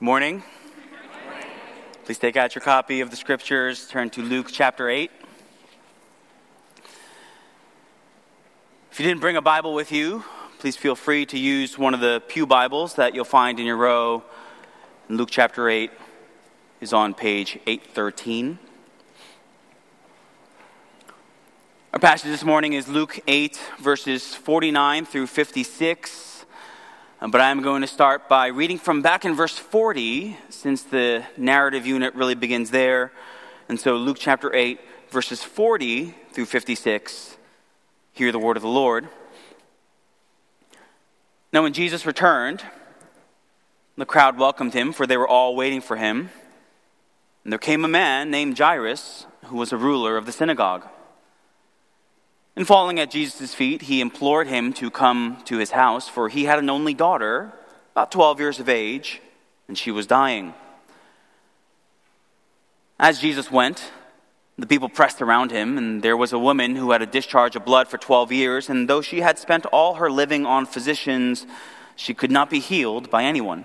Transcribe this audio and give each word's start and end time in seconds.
Good 0.00 0.06
morning. 0.06 0.42
Please 2.06 2.16
take 2.16 2.34
out 2.34 2.54
your 2.54 2.62
copy 2.62 3.02
of 3.02 3.10
the 3.10 3.16
scriptures, 3.16 3.86
turn 3.86 4.08
to 4.08 4.22
Luke 4.22 4.48
chapter 4.50 4.88
8. 4.88 5.10
If 8.90 8.98
you 8.98 9.04
didn't 9.04 9.20
bring 9.20 9.36
a 9.36 9.42
Bible 9.42 9.74
with 9.74 9.92
you, 9.92 10.24
please 10.58 10.74
feel 10.74 10.94
free 10.94 11.26
to 11.26 11.38
use 11.38 11.76
one 11.76 11.92
of 11.92 12.00
the 12.00 12.22
Pew 12.28 12.46
Bibles 12.46 12.94
that 12.94 13.14
you'll 13.14 13.26
find 13.26 13.60
in 13.60 13.66
your 13.66 13.76
row. 13.76 14.24
Luke 15.10 15.28
chapter 15.30 15.68
8 15.68 15.90
is 16.80 16.94
on 16.94 17.12
page 17.12 17.58
813. 17.66 18.58
Our 21.92 21.98
passage 21.98 22.30
this 22.30 22.42
morning 22.42 22.72
is 22.72 22.88
Luke 22.88 23.20
8, 23.28 23.60
verses 23.78 24.34
49 24.34 25.04
through 25.04 25.26
56. 25.26 26.29
But 27.28 27.42
I'm 27.42 27.60
going 27.60 27.82
to 27.82 27.86
start 27.86 28.30
by 28.30 28.46
reading 28.46 28.78
from 28.78 29.02
back 29.02 29.26
in 29.26 29.34
verse 29.34 29.58
40, 29.58 30.38
since 30.48 30.82
the 30.82 31.22
narrative 31.36 31.86
unit 31.86 32.14
really 32.14 32.34
begins 32.34 32.70
there. 32.70 33.12
And 33.68 33.78
so, 33.78 33.96
Luke 33.96 34.16
chapter 34.18 34.54
8, 34.54 34.80
verses 35.10 35.44
40 35.44 36.14
through 36.32 36.46
56, 36.46 37.36
hear 38.12 38.32
the 38.32 38.38
word 38.38 38.56
of 38.56 38.62
the 38.62 38.70
Lord. 38.70 39.08
Now, 41.52 41.62
when 41.62 41.74
Jesus 41.74 42.06
returned, 42.06 42.64
the 43.98 44.06
crowd 44.06 44.38
welcomed 44.38 44.72
him, 44.72 44.90
for 44.90 45.06
they 45.06 45.18
were 45.18 45.28
all 45.28 45.54
waiting 45.54 45.82
for 45.82 45.96
him. 45.96 46.30
And 47.44 47.52
there 47.52 47.58
came 47.58 47.84
a 47.84 47.88
man 47.88 48.30
named 48.30 48.56
Jairus, 48.56 49.26
who 49.44 49.58
was 49.58 49.72
a 49.72 49.76
ruler 49.76 50.16
of 50.16 50.24
the 50.24 50.32
synagogue. 50.32 50.88
And 52.56 52.66
falling 52.66 52.98
at 52.98 53.10
Jesus' 53.10 53.54
feet, 53.54 53.82
he 53.82 54.00
implored 54.00 54.46
him 54.46 54.72
to 54.74 54.90
come 54.90 55.38
to 55.44 55.58
his 55.58 55.70
house, 55.70 56.08
for 56.08 56.28
he 56.28 56.44
had 56.44 56.58
an 56.58 56.68
only 56.68 56.94
daughter, 56.94 57.52
about 57.92 58.10
12 58.10 58.40
years 58.40 58.60
of 58.60 58.68
age, 58.68 59.20
and 59.68 59.78
she 59.78 59.90
was 59.90 60.06
dying. 60.06 60.54
As 62.98 63.20
Jesus 63.20 63.50
went, 63.50 63.90
the 64.58 64.66
people 64.66 64.90
pressed 64.90 65.22
around 65.22 65.50
him, 65.50 65.78
and 65.78 66.02
there 66.02 66.16
was 66.16 66.32
a 66.32 66.38
woman 66.38 66.76
who 66.76 66.90
had 66.90 67.00
a 67.00 67.06
discharge 67.06 67.56
of 67.56 67.64
blood 67.64 67.88
for 67.88 67.96
12 67.96 68.30
years, 68.30 68.68
and 68.68 68.88
though 68.88 69.00
she 69.00 69.20
had 69.20 69.38
spent 69.38 69.64
all 69.66 69.94
her 69.94 70.10
living 70.10 70.44
on 70.44 70.66
physicians, 70.66 71.46
she 71.96 72.12
could 72.12 72.30
not 72.30 72.50
be 72.50 72.60
healed 72.60 73.10
by 73.10 73.24
anyone. 73.24 73.64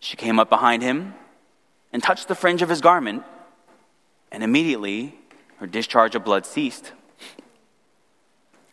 She 0.00 0.16
came 0.16 0.40
up 0.40 0.48
behind 0.48 0.82
him 0.82 1.14
and 1.92 2.02
touched 2.02 2.26
the 2.26 2.34
fringe 2.34 2.62
of 2.62 2.68
his 2.68 2.80
garment, 2.80 3.22
and 4.32 4.42
immediately 4.42 5.14
her 5.58 5.66
discharge 5.66 6.14
of 6.14 6.24
blood 6.24 6.46
ceased. 6.46 6.92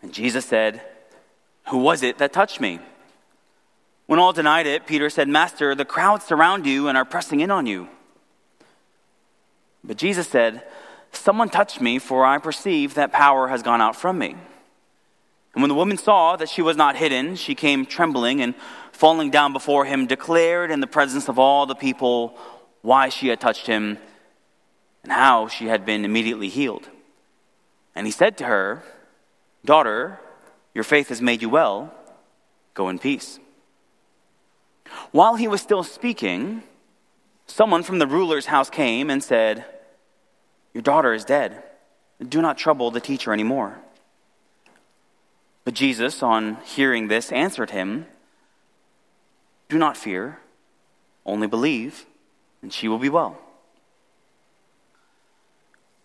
And 0.05 0.13
Jesus 0.13 0.45
said, 0.45 0.81
Who 1.69 1.79
was 1.79 2.03
it 2.03 2.19
that 2.19 2.31
touched 2.31 2.61
me? 2.61 2.79
When 4.05 4.19
all 4.19 4.33
denied 4.33 4.67
it, 4.67 4.85
Peter 4.85 5.09
said, 5.09 5.27
Master, 5.27 5.73
the 5.73 5.83
crowds 5.83 6.25
surround 6.25 6.67
you 6.67 6.87
and 6.87 6.95
are 6.95 7.03
pressing 7.03 7.39
in 7.39 7.49
on 7.49 7.65
you. 7.65 7.89
But 9.83 9.97
Jesus 9.97 10.27
said, 10.27 10.61
Someone 11.11 11.49
touched 11.49 11.81
me, 11.81 11.97
for 11.97 12.23
I 12.23 12.37
perceive 12.37 12.93
that 12.93 13.11
power 13.11 13.47
has 13.47 13.63
gone 13.63 13.81
out 13.81 13.95
from 13.95 14.19
me. 14.19 14.35
And 15.55 15.63
when 15.63 15.69
the 15.69 15.73
woman 15.73 15.97
saw 15.97 16.35
that 16.35 16.49
she 16.49 16.61
was 16.61 16.77
not 16.77 16.95
hidden, 16.95 17.35
she 17.35 17.55
came 17.55 17.83
trembling 17.83 18.41
and 18.41 18.53
falling 18.91 19.31
down 19.31 19.53
before 19.53 19.85
him, 19.85 20.05
declared 20.05 20.69
in 20.69 20.81
the 20.81 20.87
presence 20.87 21.27
of 21.27 21.39
all 21.39 21.65
the 21.65 21.73
people 21.73 22.37
why 22.83 23.09
she 23.09 23.29
had 23.29 23.41
touched 23.41 23.65
him 23.65 23.97
and 25.01 25.11
how 25.11 25.47
she 25.47 25.65
had 25.65 25.83
been 25.83 26.05
immediately 26.05 26.49
healed. 26.49 26.87
And 27.95 28.05
he 28.05 28.11
said 28.11 28.37
to 28.37 28.45
her, 28.45 28.83
Daughter, 29.65 30.19
your 30.75 30.83
faith 30.83 31.09
has 31.09 31.21
made 31.21 31.41
you 31.41 31.49
well. 31.49 31.93
Go 32.75 32.87
in 32.89 32.99
peace. 32.99 33.39
While 35.11 35.35
he 35.35 35.47
was 35.47 35.61
still 35.61 35.83
speaking, 35.83 36.61
someone 37.47 37.81
from 37.81 37.97
the 37.97 38.05
ruler's 38.07 38.45
house 38.45 38.69
came 38.69 39.09
and 39.09 39.23
said, 39.23 39.65
Your 40.73 40.83
daughter 40.83 41.13
is 41.13 41.25
dead. 41.25 41.63
Do 42.27 42.41
not 42.41 42.57
trouble 42.57 42.91
the 42.91 42.99
teacher 42.99 43.33
anymore. 43.33 43.79
But 45.63 45.73
Jesus, 45.73 46.21
on 46.21 46.57
hearing 46.63 47.07
this, 47.07 47.31
answered 47.31 47.71
him, 47.71 48.05
Do 49.67 49.79
not 49.79 49.97
fear, 49.97 50.39
only 51.25 51.47
believe, 51.47 52.05
and 52.61 52.71
she 52.71 52.87
will 52.87 52.99
be 52.99 53.09
well. 53.09 53.39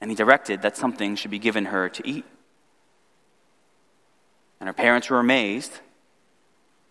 and 0.00 0.10
he 0.10 0.14
directed 0.14 0.62
that 0.62 0.76
something 0.76 1.16
should 1.16 1.30
be 1.30 1.38
given 1.38 1.66
her 1.66 1.88
to 1.88 2.06
eat. 2.06 2.24
And 4.60 4.68
her 4.68 4.72
parents 4.72 5.10
were 5.10 5.18
amazed, 5.18 5.72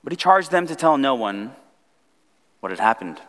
but 0.04 0.12
he 0.12 0.18
charged 0.18 0.52
them 0.52 0.68
to 0.68 0.76
tell 0.76 0.98
no 0.98 1.16
one 1.16 1.56
what 2.60 2.72
had 2.72 2.80
happened. 2.80 3.20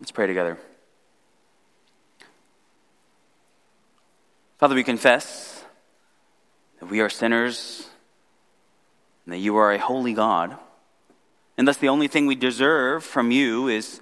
Let's 0.00 0.10
pray 0.10 0.26
together. 0.26 0.58
Father, 4.58 4.74
we 4.74 4.84
confess 4.84 5.64
that 6.80 6.86
we 6.86 7.00
are 7.00 7.08
sinners 7.08 7.88
and 9.24 9.32
that 9.32 9.38
you 9.38 9.56
are 9.56 9.72
a 9.72 9.78
holy 9.78 10.12
God. 10.12 10.56
And 11.56 11.66
thus, 11.68 11.76
the 11.76 11.88
only 11.88 12.08
thing 12.08 12.26
we 12.26 12.34
deserve 12.34 13.04
from 13.04 13.30
you 13.30 13.68
is 13.68 14.00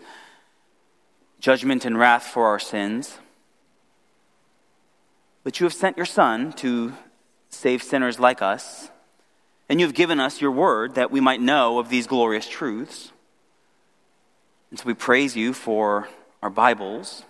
judgment 1.40 1.84
and 1.84 1.98
wrath 1.98 2.24
for 2.24 2.46
our 2.46 2.58
sins. 2.58 3.18
But 5.42 5.58
you 5.58 5.64
have 5.64 5.72
sent 5.72 5.96
your 5.96 6.06
Son 6.06 6.52
to 6.54 6.92
save 7.48 7.82
sinners 7.82 8.20
like 8.20 8.42
us, 8.42 8.90
and 9.68 9.80
you 9.80 9.86
have 9.86 9.94
given 9.94 10.20
us 10.20 10.40
your 10.40 10.50
word 10.50 10.94
that 10.96 11.10
we 11.10 11.20
might 11.20 11.40
know 11.40 11.78
of 11.78 11.88
these 11.88 12.06
glorious 12.06 12.48
truths. 12.48 13.12
And 14.70 14.78
so 14.78 14.84
we 14.86 14.94
praise 14.94 15.36
you 15.36 15.52
for 15.52 16.08
our 16.42 16.50
Bibles, 16.50 17.24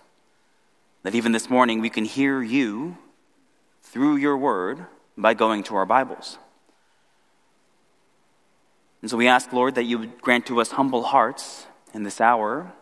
that 1.03 1.15
even 1.15 1.33
this 1.33 1.49
morning 1.49 1.81
we 1.81 1.91
can 1.91 2.05
hear 2.05 2.43
you 2.43 2.99
through 3.83 4.17
your 4.17 4.37
word 4.37 4.87
by 5.17 5.35
going 5.35 5.63
to 5.65 5.77
our 5.77 5.87
Bibles. 5.87 6.39
And 9.03 9.11
so 9.11 9.17
we 9.17 9.29
ask, 9.29 9.53
Lord, 9.53 9.77
that 9.77 9.85
you 9.85 9.99
would 9.99 10.21
grant 10.21 10.47
to 10.47 10.61
us 10.61 10.73
humble 10.73 11.05
hearts 11.05 11.67
in 11.95 12.03
this 12.03 12.21
hour 12.21 12.73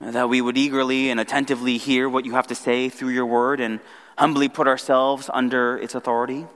that 0.00 0.28
we 0.28 0.40
would 0.40 0.56
eagerly 0.56 1.10
and 1.10 1.20
attentively 1.20 1.76
hear 1.76 2.08
what 2.08 2.24
you 2.24 2.32
have 2.32 2.46
to 2.46 2.54
say 2.54 2.88
through 2.88 3.10
your 3.10 3.26
word 3.26 3.60
and 3.60 3.80
humbly 4.16 4.48
put 4.48 4.66
ourselves 4.66 5.28
under 5.32 5.76
its 5.76 5.94
authority. 5.94 6.46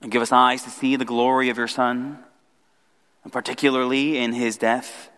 And 0.00 0.10
give 0.10 0.22
us 0.22 0.32
eyes 0.32 0.62
to 0.62 0.70
see 0.70 0.96
the 0.96 1.04
glory 1.04 1.48
of 1.48 1.56
your 1.56 1.68
Son, 1.68 2.18
and 3.24 3.32
particularly 3.32 4.18
in 4.18 4.32
his 4.32 4.56
death 4.56 5.10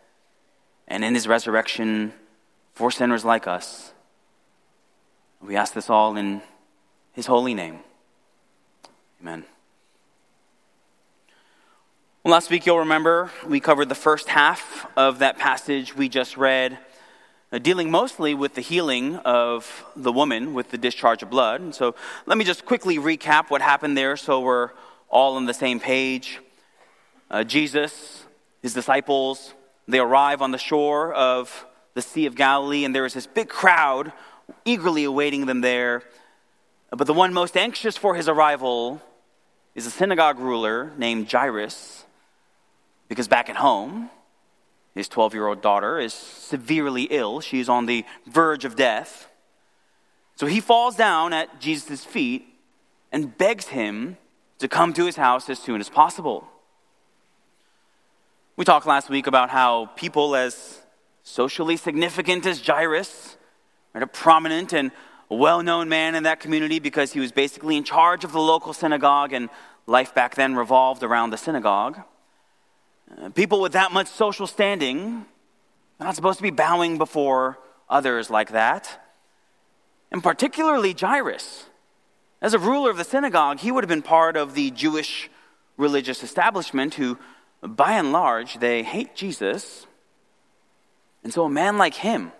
and 0.87 1.05
in 1.05 1.15
his 1.15 1.27
resurrection 1.27 2.13
for 2.75 2.91
sinners 2.91 3.25
like 3.25 3.47
us. 3.47 3.93
We 5.41 5.57
ask 5.57 5.75
this 5.75 5.91
all 5.91 6.17
in 6.17 6.43
his 7.13 7.27
holy 7.27 7.55
name. 7.55 7.81
Amen. 9.21 9.45
Well, 12.23 12.33
last 12.33 12.51
week 12.51 12.67
you'll 12.67 12.81
remember 12.81 13.31
we 13.47 13.61
covered 13.61 13.89
the 13.89 13.95
first 13.95 14.29
half 14.29 14.87
of 14.97 15.21
that 15.21 15.39
passage 15.39 15.97
we 15.97 16.09
just 16.09 16.37
read 16.37 16.79
dealing 17.57 17.91
mostly 17.91 18.35
with 18.35 18.55
the 18.55 18.61
healing 18.61 19.17
of 19.17 19.87
the 19.97 20.13
woman 20.13 20.53
with 20.53 20.71
the 20.71 20.77
discharge 20.77 21.23
of 21.23 21.31
blood. 21.31 21.63
And 21.63 21.75
so 21.75 21.95
let 22.27 22.37
me 22.37 22.45
just 22.45 22.67
quickly 22.67 22.99
recap 22.99 23.49
what 23.49 23.63
happened 23.63 23.97
there 23.97 24.17
so 24.19 24.41
we're 24.41 24.71
all 25.09 25.37
on 25.37 25.47
the 25.47 25.55
same 25.55 25.81
page. 25.81 26.41
Uh, 27.31 27.45
Jesus, 27.45 28.25
his 28.61 28.75
disciples, 28.75 29.55
they 29.87 29.99
arrive 29.99 30.43
on 30.43 30.51
the 30.51 30.59
shore 30.59 31.15
of 31.15 31.67
the 31.95 32.03
Sea 32.03 32.27
of 32.27 32.35
Galilee, 32.35 32.85
and 32.85 32.95
there 32.95 33.07
is 33.07 33.15
this 33.15 33.27
big 33.27 33.49
crowd 33.49 34.13
eagerly 34.65 35.05
awaiting 35.05 35.47
them 35.47 35.63
there. 35.63 36.03
But 36.91 37.07
the 37.07 37.15
one 37.15 37.33
most 37.33 37.57
anxious 37.57 37.97
for 37.97 38.15
his 38.15 38.29
arrival 38.29 39.03
is 39.75 39.87
a 39.87 39.91
synagogue 39.91 40.39
ruler 40.39 40.93
named 40.99 41.31
Jairus, 41.31 42.05
because 43.09 43.29
back 43.29 43.49
at 43.49 43.57
home, 43.57 44.11
his 44.99 45.09
12 45.09 45.33
year 45.33 45.47
old 45.47 45.63
daughter 45.63 46.01
is 46.01 46.13
severely 46.13 47.05
ill. 47.05 47.41
She's 47.41 47.69
on 47.69 47.87
the 47.87 48.05
verge 48.27 48.65
of 48.65 48.75
death. 48.75 49.31
So 50.35 50.47
he 50.47 50.61
falls 50.61 50.97
down 50.97 51.33
at 51.33 51.61
Jesus' 51.61 52.05
feet 52.05 52.47
and 53.13 53.39
begs 53.39 53.69
him 53.69 54.17
to 54.59 54.67
come 54.67 54.93
to 54.95 55.07
his 55.07 55.15
house 55.15 55.49
as 55.49 55.61
soon 55.61 55.81
as 55.81 55.89
possible. 55.89 56.49
We 58.57 58.65
talked 58.65 58.87
last 58.87 59.09
week 59.09 59.29
about 59.29 59.51
how 59.51 59.87
people 59.95 60.35
as 60.35 60.81
socially 61.23 61.77
significant 61.77 62.45
as 62.45 62.61
Jairus, 62.61 63.37
right, 63.95 64.03
a 64.03 64.07
prominent 64.09 64.73
and 64.73 64.91
well 65.29 65.63
known 65.63 65.89
man 65.89 66.17
in 66.17 66.25
that 66.25 66.41
community 66.41 66.81
because 66.81 67.13
he 67.13 67.21
was 67.21 67.31
basically 67.31 67.77
in 67.77 67.85
charge 67.85 68.25
of 68.25 68.33
the 68.33 68.41
local 68.41 68.73
synagogue, 68.73 69.33
and 69.33 69.49
life 69.87 70.13
back 70.13 70.35
then 70.35 70.57
revolved 70.57 71.05
around 71.05 71.31
the 71.31 71.37
synagogue. 71.37 72.01
Uh, 73.17 73.31
people 73.31 73.61
with 73.61 73.73
that 73.73 73.93
much 73.93 74.09
social 74.09 74.47
standing 74.47 75.25
are 76.01 76.07
not 76.07 76.17
supposed 76.17 76.39
to 76.39 76.43
be 76.43 76.51
bowing 76.51 76.99
before 76.99 77.59
others 77.89 78.31
like 78.31 78.51
that. 78.53 79.05
And 80.11 80.23
particularly 80.23 80.95
Jairus. 80.99 81.67
As 82.41 82.55
a 82.55 82.59
ruler 82.59 82.91
of 82.91 82.97
the 82.97 83.05
synagogue, 83.05 83.61
he 83.61 83.73
would 83.73 83.83
have 83.83 83.89
been 83.89 84.03
part 84.03 84.37
of 84.37 84.55
the 84.55 84.71
Jewish 84.71 85.29
religious 85.77 86.23
establishment 86.23 86.95
who, 86.95 87.19
by 87.63 87.93
and 87.93 88.13
large, 88.13 88.59
they 88.59 88.83
hate 88.83 89.15
Jesus. 89.15 89.87
And 91.25 91.33
so 91.33 91.45
a 91.45 91.51
man 91.51 91.79
like 91.79 91.95
him, 91.95 92.33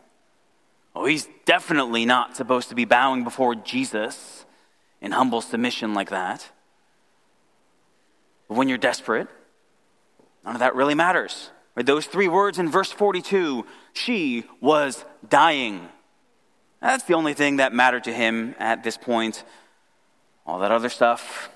oh, 0.95 1.07
he's 1.07 1.29
definitely 1.47 2.05
not 2.05 2.37
supposed 2.37 2.69
to 2.69 2.75
be 2.75 2.85
bowing 2.85 3.25
before 3.25 3.55
Jesus 3.55 4.45
in 5.01 5.13
humble 5.13 5.41
submission 5.41 5.95
like 5.95 6.11
that. 6.11 6.49
But 8.49 8.57
when 8.57 8.69
you're 8.69 8.79
desperate, 8.79 9.29
none 10.45 10.55
of 10.55 10.61
that 10.61 10.75
really 10.75 10.95
matters. 10.95 11.51
Right? 11.75 11.87
Those 11.87 12.07
three 12.07 12.29
words 12.29 12.59
in 12.59 12.71
verse 12.71 12.91
42 12.91 13.65
she 13.93 14.45
was 14.61 15.05
dying. 15.29 15.89
That's 16.81 17.05
the 17.05 17.15
only 17.15 17.35
thing 17.35 17.57
that 17.57 17.73
mattered 17.73 18.05
to 18.05 18.13
him 18.13 18.55
at 18.59 18.85
this 18.85 18.97
point. 18.97 19.45
All 20.47 20.61
that 20.61 20.71
other 20.71 20.89
stuff, 20.89 21.51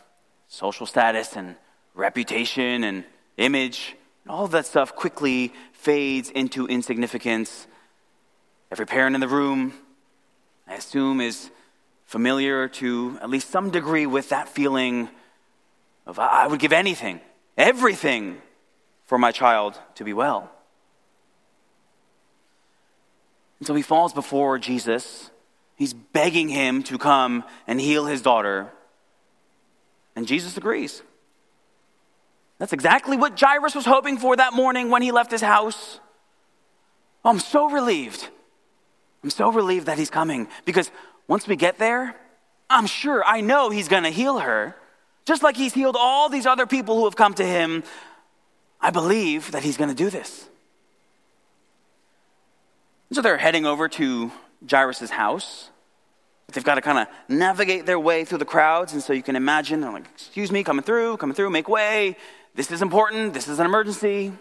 social 0.49 0.87
status 0.87 1.37
and 1.37 1.56
reputation 1.94 2.84
and 2.84 3.05
image, 3.37 3.96
all 4.29 4.44
of 4.44 4.50
that 4.52 4.67
stuff 4.67 4.94
quickly 4.94 5.52
fades 5.73 6.31
into 6.31 6.67
insignificance. 6.67 7.67
Every 8.70 8.87
parent 8.87 9.14
in 9.14 9.20
the 9.20 9.29
room, 9.29 9.73
I 10.67 10.75
assume, 10.75 11.20
is 11.20 11.50
familiar 12.05 12.69
to 12.69 13.19
at 13.20 13.31
least 13.31 13.50
some 13.50 13.70
degree 13.70 14.06
with 14.06 14.29
that 14.29 14.49
feeling 14.49 15.08
of 16.06 16.19
I 16.19 16.46
would 16.46 16.61
give 16.61 16.73
anything, 16.73 17.20
everything 17.56 18.40
for 19.12 19.19
my 19.19 19.31
child 19.31 19.79
to 19.94 20.05
be 20.05 20.14
well. 20.14 20.50
And 23.59 23.67
so 23.67 23.75
he 23.75 23.82
falls 23.82 24.14
before 24.14 24.59
Jesus. 24.59 25.31
He's 25.76 25.93
begging 25.93 26.49
him 26.49 26.82
to 26.85 26.97
come 26.97 27.44
and 27.67 27.79
heal 27.79 28.06
his 28.06 28.23
daughter. 28.23 28.73
And 30.17 30.26
Jesus 30.26 30.56
agrees. 30.56 31.03
That's 32.56 32.73
exactly 32.73 33.19
what 33.19 33.38
Jairus 33.38 33.75
was 33.75 33.85
hoping 33.85 34.17
for 34.17 34.35
that 34.35 34.55
morning 34.55 34.88
when 34.88 35.03
he 35.03 35.12
left 35.12 35.31
his 35.31 35.43
house. 35.43 36.00
Oh, 37.23 37.29
I'm 37.29 37.38
so 37.38 37.69
relieved. 37.69 38.31
I'm 39.23 39.29
so 39.29 39.53
relieved 39.53 39.88
that 39.88 39.99
he's 39.99 40.08
coming 40.08 40.49
because 40.65 40.91
once 41.29 41.47
we 41.47 41.56
get 41.56 41.76
there, 41.79 42.17
I'm 42.70 42.87
sure, 42.87 43.23
I 43.26 43.43
know 43.43 43.69
he's 43.69 43.88
going 43.88 44.05
to 44.05 44.08
heal 44.08 44.38
her. 44.38 44.75
Just 45.26 45.43
like 45.43 45.58
he's 45.58 45.75
healed 45.75 45.97
all 45.99 46.31
these 46.31 46.47
other 46.47 46.67
people 46.67 46.97
who 46.97 47.05
have 47.05 47.15
come 47.15 47.35
to 47.35 47.44
him, 47.44 47.85
I 48.82 48.90
believe 48.90 49.52
that 49.52 49.62
he's 49.62 49.76
going 49.76 49.90
to 49.90 49.96
do 49.96 50.11
this. 50.11 50.49
so 53.12 53.23
they're 53.23 53.38
heading 53.38 53.64
over 53.64 53.88
to 53.88 54.32
Jairus' 54.69 55.11
house. 55.11 55.70
They've 56.52 56.64
got 56.64 56.75
to 56.75 56.81
kind 56.82 56.99
of 56.99 57.06
navigate 57.29 57.87
their 57.87 57.99
way 57.99 58.25
through 58.25 58.38
the 58.38 58.44
crowds. 58.44 58.93
And 58.93 59.02
so 59.02 59.12
you 59.12 59.23
can 59.23 59.37
imagine 59.37 59.81
they're 59.81 59.93
like, 59.93 60.08
Excuse 60.12 60.50
me, 60.50 60.64
coming 60.64 60.82
through, 60.82 61.17
coming 61.17 61.34
through, 61.34 61.50
make 61.50 61.69
way. 61.69 62.17
This 62.55 62.70
is 62.70 62.82
important. 62.82 63.32
This 63.32 63.49
is 63.49 63.58
an 63.58 63.67
emergency. 63.67 64.32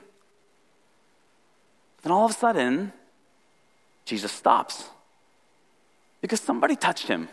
Then 2.02 2.12
all 2.12 2.26
of 2.26 2.32
a 2.32 2.34
sudden, 2.34 2.92
Jesus 4.06 4.32
stops 4.32 4.90
because 6.20 6.42
somebody 6.42 6.76
touched 6.76 7.08
him. 7.08 7.30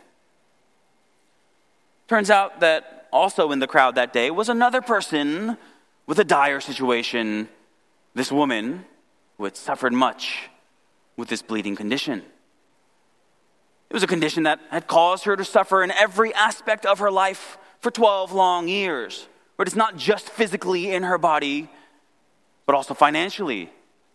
Turns 2.06 2.30
out 2.30 2.60
that 2.60 3.08
also 3.12 3.50
in 3.52 3.58
the 3.58 3.66
crowd 3.66 3.94
that 3.94 4.12
day 4.12 4.30
was 4.30 4.48
another 4.48 4.80
person 4.80 5.56
with 6.08 6.18
a 6.18 6.24
dire 6.24 6.58
situation, 6.58 7.48
this 8.14 8.32
woman 8.32 8.84
who 9.36 9.44
had 9.44 9.56
suffered 9.56 9.92
much 9.92 10.48
with 11.18 11.28
this 11.28 11.42
bleeding 11.42 11.76
condition. 11.76 12.22
It 13.90 13.94
was 13.94 14.02
a 14.02 14.06
condition 14.06 14.44
that 14.44 14.58
had 14.70 14.86
caused 14.86 15.24
her 15.24 15.36
to 15.36 15.44
suffer 15.44 15.84
in 15.84 15.90
every 15.90 16.32
aspect 16.32 16.86
of 16.86 16.98
her 16.98 17.10
life 17.10 17.58
for 17.80 17.90
12 17.90 18.32
long 18.32 18.68
years. 18.68 19.28
But 19.58 19.66
it's 19.66 19.76
not 19.76 19.96
just 19.96 20.30
physically 20.30 20.90
in 20.90 21.02
her 21.02 21.18
body, 21.18 21.68
but 22.64 22.74
also 22.74 22.94
financially. 22.94 23.70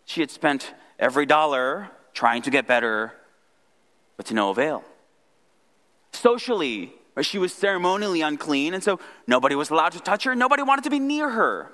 She 0.06 0.22
had 0.22 0.32
spent 0.32 0.74
every 0.98 1.28
dollar 1.28 1.90
trying 2.14 2.42
to 2.42 2.50
get 2.50 2.66
better, 2.66 3.14
but 4.18 4.26
to 4.28 4.34
no 4.34 4.50
avail. 4.50 4.84
Socially, 6.12 6.92
she 7.22 7.38
was 7.38 7.54
ceremonially 7.54 8.22
unclean, 8.22 8.74
and 8.74 8.84
so 8.84 9.00
nobody 9.28 9.54
was 9.54 9.70
allowed 9.70 9.92
to 9.92 10.00
touch 10.00 10.24
her, 10.24 10.34
nobody 10.34 10.64
wanted 10.64 10.86
to 10.86 10.90
be 10.90 11.00
near 11.00 11.30
her. 11.30 11.72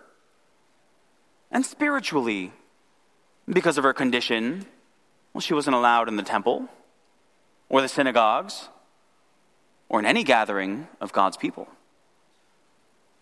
And 1.51 1.65
spiritually, 1.65 2.51
because 3.47 3.77
of 3.77 3.83
her 3.83 3.93
condition, 3.93 4.65
well, 5.33 5.41
she 5.41 5.53
wasn't 5.53 5.75
allowed 5.75 6.07
in 6.07 6.15
the 6.15 6.23
temple 6.23 6.67
or 7.69 7.81
the 7.81 7.87
synagogues 7.87 8.69
or 9.87 9.99
in 9.99 10.05
any 10.05 10.23
gathering 10.23 10.87
of 11.01 11.11
God's 11.11 11.37
people. 11.37 11.67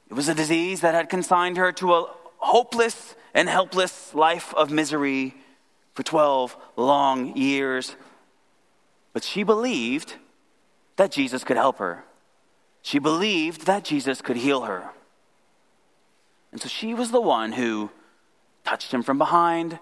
It 0.09 0.13
was 0.13 0.29
a 0.29 0.33
disease 0.33 0.81
that 0.81 0.93
had 0.93 1.09
consigned 1.09 1.57
her 1.57 1.71
to 1.73 1.93
a 1.93 2.09
hopeless 2.37 3.15
and 3.33 3.49
helpless 3.49 4.13
life 4.13 4.53
of 4.53 4.71
misery 4.71 5.35
for 5.93 6.03
12 6.03 6.55
long 6.75 7.35
years. 7.35 7.95
But 9.13 9.23
she 9.23 9.43
believed 9.43 10.15
that 10.95 11.11
Jesus 11.11 11.43
could 11.43 11.57
help 11.57 11.77
her. 11.79 12.03
She 12.81 12.99
believed 12.99 13.65
that 13.65 13.83
Jesus 13.83 14.21
could 14.21 14.37
heal 14.37 14.61
her. 14.61 14.89
And 16.51 16.61
so 16.61 16.69
she 16.69 16.93
was 16.93 17.11
the 17.11 17.21
one 17.21 17.51
who 17.51 17.91
touched 18.67 18.93
him 18.93 19.01
from 19.01 19.17
behind 19.17 19.79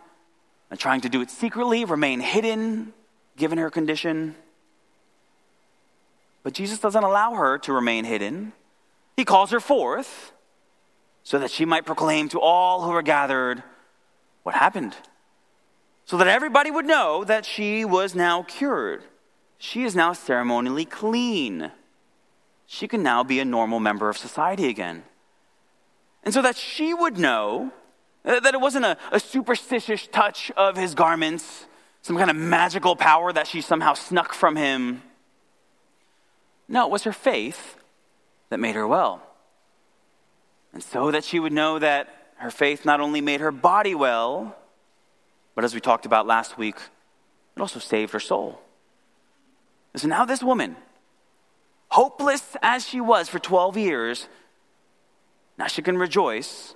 and 0.70 0.80
trying 0.80 1.02
to 1.02 1.10
do 1.10 1.22
it 1.22 1.32
secretly, 1.32 1.86
remain 1.86 2.20
hidden 2.20 2.94
given 3.36 3.58
her 3.58 3.72
condition. 3.72 4.36
But 6.44 6.54
Jesus 6.54 6.78
doesn't 6.78 7.04
allow 7.04 7.34
her 7.34 7.58
to 7.60 7.74
remain 7.74 8.06
hidden. 8.06 8.54
He 9.18 9.26
calls 9.26 9.50
her 9.50 9.60
forth 9.60 10.32
so 11.24 11.40
that 11.40 11.50
she 11.50 11.66
might 11.66 11.88
proclaim 11.88 12.30
to 12.30 12.40
all 12.40 12.84
who 12.84 12.92
are 12.92 13.02
gathered 13.02 13.64
what 14.44 14.54
happened, 14.54 14.96
so 16.06 16.18
that 16.18 16.28
everybody 16.28 16.70
would 16.70 16.86
know 16.86 17.24
that 17.24 17.44
she 17.44 17.84
was 17.84 18.14
now 18.14 18.44
cured. 18.44 19.04
She 19.58 19.84
is 19.84 19.96
now 19.96 20.14
ceremonially 20.14 20.86
clean. 20.86 21.72
She 22.68 22.88
can 22.88 23.02
now 23.02 23.24
be 23.24 23.40
a 23.40 23.46
normal 23.46 23.80
member 23.80 24.08
of 24.10 24.18
society 24.18 24.68
again. 24.68 25.04
And 26.24 26.32
so 26.32 26.44
that 26.44 26.56
she 26.56 26.94
would 26.94 27.18
know 27.18 27.72
Uh, 28.26 28.40
that 28.40 28.54
it 28.54 28.62
wasn't 28.62 28.86
a, 28.86 28.98
a 29.12 29.20
superstitious 29.20 30.08
touch 30.08 30.52
of 30.58 30.76
his 30.76 30.96
garments, 30.96 31.66
some 32.02 32.18
kind 32.18 32.30
of 32.30 32.36
magical 32.36 32.96
power 32.96 33.32
that 33.32 33.48
she 33.48 33.62
somehow 33.62 33.94
snuck 33.94 34.34
from 34.34 34.56
him 34.56 35.02
no, 36.68 36.86
it 36.86 36.92
was 36.92 37.04
her 37.04 37.14
faith 37.14 37.78
that 38.50 38.60
made 38.60 38.76
her 38.76 38.88
well. 38.88 39.22
And 40.74 40.84
so 40.84 41.12
that 41.12 41.24
she 41.24 41.40
would 41.40 41.54
know 41.54 41.80
that 41.80 42.10
her 42.38 42.52
faith 42.52 42.86
not 42.86 43.00
only 43.00 43.22
made 43.22 43.40
her 43.40 43.52
body 43.52 43.96
well, 43.96 44.56
but 45.54 45.64
as 45.64 45.74
we 45.74 45.80
talked 45.80 46.06
about 46.06 46.28
last 46.28 46.58
week, 46.58 46.76
it 47.56 47.62
also 47.62 47.80
saved 47.80 48.12
her 48.12 48.20
soul. 48.20 48.60
And 49.94 50.02
so 50.02 50.08
now, 50.08 50.26
this 50.26 50.44
woman, 50.44 50.76
hopeless 51.90 52.58
as 52.62 52.86
she 52.86 53.00
was 53.00 53.30
for 53.30 53.40
12 53.40 53.78
years, 53.78 54.28
now 55.58 55.68
she 55.68 55.82
can 55.82 55.98
rejoice 55.98 56.76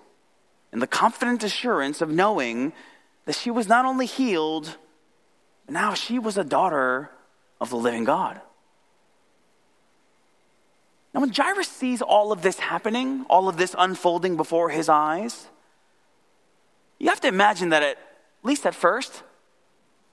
in 0.72 0.80
the 0.80 0.88
confident 0.88 1.44
assurance 1.44 2.02
of 2.02 2.10
knowing 2.10 2.74
that 3.26 3.36
she 3.36 3.52
was 3.52 3.68
not 3.68 3.86
only 3.86 4.06
healed, 4.06 4.78
but 5.66 5.74
now 5.74 5.94
she 5.94 6.20
was 6.20 6.38
a 6.38 6.44
daughter 6.44 7.12
of 7.60 7.70
the 7.70 7.76
living 7.76 8.04
God. 8.04 8.42
Now, 11.14 11.22
when 11.22 11.34
Jairus 11.34 11.68
sees 11.68 12.02
all 12.02 12.32
of 12.32 12.42
this 12.44 12.60
happening, 12.60 13.26
all 13.30 13.50
of 13.50 13.58
this 13.58 13.76
unfolding 13.78 14.38
before 14.38 14.70
his 14.70 14.90
eyes, 14.90 15.48
you 17.00 17.10
have 17.10 17.22
to 17.22 17.28
imagine 17.28 17.70
that 17.70 17.82
at 17.82 17.98
least 18.44 18.66
at 18.66 18.76
first, 18.76 19.24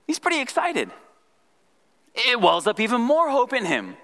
he's 0.06 0.18
pretty 0.18 0.40
excited. 0.40 0.90
It 2.14 2.40
wells 2.40 2.66
up 2.66 2.80
even 2.80 3.02
more 3.02 3.30
hope 3.30 3.52
in 3.52 3.66
him. 3.66 3.96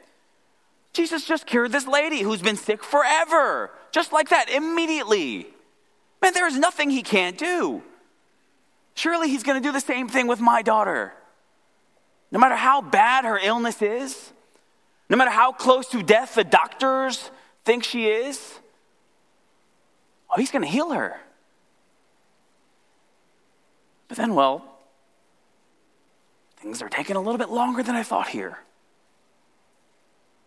Jesus 0.93 1.25
just 1.25 1.47
cured 1.47 1.73
this 1.73 1.87
lady 1.87 2.21
who's 2.21 2.43
been 2.43 2.57
sick 2.57 2.85
forever, 2.85 3.71
just 3.91 4.13
like 4.13 4.29
that, 4.29 4.51
immediately. 4.51 5.47
Man, 6.23 6.33
there 6.35 6.47
is 6.47 6.57
nothing 6.57 6.89
he 6.89 7.03
can't 7.03 7.37
do. 7.37 7.83
Surely 8.95 9.29
he's 9.29 9.43
going 9.43 9.61
to 9.61 9.67
do 9.67 9.73
the 9.73 9.81
same 9.81 10.09
thing 10.09 10.29
with 10.29 10.41
my 10.41 10.63
daughter. 10.63 11.13
No 12.31 12.39
matter 12.39 12.55
how 12.55 12.81
bad 12.81 13.25
her 13.25 13.39
illness 13.39 13.83
is, 13.83 14.33
no 15.11 15.17
matter 15.17 15.31
how 15.31 15.53
close 15.53 15.89
to 15.89 16.03
death 16.03 16.37
the 16.37 16.45
doctors 16.45 17.31
think 17.65 17.83
she 17.83 18.07
is, 18.07 18.59
oh, 20.31 20.39
he's 20.39 20.51
going 20.51 20.63
to 20.63 20.71
heal 20.71 20.93
her. 20.93 21.21
But 24.09 24.17
then, 24.17 24.35
well, 24.35 24.65
things 26.59 26.81
are 26.83 26.89
taking 26.89 27.17
a 27.17 27.21
little 27.21 27.39
bit 27.39 27.49
longer 27.49 27.83
than 27.83 27.97
I 27.97 28.03
thought 28.03 28.29
here. 28.29 28.59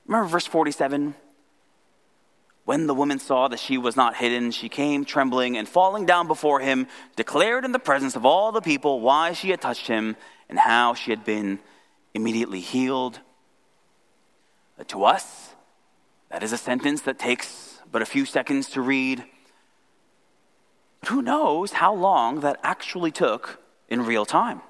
Remember 0.07 0.27
verse 0.27 0.45
47? 0.45 1.15
When 2.65 2.87
the 2.87 2.95
woman 2.95 3.19
saw 3.19 3.47
that 3.47 3.59
she 3.59 3.77
was 3.77 3.95
not 3.95 4.15
hidden, 4.15 4.51
she 4.51 4.69
came 4.69 5.05
trembling 5.05 5.55
and 5.55 5.69
falling 5.69 6.05
down 6.05 6.27
before 6.27 6.59
him, 6.59 6.87
declared 7.15 7.63
in 7.63 7.71
the 7.71 7.79
presence 7.79 8.15
of 8.15 8.25
all 8.25 8.51
the 8.51 8.61
people 8.61 9.01
why 9.01 9.33
she 9.33 9.51
had 9.51 9.61
touched 9.61 9.87
him 9.87 10.15
and 10.49 10.57
how 10.57 10.95
she 10.95 11.11
had 11.11 11.23
been 11.23 11.59
immediately 12.13 12.59
healed. 12.59 13.19
But 14.77 14.87
to 14.89 15.05
us, 15.05 15.53
that 16.29 16.41
is 16.41 16.51
a 16.51 16.57
sentence 16.57 17.01
that 17.01 17.19
takes 17.19 17.79
but 17.91 18.01
a 18.01 18.05
few 18.05 18.25
seconds 18.25 18.71
to 18.71 18.81
read. 18.81 19.23
But 21.01 21.09
who 21.09 21.21
knows 21.21 21.73
how 21.73 21.93
long 21.93 22.39
that 22.39 22.59
actually 22.63 23.11
took 23.11 23.61
in 23.87 24.05
real 24.05 24.25
time 24.25 24.61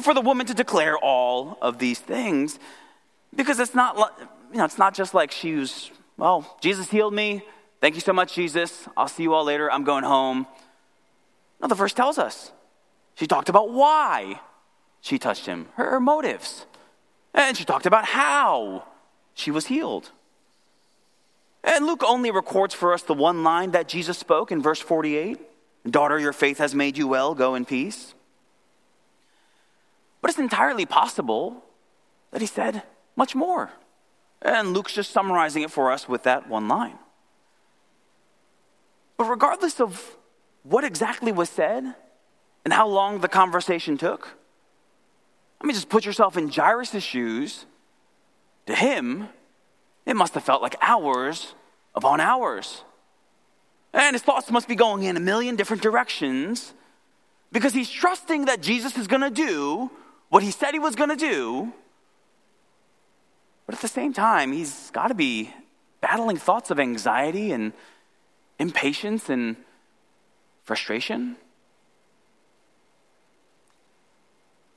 for 0.00 0.14
the 0.14 0.20
woman 0.20 0.46
to 0.46 0.54
declare 0.54 0.96
all 0.98 1.58
of 1.62 1.78
these 1.78 1.98
things 1.98 2.58
because 3.34 3.58
it's 3.60 3.74
not 3.74 3.96
you 4.52 4.58
know 4.58 4.64
it's 4.64 4.78
not 4.78 4.94
just 4.94 5.14
like 5.14 5.30
she 5.30 5.54
was 5.54 5.90
well 6.16 6.56
jesus 6.60 6.90
healed 6.90 7.14
me. 7.14 7.42
Thank 7.80 7.94
you 7.94 8.00
so 8.00 8.12
much 8.12 8.34
jesus. 8.34 8.88
I'll 8.96 9.08
see 9.08 9.22
you 9.22 9.34
all 9.34 9.44
later. 9.44 9.70
I'm 9.70 9.84
going 9.84 10.04
home. 10.04 10.46
No 11.60 11.68
the 11.68 11.74
verse 11.74 11.92
tells 11.92 12.18
us 12.18 12.52
she 13.14 13.26
talked 13.26 13.48
about 13.48 13.70
why 13.70 14.40
she 15.00 15.18
touched 15.18 15.46
him 15.46 15.68
her, 15.74 15.90
her 15.90 16.00
motives. 16.00 16.66
And 17.34 17.56
she 17.56 17.64
talked 17.64 17.86
about 17.86 18.06
how 18.06 18.84
she 19.34 19.50
was 19.50 19.66
healed. 19.66 20.10
And 21.62 21.86
luke 21.86 22.02
only 22.04 22.30
records 22.30 22.74
for 22.74 22.92
us 22.92 23.02
the 23.02 23.14
one 23.14 23.42
line 23.42 23.72
that 23.72 23.88
jesus 23.88 24.18
spoke 24.18 24.50
in 24.50 24.62
verse 24.62 24.80
48 24.80 25.38
daughter 25.90 26.18
your 26.18 26.32
faith 26.32 26.58
has 26.58 26.74
made 26.74 26.98
you 26.98 27.08
well. 27.08 27.34
Go 27.34 27.54
in 27.54 27.64
peace. 27.64 28.14
But 30.20 30.30
it's 30.30 30.38
entirely 30.38 30.86
possible 30.86 31.64
that 32.30 32.40
he 32.40 32.46
said 32.46 32.82
much 33.14 33.34
more. 33.34 33.70
And 34.46 34.72
Luke's 34.72 34.94
just 34.94 35.10
summarizing 35.10 35.64
it 35.64 35.72
for 35.72 35.90
us 35.90 36.08
with 36.08 36.22
that 36.22 36.48
one 36.48 36.68
line. 36.68 36.96
But 39.16 39.24
regardless 39.24 39.80
of 39.80 40.16
what 40.62 40.84
exactly 40.84 41.32
was 41.32 41.50
said 41.50 41.96
and 42.64 42.72
how 42.72 42.86
long 42.86 43.18
the 43.18 43.28
conversation 43.28 43.98
took, 43.98 44.38
I 45.60 45.66
mean, 45.66 45.74
just 45.74 45.88
put 45.88 46.06
yourself 46.06 46.36
in 46.36 46.48
Jairus' 46.48 47.02
shoes. 47.02 47.66
To 48.66 48.74
him, 48.74 49.28
it 50.04 50.14
must 50.14 50.34
have 50.34 50.44
felt 50.44 50.62
like 50.62 50.76
hours 50.80 51.54
upon 51.92 52.20
hours. 52.20 52.84
And 53.92 54.14
his 54.14 54.22
thoughts 54.22 54.48
must 54.52 54.68
be 54.68 54.76
going 54.76 55.02
in 55.02 55.16
a 55.16 55.20
million 55.20 55.56
different 55.56 55.82
directions 55.82 56.72
because 57.50 57.74
he's 57.74 57.90
trusting 57.90 58.44
that 58.44 58.60
Jesus 58.60 58.96
is 58.96 59.08
going 59.08 59.22
to 59.22 59.30
do 59.30 59.90
what 60.28 60.44
he 60.44 60.52
said 60.52 60.70
he 60.72 60.78
was 60.78 60.94
going 60.94 61.10
to 61.10 61.16
do, 61.16 61.72
but 63.66 63.74
at 63.74 63.80
the 63.80 63.88
same 63.88 64.12
time, 64.12 64.52
he's 64.52 64.90
got 64.92 65.08
to 65.08 65.14
be 65.14 65.52
battling 66.00 66.36
thoughts 66.36 66.70
of 66.70 66.78
anxiety 66.78 67.52
and 67.52 67.72
impatience 68.58 69.28
and 69.28 69.56
frustration. 70.64 71.36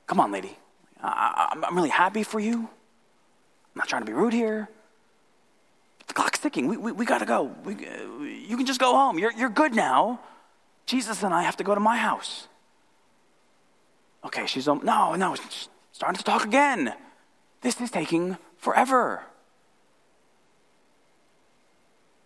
Come 0.06 0.20
on, 0.20 0.32
lady. 0.32 0.56
I, 1.02 1.56
am 1.64 1.74
really 1.74 1.88
happy 1.88 2.24
for 2.24 2.40
you. 2.40 2.54
I'm 2.54 3.76
not 3.76 3.88
trying 3.88 4.02
to 4.02 4.06
be 4.06 4.12
rude 4.12 4.32
here. 4.32 4.68
The 6.08 6.14
clock's 6.14 6.40
ticking. 6.40 6.66
We, 6.66 6.76
we, 6.76 6.92
we 6.92 7.06
got 7.06 7.18
to 7.18 7.26
go. 7.26 7.54
We, 7.64 7.74
uh, 7.74 8.22
you 8.24 8.56
can 8.56 8.66
just 8.66 8.80
go 8.80 8.92
home. 8.92 9.18
You're, 9.18 9.32
you're 9.32 9.48
good 9.48 9.74
now. 9.74 10.20
Jesus 10.86 11.22
and 11.22 11.32
I 11.32 11.42
have 11.42 11.56
to 11.58 11.64
go 11.64 11.74
to 11.74 11.80
my 11.80 11.96
house. 11.96 12.48
Okay, 14.24 14.46
she's, 14.46 14.66
um, 14.66 14.80
no, 14.82 15.14
no, 15.14 15.36
starting 15.92 16.18
to 16.18 16.24
talk 16.24 16.44
again. 16.44 16.92
This 17.60 17.80
is 17.80 17.90
taking 17.90 18.36
forever. 18.60 19.22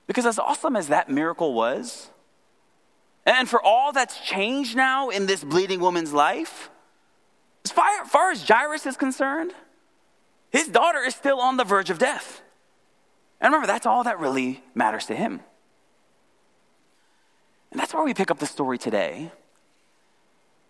Because 0.07 0.27
as 0.27 0.39
awesome 0.39 0.77
as 0.77 0.89
that 0.89 1.09
miracle 1.09 1.55
was, 1.55 2.11
and 3.25 3.49
for 3.49 3.63
all 3.63 3.93
that's 3.93 4.21
changed 4.21 4.77
now 4.77 5.09
in 5.09 5.27
this 5.27 5.43
bleeding 5.43 5.81
woman's 5.81 6.13
life, 6.13 6.69
as 7.65 7.71
far, 7.71 7.87
as 8.03 8.11
far 8.11 8.31
as 8.31 8.47
Jairus 8.47 8.85
is 8.85 8.97
concerned, 8.99 9.53
his 10.51 10.69
daughter 10.69 11.01
is 11.01 11.15
still 11.15 11.41
on 11.41 11.57
the 11.57 11.65
verge 11.65 11.89
of 11.89 11.99
death. 11.99 12.43
And 13.41 13.53
remember, 13.53 13.67
that's 13.67 13.87
all 13.87 14.05
that 14.05 14.21
really 14.21 14.63
matters 14.75 15.07
to 15.07 15.15
him. 15.15 15.41
And 17.71 17.81
that's 17.81 17.95
where 17.95 18.05
we 18.05 18.13
pick 18.13 18.31
up 18.31 18.39
the 18.39 18.47
story 18.47 18.77
today. 18.77 19.33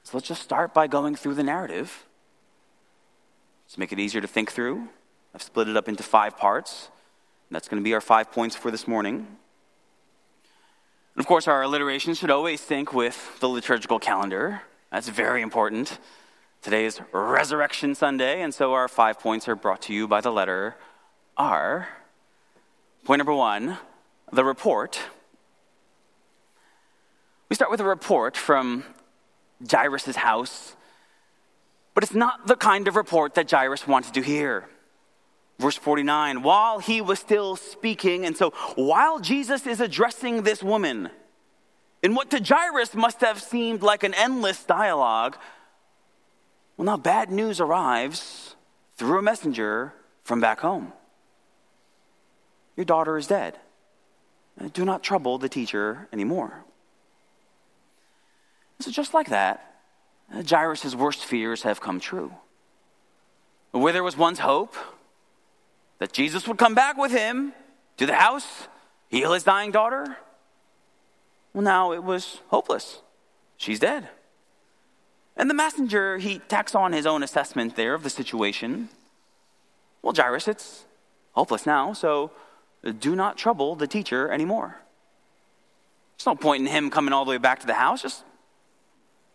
So 0.04 0.16
let's 0.16 0.28
just 0.28 0.42
start 0.42 0.72
by 0.72 0.86
going 0.86 1.16
through 1.16 1.34
the 1.34 1.42
narrative. 1.42 2.06
To 3.72 3.80
make 3.80 3.92
it 3.92 3.98
easier 3.98 4.20
to 4.20 4.28
think 4.28 4.52
through, 4.52 4.88
I've 5.34 5.42
split 5.42 5.68
it 5.68 5.76
up 5.76 5.88
into 5.88 6.02
five 6.02 6.36
parts. 6.36 6.90
that's 7.50 7.68
going 7.68 7.82
to 7.82 7.84
be 7.84 7.92
our 7.92 8.00
five 8.00 8.30
points 8.30 8.54
for 8.54 8.70
this 8.70 8.86
morning. 8.86 9.16
And 11.14 11.20
of 11.20 11.26
course, 11.26 11.48
our 11.48 11.62
alliteration 11.62 12.14
should 12.14 12.30
always 12.30 12.60
sync 12.60 12.92
with 12.92 13.40
the 13.40 13.48
liturgical 13.48 13.98
calendar. 13.98 14.62
That's 14.92 15.08
very 15.08 15.42
important. 15.42 15.98
Today 16.62 16.84
is 16.84 17.00
Resurrection 17.12 17.94
Sunday, 17.94 18.42
and 18.42 18.54
so 18.54 18.72
our 18.74 18.88
five 18.88 19.18
points 19.18 19.48
are 19.48 19.56
brought 19.56 19.82
to 19.82 19.92
you 19.92 20.06
by 20.06 20.20
the 20.20 20.30
letter 20.30 20.76
R. 21.36 21.88
Point 23.04 23.18
number 23.18 23.34
one 23.34 23.78
the 24.32 24.44
report. 24.44 24.98
We 27.48 27.56
start 27.56 27.70
with 27.70 27.80
a 27.80 27.84
report 27.84 28.36
from 28.36 28.84
Jairus' 29.70 30.16
house. 30.16 30.76
But 31.92 32.02
it's 32.02 32.14
not 32.14 32.46
the 32.46 32.56
kind 32.56 32.88
of 32.88 32.96
report 32.96 33.34
that 33.34 33.48
Jairus 33.48 33.86
wanted 33.86 34.14
to 34.14 34.22
hear. 34.22 34.68
Verse 35.58 35.76
49 35.76 36.42
while 36.42 36.78
he 36.80 37.00
was 37.00 37.18
still 37.18 37.56
speaking, 37.56 38.26
and 38.26 38.36
so 38.36 38.50
while 38.74 39.20
Jesus 39.20 39.66
is 39.66 39.80
addressing 39.80 40.42
this 40.42 40.62
woman, 40.62 41.10
in 42.02 42.14
what 42.14 42.30
to 42.30 42.42
Jairus 42.42 42.94
must 42.94 43.20
have 43.20 43.40
seemed 43.40 43.82
like 43.82 44.02
an 44.02 44.14
endless 44.14 44.64
dialogue, 44.64 45.36
well, 46.76 46.86
now 46.86 46.96
bad 46.96 47.30
news 47.30 47.60
arrives 47.60 48.56
through 48.96 49.18
a 49.18 49.22
messenger 49.22 49.94
from 50.24 50.40
back 50.40 50.60
home. 50.60 50.92
Your 52.76 52.84
daughter 52.84 53.16
is 53.16 53.26
dead. 53.26 53.58
Do 54.72 54.84
not 54.84 55.02
trouble 55.02 55.38
the 55.38 55.48
teacher 55.48 56.08
anymore. 56.12 56.64
So, 58.80 58.90
just 58.90 59.14
like 59.14 59.30
that, 59.30 59.80
uh, 60.32 60.42
Jairus' 60.42 60.94
worst 60.94 61.24
fears 61.24 61.62
have 61.62 61.80
come 61.80 62.00
true. 62.00 62.32
Where 63.70 63.92
there 63.92 64.04
was 64.04 64.16
once 64.16 64.40
hope 64.40 64.76
that 65.98 66.12
Jesus 66.12 66.46
would 66.48 66.58
come 66.58 66.74
back 66.74 66.96
with 66.96 67.12
him 67.12 67.52
to 67.96 68.06
the 68.06 68.14
house, 68.14 68.68
heal 69.08 69.32
his 69.32 69.44
dying 69.44 69.70
daughter, 69.70 70.16
well, 71.54 71.62
now 71.62 71.92
it 71.92 72.02
was 72.02 72.40
hopeless. 72.48 73.00
She's 73.56 73.78
dead. 73.78 74.08
And 75.36 75.48
the 75.48 75.54
messenger, 75.54 76.18
he 76.18 76.40
tacks 76.40 76.74
on 76.74 76.92
his 76.92 77.06
own 77.06 77.22
assessment 77.22 77.76
there 77.76 77.94
of 77.94 78.02
the 78.02 78.10
situation. 78.10 78.88
Well, 80.02 80.14
Jairus, 80.14 80.48
it's 80.48 80.84
hopeless 81.32 81.64
now, 81.64 81.92
so 81.92 82.32
do 82.98 83.16
not 83.16 83.38
trouble 83.38 83.76
the 83.76 83.86
teacher 83.86 84.30
anymore. 84.30 84.76
There's 86.16 86.26
no 86.26 86.36
point 86.36 86.62
in 86.62 86.66
him 86.66 86.90
coming 86.90 87.12
all 87.12 87.24
the 87.24 87.30
way 87.30 87.38
back 87.38 87.60
to 87.60 87.66
the 87.66 87.74
house. 87.74 88.02
Just 88.02 88.24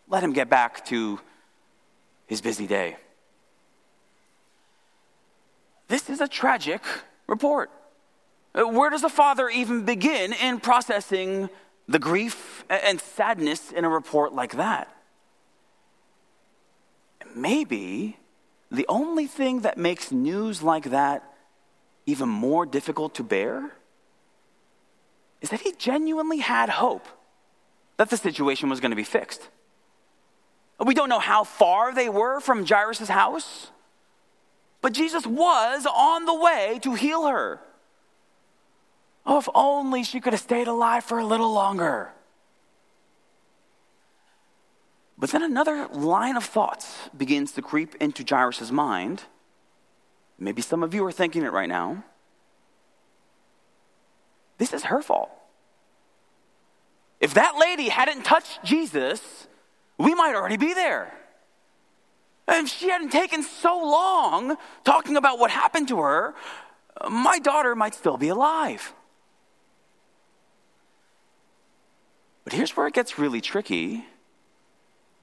let 0.08 0.22
him 0.22 0.32
get 0.32 0.48
back 0.48 0.84
to 0.86 1.20
his 2.26 2.40
busy 2.40 2.66
day. 2.66 2.96
This 5.90 6.08
is 6.08 6.20
a 6.20 6.28
tragic 6.28 6.82
report. 7.26 7.68
Uh, 8.54 8.62
where 8.62 8.90
does 8.90 9.02
the 9.02 9.08
father 9.08 9.48
even 9.48 9.84
begin 9.84 10.32
in 10.32 10.60
processing 10.60 11.50
the 11.88 11.98
grief 11.98 12.64
and 12.70 13.00
sadness 13.00 13.72
in 13.72 13.84
a 13.84 13.88
report 13.88 14.32
like 14.32 14.52
that? 14.52 14.88
Maybe 17.34 18.18
the 18.70 18.86
only 18.88 19.26
thing 19.26 19.62
that 19.62 19.78
makes 19.78 20.12
news 20.12 20.62
like 20.62 20.90
that 20.90 21.24
even 22.06 22.28
more 22.28 22.66
difficult 22.66 23.16
to 23.16 23.24
bear 23.24 23.72
is 25.40 25.50
that 25.50 25.62
he 25.62 25.72
genuinely 25.72 26.38
had 26.38 26.68
hope 26.68 27.08
that 27.96 28.10
the 28.10 28.16
situation 28.16 28.70
was 28.70 28.78
going 28.78 28.92
to 28.92 28.96
be 28.96 29.02
fixed. 29.02 29.48
We 30.78 30.94
don't 30.94 31.08
know 31.08 31.18
how 31.18 31.42
far 31.42 31.92
they 31.92 32.08
were 32.08 32.38
from 32.38 32.64
Jairus' 32.64 33.08
house, 33.08 33.72
but 34.80 34.92
Jesus 34.92 35.26
was 35.26 35.86
on 35.86 36.24
the 36.24 36.34
way 36.34 36.78
to 36.82 36.94
heal 36.94 37.26
her. 37.26 37.60
Oh, 39.26 39.38
if 39.38 39.48
only 39.54 40.02
she 40.02 40.20
could 40.20 40.32
have 40.32 40.40
stayed 40.40 40.66
alive 40.66 41.04
for 41.04 41.18
a 41.18 41.24
little 41.24 41.52
longer. 41.52 42.12
But 45.18 45.30
then 45.30 45.42
another 45.42 45.86
line 45.88 46.36
of 46.36 46.44
thoughts 46.44 47.10
begins 47.14 47.52
to 47.52 47.62
creep 47.62 47.94
into 47.96 48.24
Jairus' 48.26 48.70
mind. 48.70 49.24
Maybe 50.38 50.62
some 50.62 50.82
of 50.82 50.94
you 50.94 51.04
are 51.04 51.12
thinking 51.12 51.42
it 51.42 51.52
right 51.52 51.68
now. 51.68 52.02
This 54.56 54.72
is 54.72 54.84
her 54.84 55.02
fault. 55.02 55.30
If 57.20 57.34
that 57.34 57.56
lady 57.58 57.90
hadn't 57.90 58.24
touched 58.24 58.64
Jesus, 58.64 59.46
we 59.98 60.14
might 60.14 60.34
already 60.34 60.56
be 60.56 60.72
there. 60.72 61.12
And 62.50 62.66
if 62.66 62.72
she 62.72 62.88
hadn't 62.88 63.10
taken 63.10 63.44
so 63.44 63.78
long 63.78 64.56
talking 64.84 65.16
about 65.16 65.38
what 65.38 65.52
happened 65.52 65.86
to 65.88 66.00
her, 66.00 66.34
my 67.08 67.38
daughter 67.38 67.76
might 67.76 67.94
still 67.94 68.16
be 68.16 68.28
alive. 68.28 68.92
But 72.42 72.52
here's 72.52 72.76
where 72.76 72.88
it 72.88 72.94
gets 72.94 73.20
really 73.20 73.40
tricky. 73.40 74.04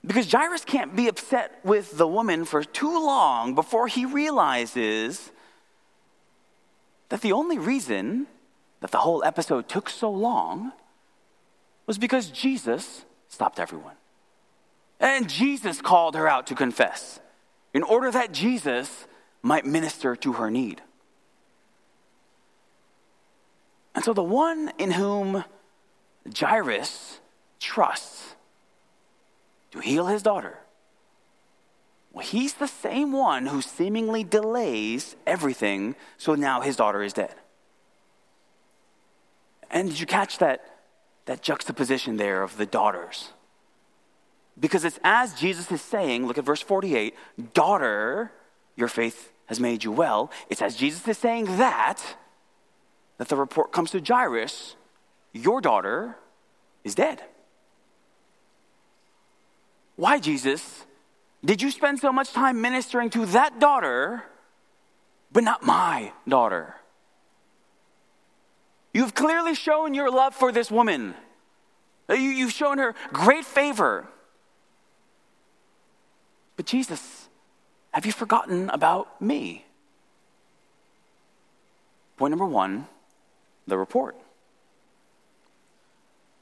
Because 0.05 0.31
Jairus 0.31 0.63
can't 0.63 0.95
be 0.95 1.09
upset 1.09 1.59
with 1.65 1.97
the 1.97 2.07
woman 2.07 2.45
for 2.45 2.63
too 2.63 2.93
long 2.93 3.55
before 3.55 3.87
he 3.87 4.05
realizes 4.05 5.29
that 7.09 7.19
the 7.19 7.33
only 7.33 7.57
reason 7.57 8.27
that 8.79 8.91
the 8.91 8.99
whole 8.99 9.21
episode 9.25 9.67
took 9.67 9.89
so 9.89 10.09
long 10.09 10.71
was 11.87 11.97
because 11.97 12.29
Jesus 12.29 13.03
stopped 13.27 13.59
everyone. 13.59 13.95
And 14.99 15.29
Jesus 15.29 15.81
called 15.81 16.15
her 16.15 16.27
out 16.27 16.47
to 16.47 16.55
confess 16.55 17.19
in 17.73 17.83
order 17.83 18.11
that 18.11 18.31
Jesus 18.31 19.05
might 19.41 19.65
minister 19.65 20.15
to 20.15 20.33
her 20.33 20.49
need. 20.49 20.81
And 23.93 24.03
so 24.03 24.13
the 24.13 24.23
one 24.23 24.71
in 24.77 24.91
whom 24.91 25.43
Jairus 26.37 27.19
trusts 27.59 28.35
to 29.71 29.79
heal 29.79 30.07
his 30.07 30.23
daughter, 30.23 30.59
well, 32.11 32.25
he's 32.25 32.55
the 32.55 32.67
same 32.67 33.11
one 33.11 33.47
who 33.47 33.61
seemingly 33.61 34.23
delays 34.23 35.15
everything, 35.25 35.95
so 36.17 36.35
now 36.35 36.61
his 36.61 36.75
daughter 36.75 37.03
is 37.03 37.13
dead. 37.13 37.35
And 39.69 39.89
did 39.89 39.99
you 39.99 40.05
catch 40.05 40.37
that, 40.39 40.63
that 41.25 41.41
juxtaposition 41.41 42.17
there 42.17 42.41
of 42.41 42.57
the 42.57 42.65
daughters? 42.65 43.33
Because 44.59 44.83
it's 44.83 44.99
as 45.03 45.33
Jesus 45.33 45.71
is 45.71 45.81
saying, 45.81 46.25
look 46.25 46.37
at 46.37 46.45
verse 46.45 46.61
48, 46.61 47.15
daughter, 47.53 48.31
your 48.75 48.87
faith 48.87 49.31
has 49.45 49.59
made 49.59 49.83
you 49.83 49.91
well. 49.91 50.31
It's 50.49 50.61
as 50.61 50.75
Jesus 50.75 51.07
is 51.07 51.17
saying 51.17 51.45
that, 51.57 52.01
that 53.17 53.27
the 53.27 53.35
report 53.35 53.71
comes 53.71 53.91
to 53.91 53.99
Jairus, 53.99 54.75
your 55.31 55.61
daughter 55.61 56.17
is 56.83 56.95
dead. 56.95 57.23
Why, 59.95 60.19
Jesus? 60.19 60.85
Did 61.43 61.61
you 61.61 61.71
spend 61.71 61.99
so 61.99 62.11
much 62.11 62.33
time 62.33 62.61
ministering 62.61 63.09
to 63.11 63.25
that 63.27 63.59
daughter, 63.59 64.23
but 65.31 65.43
not 65.43 65.63
my 65.63 66.13
daughter? 66.27 66.75
You've 68.93 69.13
clearly 69.13 69.53
shown 69.53 69.93
your 69.93 70.09
love 70.09 70.33
for 70.33 70.51
this 70.51 70.71
woman. 70.71 71.13
You've 72.09 72.51
shown 72.51 72.79
her 72.79 72.95
great 73.13 73.45
favor. 73.45 74.07
But 76.57 76.65
Jesus, 76.65 77.29
have 77.91 78.05
you 78.05 78.11
forgotten 78.11 78.69
about 78.71 79.21
me? 79.21 79.65
Point 82.17 82.31
number 82.31 82.45
one 82.45 82.87
the 83.67 83.77
report. 83.77 84.15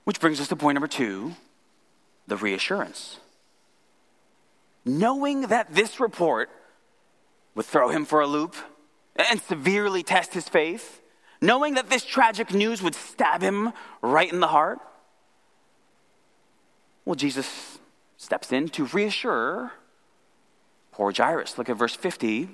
Which 0.05 0.19
brings 0.19 0.39
us 0.39 0.47
to 0.47 0.55
point 0.55 0.75
number 0.75 0.87
two 0.87 1.33
the 2.27 2.37
reassurance. 2.37 3.17
Knowing 4.85 5.41
that 5.41 5.73
this 5.73 5.99
report 5.99 6.49
would 7.55 7.65
throw 7.65 7.89
him 7.89 8.05
for 8.05 8.21
a 8.21 8.27
loop 8.27 8.55
and 9.15 9.41
severely 9.41 10.03
test 10.03 10.33
his 10.33 10.47
faith, 10.47 11.01
knowing 11.41 11.73
that 11.73 11.89
this 11.89 12.05
tragic 12.05 12.53
news 12.53 12.81
would 12.81 12.95
stab 12.95 13.41
him 13.41 13.71
right 14.01 14.31
in 14.31 14.39
the 14.39 14.47
heart, 14.47 14.79
well, 17.05 17.15
Jesus 17.15 17.79
steps 18.17 18.51
in 18.51 18.69
to 18.69 18.85
reassure 18.85 19.71
Poor 20.95 21.11
Jairus. 21.11 21.57
Look 21.57 21.69
at 21.69 21.75
verse 21.75 21.93
50. 21.93 22.47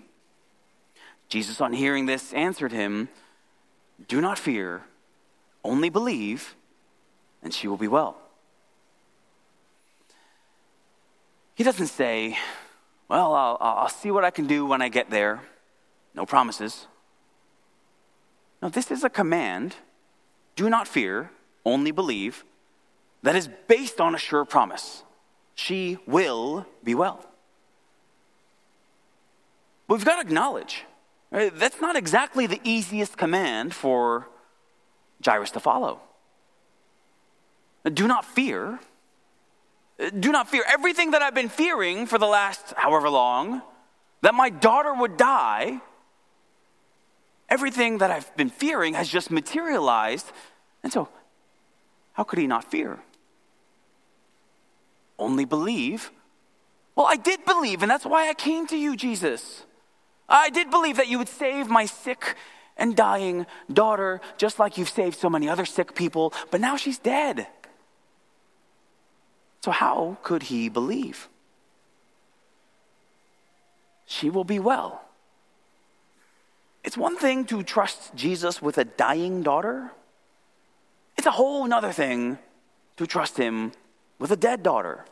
Jesus, 1.30 1.62
on 1.62 1.74
hearing 1.74 2.08
this, 2.08 2.34
answered 2.34 2.72
him, 2.72 3.08
Do 4.08 4.20
not 4.20 4.40
fear, 4.40 4.82
only 5.64 5.90
believe, 5.90 6.56
and 7.44 7.54
she 7.54 7.68
will 7.68 7.78
be 7.78 7.88
well. 7.88 8.18
He 11.54 11.64
doesn't 11.64 11.86
say, 11.86 12.36
Well, 13.08 13.36
I'll, 13.36 13.58
I'll 13.62 13.90
see 13.90 14.10
what 14.10 14.26
I 14.26 14.32
can 14.32 14.48
do 14.48 14.66
when 14.66 14.82
I 14.82 14.90
get 14.90 15.12
there. 15.12 15.44
No 16.16 16.26
promises. 16.26 16.88
No, 18.60 18.70
this 18.70 18.90
is 18.90 19.04
a 19.04 19.10
command. 19.10 19.76
Do 20.56 20.68
not 20.68 20.88
fear, 20.88 21.30
only 21.64 21.92
believe, 21.92 22.44
that 23.22 23.36
is 23.36 23.48
based 23.68 24.02
on 24.02 24.16
a 24.16 24.18
sure 24.18 24.46
promise. 24.46 25.04
She 25.54 26.00
will 26.08 26.66
be 26.84 26.96
well. 26.96 27.31
We've 29.92 30.06
got 30.06 30.16
to 30.16 30.22
acknowledge 30.22 30.86
right, 31.32 31.54
that's 31.54 31.82
not 31.82 31.98
exactly 31.98 32.48
the 32.48 32.62
easiest 32.64 33.18
command 33.18 33.74
for 33.74 34.30
Jairus 35.24 35.52
to 35.52 35.60
follow. 35.60 36.00
Do 37.84 38.08
not 38.08 38.24
fear. 38.24 38.80
Do 40.18 40.32
not 40.32 40.50
fear. 40.50 40.64
Everything 40.66 41.12
that 41.12 41.22
I've 41.22 41.36
been 41.36 41.50
fearing 41.50 42.06
for 42.06 42.18
the 42.18 42.26
last 42.26 42.74
however 42.78 43.10
long, 43.10 43.62
that 44.22 44.34
my 44.34 44.50
daughter 44.50 44.94
would 44.94 45.18
die, 45.18 45.82
everything 47.50 47.98
that 47.98 48.12
I've 48.12 48.36
been 48.38 48.50
fearing 48.50 48.94
has 48.94 49.10
just 49.10 49.30
materialized. 49.30 50.32
And 50.84 50.94
so, 50.94 51.10
how 52.14 52.24
could 52.24 52.40
he 52.40 52.48
not 52.48 52.72
fear? 52.72 53.00
Only 55.20 55.44
believe. 55.44 56.12
Well, 56.96 57.08
I 57.08 57.18
did 57.18 57.44
believe, 57.44 57.82
and 57.82 57.92
that's 57.92 58.06
why 58.06 58.30
I 58.30 58.34
came 58.34 58.68
to 58.68 58.78
you, 58.78 58.96
Jesus. 58.96 59.66
I 60.32 60.50
did 60.50 60.72
believe 60.72 60.98
that 60.98 61.10
you 61.10 61.18
would 61.18 61.30
save 61.30 61.68
my 61.68 61.86
sick 61.86 62.36
and 62.78 62.96
dying 62.96 63.46
daughter, 63.72 64.22
just 64.38 64.58
like 64.58 64.78
you've 64.78 64.90
saved 64.90 65.20
so 65.20 65.30
many 65.30 65.50
other 65.50 65.66
sick 65.66 65.94
people, 65.94 66.34
but 66.50 66.62
now 66.62 66.78
she's 66.78 66.98
dead. 66.98 67.48
So, 69.62 69.72
how 69.72 70.18
could 70.24 70.44
he 70.44 70.70
believe? 70.70 71.28
She 74.06 74.30
will 74.30 74.46
be 74.46 74.58
well. 74.58 75.04
It's 76.84 76.98
one 76.98 77.18
thing 77.18 77.46
to 77.46 77.62
trust 77.62 78.16
Jesus 78.16 78.62
with 78.62 78.78
a 78.78 78.86
dying 78.86 79.44
daughter, 79.44 79.92
it's 81.18 81.28
a 81.28 81.32
whole 81.32 81.72
other 81.72 81.92
thing 81.92 82.40
to 82.98 83.06
trust 83.06 83.38
him 83.38 83.74
with 84.18 84.32
a 84.32 84.36
dead 84.36 84.64
daughter. 84.64 85.06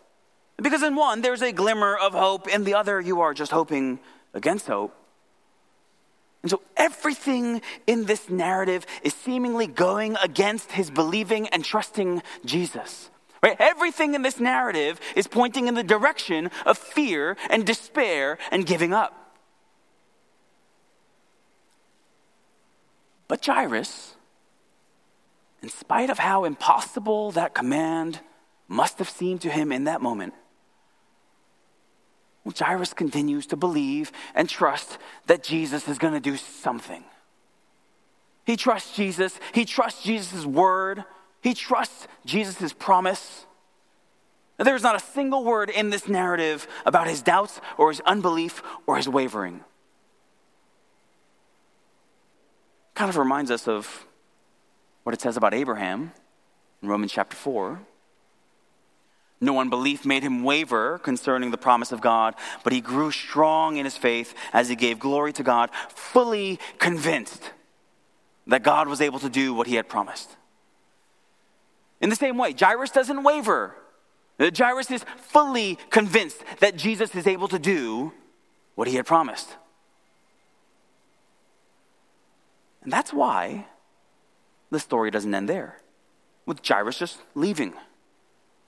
Because 0.58 0.82
in 0.82 0.96
one, 0.96 1.22
there's 1.22 1.42
a 1.42 1.52
glimmer 1.52 1.96
of 1.96 2.14
hope, 2.14 2.48
in 2.48 2.64
the 2.64 2.74
other, 2.74 3.00
you 3.00 3.22
are 3.22 3.34
just 3.34 3.52
hoping 3.52 4.00
against 4.34 4.68
hope. 4.68 4.99
And 6.42 6.50
so 6.50 6.62
everything 6.78 7.62
in 7.86 8.06
this 8.06 8.30
narrative 8.30 8.86
is 9.04 9.14
seemingly 9.14 9.68
going 9.68 10.16
against 10.24 10.72
his 10.72 10.90
believing 10.90 11.48
and 11.50 11.64
trusting 11.64 12.24
Jesus. 12.46 13.10
Right? 13.42 13.58
Everything 13.60 14.16
in 14.16 14.22
this 14.22 14.40
narrative 14.40 15.00
is 15.16 15.28
pointing 15.28 15.68
in 15.68 15.74
the 15.74 15.84
direction 15.84 16.50
of 16.66 16.78
fear 16.78 17.38
and 17.50 17.66
despair 17.66 18.38
and 18.52 18.66
giving 18.66 18.94
up. 18.94 19.16
But 23.28 23.46
Jairus, 23.46 24.16
in 25.62 25.70
spite 25.70 26.10
of 26.10 26.20
how 26.20 26.46
impossible 26.46 27.32
that 27.32 27.54
command 27.54 28.20
must 28.68 28.98
have 28.98 29.10
seemed 29.10 29.42
to 29.42 29.50
him 29.50 29.72
in 29.72 29.86
that 29.86 30.02
moment, 30.02 30.34
well, 32.50 32.68
Jairus 32.68 32.94
continues 32.94 33.46
to 33.48 33.56
believe 33.56 34.12
and 34.34 34.50
trust 34.50 34.98
that 35.28 35.44
Jesus 35.44 35.88
is 35.88 36.00
going 36.00 36.14
to 36.14 36.20
do 36.20 36.36
something. 36.36 37.04
He 38.46 38.58
trusts 38.58 38.96
Jesus. 38.96 39.40
He 39.54 39.66
trusts 39.66 40.04
Jesus' 40.04 40.46
word. 40.46 41.06
He 41.42 41.54
trusts 41.54 42.08
Jesus' 42.26 42.74
promise. 42.74 43.46
There's 44.58 44.82
not 44.82 44.96
a 44.96 45.00
single 45.00 45.44
word 45.44 45.70
in 45.70 45.92
this 45.92 46.08
narrative 46.08 46.68
about 46.86 47.08
his 47.08 47.22
doubts 47.22 47.62
or 47.78 47.90
his 47.90 48.02
unbelief 48.02 48.64
or 48.88 48.98
his 48.98 49.08
wavering. 49.08 49.64
Kind 52.96 53.10
of 53.10 53.18
reminds 53.18 53.52
us 53.52 53.68
of 53.68 54.06
what 55.04 55.14
it 55.14 55.22
says 55.22 55.38
about 55.38 55.54
Abraham 55.54 56.12
in 56.82 56.90
Romans 56.90 57.12
chapter 57.12 57.38
4. 57.38 57.80
No 59.42 59.60
unbelief 59.60 60.06
made 60.06 60.24
him 60.24 60.44
waver 60.44 61.00
concerning 61.00 61.52
the 61.52 61.58
promise 61.58 61.92
of 61.92 62.02
God, 62.02 62.36
but 62.64 62.74
he 62.74 62.82
grew 62.82 63.10
strong 63.10 63.78
in 63.78 63.86
his 63.86 63.96
faith 63.96 64.34
as 64.52 64.68
he 64.68 64.76
gave 64.76 65.00
glory 65.00 65.32
to 65.34 65.44
God, 65.44 65.70
fully 65.90 66.60
convinced 66.78 67.52
that 68.48 68.64
God 68.64 68.88
was 68.88 69.00
able 69.00 69.20
to 69.20 69.30
do 69.30 69.54
what 69.54 69.68
he 69.68 69.76
had 69.76 69.88
promised. 69.88 70.36
In 72.02 72.10
the 72.10 72.16
same 72.16 72.38
way, 72.38 72.54
Jairus 72.58 72.92
doesn't 72.92 73.24
waver. 73.24 73.76
Uh, 74.40 74.50
Jairus 74.56 74.92
is 74.92 75.06
fully 75.18 75.78
convinced 75.90 76.42
that 76.60 76.76
Jesus 76.76 77.14
is 77.16 77.28
able 77.28 77.48
to 77.50 77.60
do 77.60 78.12
what 78.76 78.88
he 78.88 78.96
had 78.96 79.06
promised. 79.06 79.56
And 82.84 82.92
that's 82.92 83.14
why 83.14 83.68
the 84.70 84.80
story 84.80 85.12
doesn't 85.12 85.34
end 85.34 85.48
there, 85.48 85.80
with 86.46 86.66
Jairus 86.66 86.98
just 86.98 87.20
leaving 87.36 87.74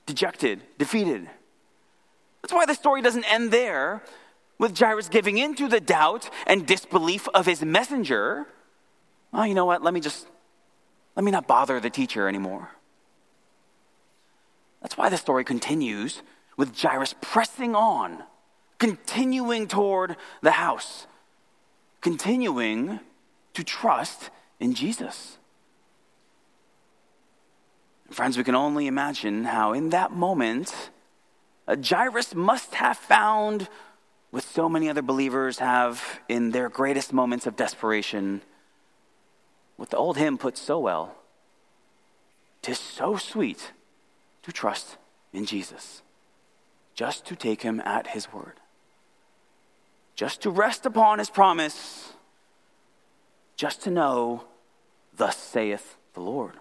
dejected, 0.06 0.62
defeated. 0.78 1.30
That's 2.42 2.54
why 2.54 2.66
the 2.66 2.74
story 2.74 3.02
doesn't 3.02 3.26
end 3.26 3.52
there. 3.52 4.04
with 4.62 4.78
Jairus 4.78 5.10
giving 5.10 5.40
in 5.40 5.56
to 5.56 5.68
the 5.68 5.80
doubt 5.80 6.30
and 6.46 6.68
disbelief 6.68 7.28
of 7.34 7.48
his 7.48 7.64
messenger, 7.64 8.46
well, 9.34 9.48
you 9.48 9.56
know 9.56 9.66
what? 9.66 9.82
Let 9.82 9.92
me 9.92 10.00
just, 10.00 10.28
let 11.16 11.24
me 11.24 11.32
not 11.32 11.48
bother 11.48 11.80
the 11.80 11.90
teacher 11.90 12.28
anymore. 12.28 12.70
That's 14.84 14.96
why 14.96 15.10
the 15.10 15.18
story 15.18 15.44
continues 15.44 16.22
with 16.58 16.80
Jairus 16.80 17.16
pressing 17.22 17.74
on, 17.74 18.24
continuing 18.78 19.68
toward 19.68 20.16
the 20.44 20.52
house, 20.52 21.08
continuing 22.02 23.00
to 23.56 23.64
trust 23.64 24.30
in 24.60 24.76
Jesus. 24.76 25.40
Friends, 28.12 28.38
we 28.38 28.44
can 28.44 28.56
only 28.56 28.88
imagine 28.88 29.46
how 29.46 29.72
in 29.72 29.90
that 29.92 30.12
moment, 30.12 30.90
a 31.66 31.78
Jairus 31.82 32.36
must 32.36 32.76
have 32.76 32.98
found 32.98 33.70
what 34.32 34.44
so 34.44 34.68
many 34.68 34.90
other 34.90 35.02
believers 35.02 35.60
have 35.60 36.20
in 36.28 36.52
their 36.52 36.68
greatest 36.68 37.14
moments 37.14 37.48
of 37.48 37.56
desperation. 37.56 38.42
What 39.78 39.92
the 39.92 39.98
old 39.98 40.18
hymn 40.18 40.38
puts 40.38 40.60
so 40.62 40.78
well 40.78 41.16
Tis 42.62 42.78
so 42.78 43.16
sweet 43.16 43.72
to 44.44 44.52
trust 44.52 44.98
in 45.32 45.46
Jesus, 45.46 46.04
just 46.94 47.26
to 47.26 47.36
take 47.36 47.62
him 47.62 47.80
at 47.80 48.08
his 48.08 48.32
word, 48.34 48.60
just 50.16 50.42
to 50.42 50.52
rest 50.52 50.86
upon 50.86 51.20
his 51.20 51.30
promise, 51.30 52.14
just 53.56 53.82
to 53.84 53.90
know, 53.90 54.44
Thus 55.16 55.38
saith 55.38 55.96
the 56.14 56.22
Lord. 56.22 56.54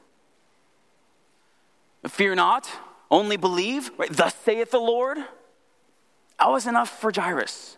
Fear 2.08 2.34
not, 2.36 2.68
only 3.10 3.36
believe, 3.36 3.90
right? 3.98 4.10
Thus 4.10 4.34
saith 4.34 4.70
the 4.70 4.78
Lord. 4.78 5.18
That 6.38 6.48
was 6.48 6.66
enough 6.66 7.00
for 7.00 7.12
Jairus, 7.14 7.76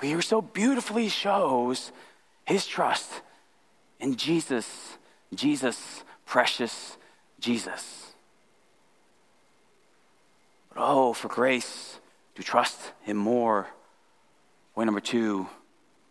here 0.00 0.22
so 0.22 0.40
beautifully 0.42 1.08
shows 1.08 1.90
his 2.44 2.66
trust 2.66 3.10
in 3.98 4.16
Jesus, 4.16 4.98
Jesus, 5.34 6.04
precious 6.26 6.96
Jesus. 7.40 8.12
But 10.68 10.82
oh, 10.82 11.12
for 11.12 11.28
grace 11.28 11.98
to 12.34 12.42
trust 12.42 12.78
him 13.02 13.16
more. 13.16 13.66
Point 14.74 14.86
number 14.86 15.00
two, 15.00 15.48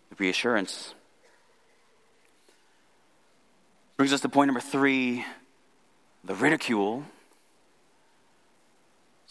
the 0.09 0.15
reassurance. 0.17 0.93
Brings 3.97 4.13
us 4.13 4.21
to 4.21 4.29
point 4.29 4.47
number 4.47 4.61
three, 4.61 5.25
the 6.23 6.35
ridicule. 6.35 7.03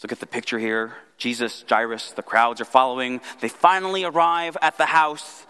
Look 0.01 0.11
at 0.11 0.19
the 0.19 0.27
picture 0.27 0.59
here. 0.59 0.95
Jesus, 1.17 1.63
Jairus, 1.69 2.11
the 2.11 2.21
crowds 2.21 2.59
are 2.59 2.65
following. 2.65 3.21
They 3.39 3.47
finally 3.47 4.03
arrive 4.03 4.57
at 4.61 4.77
the 4.77 4.87
house. 4.87 5.45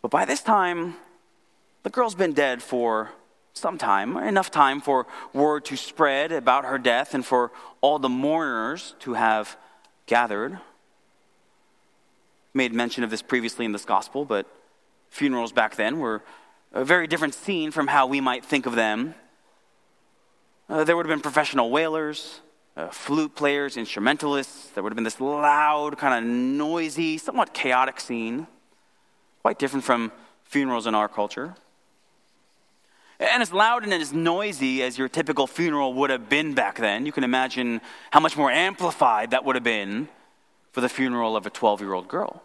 But 0.00 0.10
by 0.10 0.24
this 0.24 0.42
time, 0.42 0.94
the 1.82 1.90
girl's 1.90 2.14
been 2.14 2.32
dead 2.32 2.62
for 2.62 3.10
some 3.52 3.76
time, 3.76 4.16
enough 4.16 4.50
time 4.50 4.80
for 4.80 5.06
word 5.34 5.66
to 5.66 5.76
spread 5.76 6.32
about 6.32 6.64
her 6.64 6.78
death 6.78 7.12
and 7.12 7.26
for 7.26 7.52
all 7.82 7.98
the 7.98 8.08
mourners 8.08 8.94
to 9.00 9.12
have 9.12 9.58
gathered. 10.06 10.58
Made 12.54 12.72
mention 12.72 13.04
of 13.04 13.10
this 13.10 13.20
previously 13.20 13.66
in 13.66 13.72
this 13.72 13.84
gospel, 13.84 14.24
but 14.24 14.46
funerals 15.10 15.52
back 15.52 15.76
then 15.76 15.98
were 15.98 16.22
a 16.72 16.86
very 16.86 17.06
different 17.06 17.34
scene 17.34 17.70
from 17.70 17.88
how 17.88 18.06
we 18.06 18.20
might 18.20 18.46
think 18.46 18.64
of 18.64 18.74
them. 18.74 19.14
Uh, 20.70 20.84
there 20.84 20.96
would 20.96 21.04
have 21.04 21.10
been 21.12 21.20
professional 21.20 21.68
wailers, 21.68 22.40
uh, 22.76 22.86
flute 22.90 23.34
players, 23.34 23.76
instrumentalists. 23.76 24.70
There 24.70 24.84
would 24.84 24.92
have 24.92 24.96
been 24.96 25.02
this 25.02 25.20
loud, 25.20 25.98
kind 25.98 26.24
of 26.24 26.30
noisy, 26.30 27.18
somewhat 27.18 27.52
chaotic 27.52 27.98
scene. 27.98 28.46
Quite 29.42 29.58
different 29.58 29.84
from 29.84 30.12
funerals 30.44 30.86
in 30.86 30.94
our 30.94 31.08
culture. 31.08 31.56
And 33.18 33.42
as 33.42 33.52
loud 33.52 33.82
and 33.82 33.92
as 33.92 34.12
noisy 34.12 34.80
as 34.84 34.96
your 34.96 35.08
typical 35.08 35.48
funeral 35.48 35.92
would 35.94 36.10
have 36.10 36.28
been 36.28 36.54
back 36.54 36.78
then, 36.78 37.04
you 37.04 37.10
can 37.10 37.24
imagine 37.24 37.80
how 38.12 38.20
much 38.20 38.36
more 38.36 38.50
amplified 38.50 39.32
that 39.32 39.44
would 39.44 39.56
have 39.56 39.64
been 39.64 40.08
for 40.70 40.80
the 40.80 40.88
funeral 40.88 41.36
of 41.36 41.46
a 41.46 41.50
12 41.50 41.80
year 41.80 41.94
old 41.94 42.06
girl. 42.06 42.44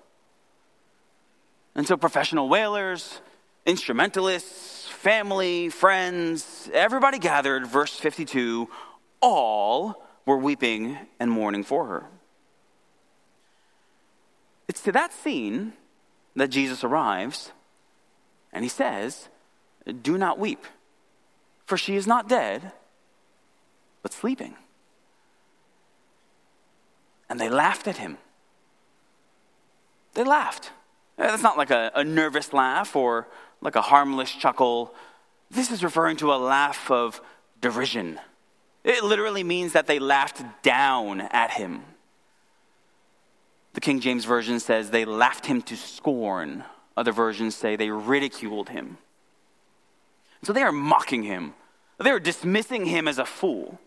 And 1.76 1.88
so, 1.88 1.96
professional 1.96 2.50
wailers, 2.50 3.22
instrumentalists, 3.68 4.75
family, 5.06 5.70
friends, 5.70 6.68
everybody 6.74 7.20
gathered, 7.20 7.68
verse 7.68 7.96
52, 7.96 8.68
all 9.22 10.04
were 10.26 10.36
weeping 10.36 10.98
and 11.20 11.30
mourning 11.30 11.64
for 11.64 11.86
her. 11.86 12.08
It's 14.68 14.82
to 14.82 14.92
that 14.94 15.14
scene 15.14 15.74
that 16.36 16.48
Jesus 16.48 16.84
arrives 16.84 17.52
and 18.52 18.66
he 18.66 18.68
says, 18.68 19.30
Do 20.02 20.18
not 20.18 20.40
weep, 20.40 20.66
for 21.68 21.78
she 21.78 21.96
is 21.96 22.08
not 22.08 22.28
dead, 22.28 22.72
but 24.02 24.12
sleeping. 24.12 24.56
And 27.30 27.40
they 27.40 27.50
laughed 27.50 27.88
at 27.88 27.98
him. 27.98 28.18
They 30.16 30.24
laughed. 30.24 30.72
That's 31.16 31.44
not 31.44 31.60
like 31.60 31.70
a, 31.70 31.92
a 31.94 32.04
nervous 32.04 32.54
laugh 32.54 32.96
or 32.96 33.28
like 33.62 33.76
a 33.76 33.82
harmless 33.82 34.32
chuckle. 34.32 34.94
This 35.50 35.72
is 35.72 35.84
referring 35.84 36.18
to 36.18 36.34
a 36.34 36.36
laugh 36.36 36.90
of 36.92 37.22
derision. 37.62 38.20
It 38.84 39.04
literally 39.04 39.44
means 39.44 39.74
that 39.74 39.88
they 39.88 40.00
laughed 40.00 40.44
down 40.62 41.22
at 41.22 41.52
him. 41.52 41.84
The 43.74 43.82
King 43.82 44.00
James 44.00 44.26
Version 44.26 44.60
says 44.60 44.90
they 44.90 45.06
laughed 45.06 45.48
him 45.48 45.62
to 45.64 45.76
scorn. 45.76 46.64
Other 46.96 47.12
versions 47.12 47.56
say 47.56 47.76
they 47.76 47.90
ridiculed 47.90 48.70
him. 48.70 48.98
So 50.44 50.54
they 50.54 50.62
are 50.62 50.72
mocking 50.72 51.24
him. 51.24 51.54
They 51.98 52.12
are 52.12 52.20
dismissing 52.20 52.86
him 52.86 53.08
as 53.08 53.18
a 53.18 53.26
fool. 53.26 53.80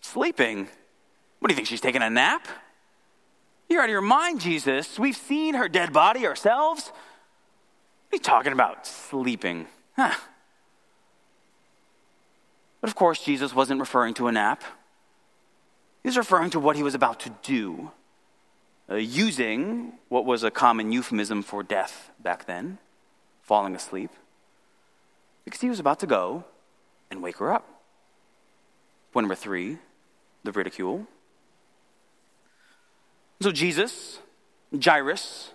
Sleeping? 0.00 0.68
What 1.38 1.48
do 1.48 1.52
you 1.52 1.56
think? 1.56 1.68
She's 1.68 1.80
taking 1.80 2.02
a 2.02 2.10
nap? 2.10 2.46
You're 3.68 3.82
out 3.82 3.88
of 3.88 3.90
your 3.90 4.00
mind, 4.00 4.40
Jesus. 4.40 4.98
We've 4.98 5.16
seen 5.16 5.54
her 5.54 5.68
dead 5.68 5.92
body 5.92 6.26
ourselves. 6.26 6.92
Are 8.10 8.16
you 8.16 8.20
talking 8.20 8.52
about? 8.52 8.86
Sleeping. 8.86 9.66
Huh. 9.96 10.14
But 12.80 12.90
of 12.90 12.96
course, 12.96 13.22
Jesus 13.22 13.54
wasn't 13.54 13.80
referring 13.80 14.14
to 14.14 14.28
a 14.28 14.32
nap. 14.32 14.62
He 16.02 16.08
was 16.08 16.16
referring 16.16 16.50
to 16.50 16.60
what 16.60 16.76
he 16.76 16.82
was 16.82 16.94
about 16.94 17.20
to 17.20 17.30
do, 17.42 17.90
uh, 18.88 18.94
using 18.94 19.94
what 20.08 20.24
was 20.24 20.42
a 20.42 20.50
common 20.50 20.92
euphemism 20.92 21.42
for 21.42 21.62
death 21.62 22.10
back 22.20 22.46
then, 22.46 22.78
falling 23.42 23.74
asleep, 23.74 24.10
because 25.44 25.60
he 25.60 25.68
was 25.68 25.80
about 25.80 26.00
to 26.00 26.06
go 26.06 26.44
and 27.10 27.22
wake 27.22 27.38
her 27.38 27.52
up. 27.52 27.82
Point 29.12 29.24
number 29.24 29.34
three, 29.34 29.78
the 30.44 30.52
ridicule. 30.52 31.06
So 33.40 33.52
Jesus, 33.52 34.20
Jairus, 34.82 35.52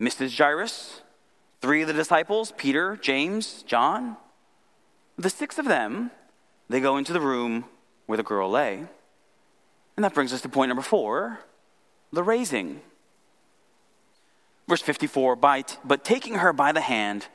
Mrs. 0.00 0.36
Jairus, 0.36 1.02
Three 1.60 1.82
of 1.82 1.88
the 1.88 1.94
disciples, 1.94 2.52
Peter, 2.56 2.96
James, 2.96 3.62
John, 3.62 4.16
the 5.16 5.30
six 5.30 5.58
of 5.58 5.64
them, 5.64 6.10
they 6.68 6.80
go 6.80 6.96
into 6.96 7.12
the 7.12 7.20
room 7.20 7.64
where 8.06 8.16
the 8.16 8.22
girl 8.22 8.50
lay. 8.50 8.84
And 9.96 10.04
that 10.04 10.14
brings 10.14 10.32
us 10.32 10.42
to 10.42 10.48
point 10.48 10.68
number 10.68 10.82
four 10.82 11.40
the 12.12 12.22
raising. 12.22 12.80
Verse 14.68 14.82
54 14.82 15.36
But 15.36 16.04
taking 16.04 16.34
her 16.36 16.52
by 16.52 16.72
the 16.72 16.80
hand, 16.80 17.26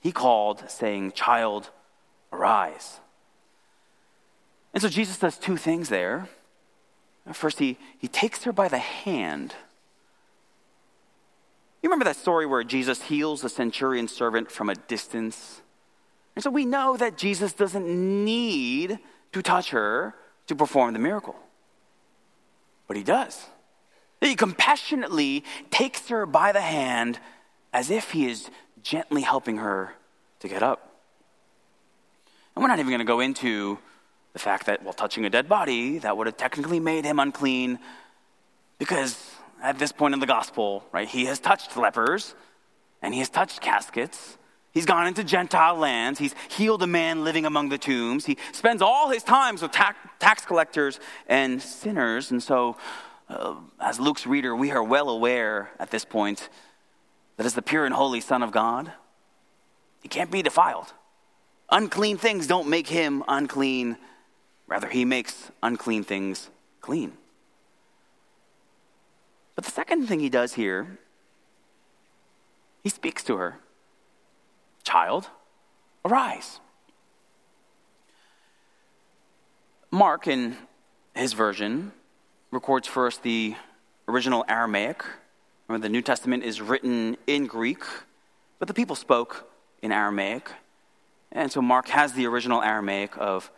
he 0.00 0.12
called, 0.12 0.70
saying, 0.70 1.12
Child, 1.12 1.70
arise. 2.32 3.00
And 4.72 4.82
so 4.82 4.88
Jesus 4.88 5.18
does 5.18 5.38
two 5.38 5.56
things 5.56 5.88
there. 5.88 6.28
First, 7.32 7.58
he, 7.58 7.76
he 7.98 8.08
takes 8.08 8.44
her 8.44 8.52
by 8.52 8.68
the 8.68 8.78
hand 8.78 9.54
you 11.86 11.90
remember 11.90 12.06
that 12.06 12.16
story 12.16 12.46
where 12.46 12.64
Jesus 12.64 13.00
heals 13.00 13.42
the 13.42 13.48
centurion 13.48 14.08
servant 14.08 14.50
from 14.50 14.68
a 14.68 14.74
distance? 14.74 15.62
And 16.34 16.42
so 16.42 16.50
we 16.50 16.64
know 16.64 16.96
that 16.96 17.16
Jesus 17.16 17.52
doesn't 17.52 17.86
need 17.86 18.98
to 19.30 19.40
touch 19.40 19.70
her 19.70 20.16
to 20.48 20.56
perform 20.56 20.94
the 20.94 20.98
miracle. 20.98 21.36
But 22.88 22.96
he 22.96 23.04
does. 23.04 23.46
He 24.20 24.34
compassionately 24.34 25.44
takes 25.70 26.08
her 26.08 26.26
by 26.26 26.50
the 26.50 26.60
hand 26.60 27.20
as 27.72 27.88
if 27.88 28.10
he 28.10 28.28
is 28.28 28.50
gently 28.82 29.22
helping 29.22 29.58
her 29.58 29.94
to 30.40 30.48
get 30.48 30.64
up. 30.64 31.00
And 32.56 32.64
we're 32.64 32.68
not 32.68 32.80
even 32.80 32.90
going 32.90 32.98
to 32.98 33.04
go 33.04 33.20
into 33.20 33.78
the 34.32 34.40
fact 34.40 34.66
that 34.66 34.82
while 34.82 34.92
touching 34.92 35.24
a 35.24 35.30
dead 35.30 35.48
body, 35.48 35.98
that 35.98 36.16
would 36.16 36.26
have 36.26 36.36
technically 36.36 36.80
made 36.80 37.04
him 37.04 37.20
unclean 37.20 37.78
because 38.80 39.35
at 39.62 39.78
this 39.78 39.92
point 39.92 40.14
in 40.14 40.20
the 40.20 40.26
gospel, 40.26 40.84
right? 40.92 41.08
He 41.08 41.24
has 41.26 41.38
touched 41.38 41.76
lepers 41.76 42.34
and 43.02 43.14
he 43.14 43.20
has 43.20 43.28
touched 43.28 43.60
caskets. 43.60 44.38
He's 44.72 44.86
gone 44.86 45.06
into 45.06 45.24
Gentile 45.24 45.76
lands. 45.76 46.18
He's 46.18 46.34
healed 46.50 46.82
a 46.82 46.86
man 46.86 47.24
living 47.24 47.46
among 47.46 47.70
the 47.70 47.78
tombs. 47.78 48.26
He 48.26 48.36
spends 48.52 48.82
all 48.82 49.08
his 49.08 49.22
times 49.22 49.62
with 49.62 49.72
tax 49.72 50.44
collectors 50.44 51.00
and 51.26 51.62
sinners. 51.62 52.30
And 52.30 52.42
so 52.42 52.76
uh, 53.28 53.54
as 53.80 53.98
Luke's 53.98 54.26
reader, 54.26 54.54
we 54.54 54.70
are 54.70 54.82
well 54.82 55.08
aware 55.08 55.70
at 55.78 55.90
this 55.90 56.04
point 56.04 56.48
that 57.36 57.46
as 57.46 57.54
the 57.54 57.62
pure 57.62 57.84
and 57.84 57.94
holy 57.94 58.20
Son 58.20 58.42
of 58.42 58.52
God, 58.52 58.92
he 60.02 60.08
can't 60.08 60.30
be 60.30 60.42
defiled. 60.42 60.92
Unclean 61.70 62.16
things 62.16 62.46
don't 62.46 62.68
make 62.68 62.86
him 62.86 63.24
unclean. 63.26 63.96
Rather, 64.66 64.88
he 64.88 65.04
makes 65.04 65.50
unclean 65.62 66.04
things 66.04 66.50
clean. 66.80 67.12
But 69.56 69.64
the 69.64 69.70
second 69.70 70.06
thing 70.06 70.20
he 70.20 70.28
does 70.28 70.52
here, 70.52 70.98
he 72.84 72.90
speaks 72.90 73.24
to 73.24 73.36
her 73.38 73.58
Child, 74.84 75.28
arise. 76.04 76.60
Mark, 79.90 80.28
in 80.28 80.56
his 81.14 81.32
version, 81.32 81.90
records 82.52 82.86
for 82.86 83.08
us 83.08 83.16
the 83.16 83.56
original 84.06 84.44
Aramaic. 84.48 85.02
Remember, 85.66 85.84
the 85.84 85.90
New 85.90 86.02
Testament 86.02 86.44
is 86.44 86.60
written 86.60 87.16
in 87.26 87.46
Greek, 87.46 87.82
but 88.60 88.68
the 88.68 88.74
people 88.74 88.94
spoke 88.94 89.50
in 89.82 89.90
Aramaic. 89.90 90.52
And 91.32 91.50
so 91.50 91.60
Mark 91.60 91.88
has 91.88 92.12
the 92.12 92.26
original 92.26 92.62
Aramaic 92.62 93.16
of 93.16 93.50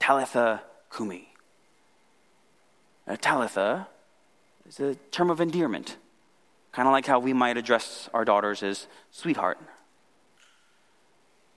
Talitha 0.00 0.62
Kumi. 0.94 1.28
Now, 3.06 3.16
Talitha 3.20 3.86
is 4.72 4.80
a 4.80 4.94
term 5.10 5.28
of 5.28 5.40
endearment, 5.40 5.98
kind 6.72 6.88
of 6.88 6.92
like 6.92 7.04
how 7.04 7.18
we 7.18 7.32
might 7.32 7.56
address 7.58 8.08
our 8.14 8.24
daughters 8.24 8.62
as 8.62 8.86
sweetheart. 9.10 9.58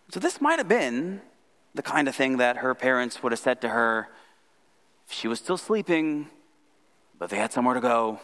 So, 0.10 0.20
this 0.20 0.42
might 0.42 0.60
have 0.60 0.68
been 0.68 1.22
the 1.74 1.82
kind 1.82 2.08
of 2.08 2.16
thing 2.16 2.38
that 2.38 2.58
her 2.58 2.76
parents 2.76 3.24
would 3.24 3.32
have 3.32 3.40
said 3.40 3.62
to 3.62 3.70
her 3.70 4.10
if 5.08 5.14
she 5.14 5.28
was 5.28 5.40
still 5.40 5.58
sleeping, 5.58 6.28
but 7.18 7.30
they 7.30 7.38
had 7.38 7.54
somewhere 7.54 7.76
to 7.76 7.82
go. 7.82 8.20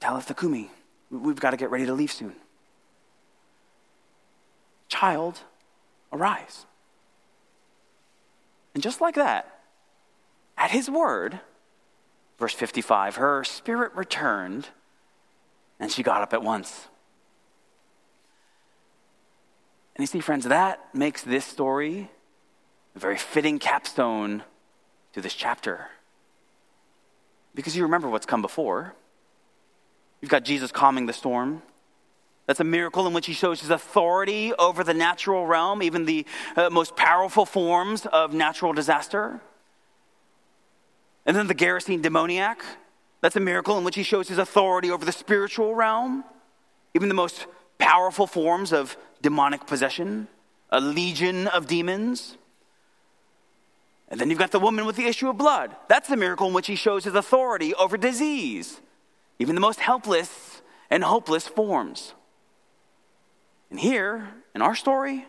Talitha 0.00 0.34
Kumi, 0.34 0.70
we've 1.10 1.40
got 1.40 1.50
to 1.52 1.56
get 1.56 1.70
ready 1.70 1.86
to 1.86 1.94
leave 1.94 2.12
soon. 2.12 2.34
Child, 4.88 5.40
arise. 6.12 6.66
And 8.74 8.82
just 8.82 9.00
like 9.00 9.14
that, 9.14 9.60
at 10.58 10.70
his 10.70 10.90
word, 10.90 11.40
verse 12.38 12.54
55, 12.54 13.16
her 13.16 13.44
spirit 13.44 13.92
returned 13.94 14.68
and 15.78 15.90
she 15.90 16.02
got 16.02 16.22
up 16.22 16.32
at 16.32 16.42
once. 16.42 16.88
And 19.94 20.02
you 20.02 20.06
see, 20.06 20.20
friends, 20.20 20.44
that 20.46 20.94
makes 20.94 21.22
this 21.22 21.44
story 21.44 22.10
a 22.94 22.98
very 22.98 23.18
fitting 23.18 23.58
capstone 23.58 24.42
to 25.12 25.20
this 25.20 25.34
chapter. 25.34 25.88
Because 27.54 27.76
you 27.76 27.82
remember 27.82 28.08
what's 28.08 28.26
come 28.26 28.42
before. 28.42 28.94
You've 30.20 30.30
got 30.30 30.44
Jesus 30.44 30.72
calming 30.72 31.06
the 31.06 31.12
storm. 31.12 31.62
That's 32.46 32.60
a 32.60 32.64
miracle 32.64 33.06
in 33.06 33.12
which 33.12 33.26
he 33.26 33.32
shows 33.32 33.60
his 33.60 33.70
authority 33.70 34.52
over 34.54 34.82
the 34.82 34.94
natural 34.94 35.46
realm, 35.46 35.82
even 35.82 36.06
the 36.06 36.26
uh, 36.56 36.70
most 36.70 36.96
powerful 36.96 37.44
forms 37.44 38.06
of 38.06 38.32
natural 38.32 38.72
disaster. 38.72 39.40
And 41.26 41.36
then 41.36 41.46
the 41.46 41.54
Gerasene 41.54 42.02
demoniac. 42.02 42.62
That's 43.20 43.36
a 43.36 43.40
miracle 43.40 43.78
in 43.78 43.84
which 43.84 43.94
he 43.94 44.02
shows 44.02 44.28
his 44.28 44.38
authority 44.38 44.90
over 44.90 45.04
the 45.04 45.12
spiritual 45.12 45.74
realm, 45.74 46.24
even 46.94 47.08
the 47.08 47.14
most 47.14 47.46
powerful 47.78 48.26
forms 48.26 48.72
of 48.72 48.96
demonic 49.20 49.66
possession, 49.66 50.28
a 50.70 50.80
legion 50.80 51.46
of 51.46 51.66
demons. 51.66 52.36
And 54.08 54.20
then 54.20 54.28
you've 54.28 54.38
got 54.38 54.50
the 54.50 54.60
woman 54.60 54.84
with 54.84 54.96
the 54.96 55.06
issue 55.06 55.28
of 55.28 55.38
blood. 55.38 55.74
That's 55.88 56.08
the 56.08 56.16
miracle 56.16 56.48
in 56.48 56.52
which 56.52 56.66
he 56.66 56.74
shows 56.74 57.04
his 57.04 57.14
authority 57.14 57.74
over 57.74 57.96
disease, 57.96 58.80
even 59.38 59.54
the 59.54 59.60
most 59.60 59.80
helpless 59.80 60.60
and 60.90 61.02
hopeless 61.02 61.48
forms. 61.48 62.12
And 63.70 63.80
here, 63.80 64.28
in 64.54 64.60
our 64.60 64.74
story, 64.74 65.26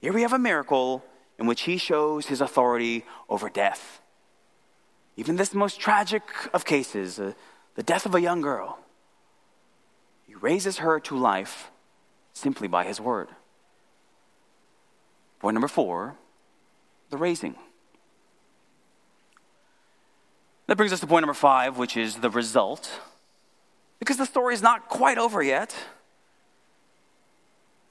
here 0.00 0.12
we 0.12 0.22
have 0.22 0.32
a 0.32 0.38
miracle 0.38 1.04
in 1.38 1.46
which 1.46 1.62
he 1.62 1.76
shows 1.76 2.26
his 2.26 2.40
authority 2.40 3.04
over 3.28 3.48
death. 3.48 4.00
Even 5.16 5.36
this 5.36 5.54
most 5.54 5.80
tragic 5.80 6.22
of 6.52 6.64
cases, 6.64 7.18
uh, 7.18 7.32
the 7.74 7.82
death 7.82 8.06
of 8.06 8.14
a 8.14 8.20
young 8.20 8.40
girl, 8.40 8.78
he 10.26 10.34
raises 10.34 10.78
her 10.78 11.00
to 11.00 11.16
life 11.16 11.70
simply 12.32 12.68
by 12.68 12.84
his 12.84 13.00
word. 13.00 13.28
Point 15.40 15.54
number 15.54 15.68
four 15.68 16.16
the 17.08 17.16
raising. 17.16 17.54
That 20.66 20.76
brings 20.76 20.92
us 20.92 21.00
to 21.00 21.06
point 21.06 21.22
number 21.22 21.34
five, 21.34 21.78
which 21.78 21.96
is 21.96 22.16
the 22.16 22.30
result. 22.30 23.00
Because 24.00 24.16
the 24.16 24.26
story 24.26 24.54
is 24.54 24.62
not 24.62 24.88
quite 24.88 25.18
over 25.18 25.42
yet. 25.42 25.74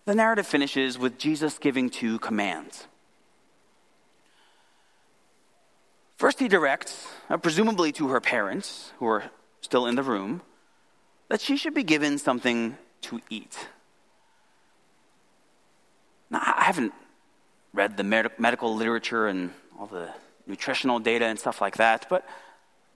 The 0.04 0.14
narrative 0.14 0.46
finishes 0.46 1.00
with 1.00 1.18
Jesus 1.18 1.58
giving 1.58 1.90
two 1.90 2.20
commands. 2.20 2.88
First, 6.18 6.40
he 6.40 6.48
directs, 6.48 7.08
uh, 7.30 7.38
presumably 7.38 7.92
to 7.94 8.08
her 8.08 8.22
parents, 8.22 8.94
who 9.00 9.06
are 9.08 9.26
still 9.62 9.86
in 9.86 9.96
the 9.96 10.04
room, 10.04 10.42
that 11.28 11.42
she 11.42 11.58
should 11.58 11.74
be 11.74 11.84
given 11.84 12.18
something 12.18 12.78
to 13.02 13.20
eat. 13.30 13.68
Now, 16.30 16.42
I 16.42 16.64
haven't 16.64 16.94
read 17.74 17.98
the 17.98 18.04
med- 18.04 18.40
medical 18.40 18.76
literature 18.76 19.28
and 19.28 19.52
all 19.78 19.88
the 19.88 20.10
nutritional 20.48 21.00
data 21.00 21.26
and 21.26 21.38
stuff 21.38 21.60
like 21.60 21.78
that, 21.78 22.08
but 22.10 22.26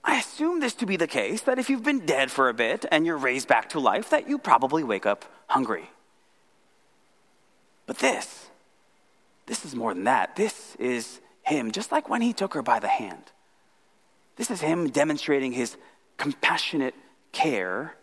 I 0.03 0.17
assume 0.17 0.59
this 0.59 0.73
to 0.75 0.85
be 0.85 0.95
the 0.95 1.07
case 1.07 1.41
that 1.41 1.59
if 1.59 1.69
you've 1.69 1.83
been 1.83 2.05
dead 2.05 2.31
for 2.31 2.47
a 2.47 2.53
bit 2.53 2.85
and 2.91 3.05
you're 3.05 3.17
raised 3.17 3.47
back 3.47 3.69
to 3.69 3.79
life, 3.79 4.11
that 4.11 4.29
you 4.29 4.37
probably 4.37 4.83
wake 4.83 5.05
up 5.05 5.25
hungry. 5.47 5.89
But 7.85 7.97
this, 7.97 8.47
this 9.45 9.65
is 9.65 9.75
more 9.75 9.93
than 9.93 10.05
that. 10.05 10.35
This 10.35 10.75
is 10.77 11.19
him, 11.49 11.71
just 11.71 11.91
like 11.91 12.09
when 12.09 12.21
he 12.21 12.33
took 12.33 12.53
her 12.53 12.61
by 12.61 12.79
the 12.79 12.87
hand. 12.87 13.23
This 14.35 14.49
is 14.49 14.61
him 14.61 14.89
demonstrating 14.89 15.51
his 15.51 15.75
compassionate 16.17 16.95
care 17.31 17.95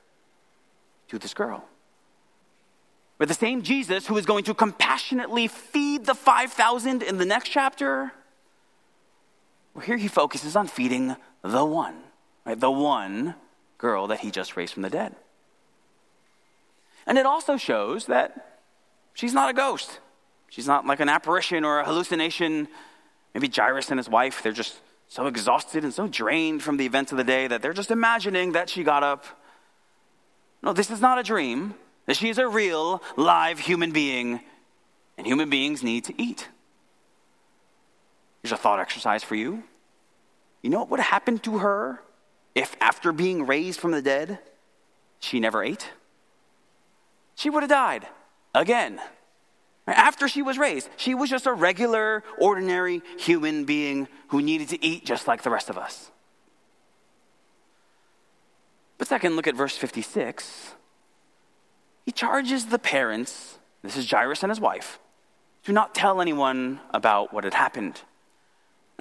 to 1.09 1.19
this 1.19 1.35
girl. 1.35 1.65
But 3.19 3.29
the 3.29 3.35
same 3.35 3.63
Jesus 3.63 4.07
who 4.07 4.17
is 4.19 4.27
going 4.27 4.45
to 4.45 4.55
compassionately 4.55 5.49
feed 5.49 6.05
the 6.05 6.15
5,000 6.15 7.03
in 7.03 7.17
the 7.17 7.25
next 7.25 7.49
chapter, 7.49 8.13
well, 9.75 9.85
here 9.85 9.97
he 9.97 10.09
focuses 10.09 10.55
on 10.55 10.67
feeding 10.67 11.17
the 11.43 11.65
one, 11.65 11.97
right? 12.45 12.59
The 12.59 12.71
one 12.71 13.35
girl 13.79 14.07
that 14.09 14.21
he 14.21 14.31
just 14.31 14.57
raised 14.57 14.75
from 14.75 14.83
the 14.83 14.91
dead. 14.91 15.17
And 17.07 17.17
it 17.17 17.25
also 17.25 17.57
shows 17.57 18.07
that 18.07 18.57
She's 19.17 19.33
not 19.33 19.49
a 19.49 19.55
ghost. 19.55 20.01
She's 20.51 20.67
not 20.67 20.87
like 20.87 21.01
an 21.01 21.09
apparition 21.09 21.65
or 21.65 21.81
a 21.81 21.87
hallucination. 21.87 22.69
Maybe 23.37 23.53
Jairus 23.55 23.91
and 23.91 23.99
his 23.99 24.09
wife, 24.09 24.43
they're 24.43 24.51
just 24.51 24.81
so 25.09 25.27
exhausted 25.27 25.85
and 25.85 25.93
so 25.93 26.09
drained 26.09 26.63
from 26.63 26.79
the 26.79 26.87
events 26.87 27.13
of 27.13 27.19
the 27.19 27.23
day 27.23 27.47
that 27.47 27.61
they're 27.61 27.75
just 27.75 27.91
imagining 27.91 28.53
that 28.53 28.71
she 28.71 28.83
got 28.83 29.03
up. 29.03 29.27
No, 30.63 30.73
this 30.73 30.91
is 30.91 31.03
not 31.03 31.19
a 31.19 31.23
dream. 31.23 31.75
That 32.07 32.17
she 32.17 32.31
is 32.31 32.39
a 32.39 32.49
real, 32.49 33.03
live 33.15 33.59
human 33.59 33.93
being, 33.93 34.41
and 35.19 35.27
human 35.27 35.51
beings 35.51 35.83
need 35.83 36.05
to 36.05 36.15
eat. 36.19 36.49
Here's 38.43 38.53
a 38.53 38.57
thought 38.57 38.81
exercise 38.81 39.23
for 39.23 39.35
you. 39.35 39.65
You 40.63 40.71
know 40.71 40.79
what 40.79 40.89
would 40.93 41.01
have 41.01 41.11
happened 41.11 41.43
to 41.43 41.59
her 41.59 42.01
if, 42.55 42.75
after 42.81 43.13
being 43.13 43.45
raised 43.45 43.81
from 43.81 43.91
the 43.91 44.01
dead, 44.01 44.39
she 45.21 45.41
never 45.41 45.63
ate? 45.63 45.91
She 47.35 47.51
would 47.51 47.65
have 47.65 47.69
died 47.69 48.07
again. 48.55 48.99
After 49.87 50.27
she 50.27 50.43
was 50.43 50.59
raised, 50.59 50.89
she 50.97 51.15
was 51.15 51.31
just 51.31 51.47
a 51.47 51.53
regular, 51.53 52.25
ordinary 52.39 53.03
human 53.19 53.65
being 53.65 54.09
who 54.29 54.43
needed 54.43 54.69
to 54.71 54.85
eat 54.85 55.05
just 55.05 55.29
like 55.29 55.43
the 55.43 55.51
rest 55.51 55.71
of 55.71 55.79
us. 55.79 56.11
But 58.99 59.07
second, 59.07 59.37
look 59.37 59.47
at 59.47 59.55
verse 59.55 59.77
56. 59.77 60.75
He 62.05 62.13
charges 62.13 62.67
the 62.67 62.79
parents, 62.79 63.59
this 63.83 63.97
is 63.97 64.11
Jairus 64.11 64.43
and 64.43 64.51
his 64.51 64.61
wife, 64.61 64.99
to 65.65 65.73
not 65.73 65.95
tell 65.95 66.21
anyone 66.21 66.81
about 66.91 67.33
what 67.33 67.45
had 67.45 67.55
happened. 67.55 68.01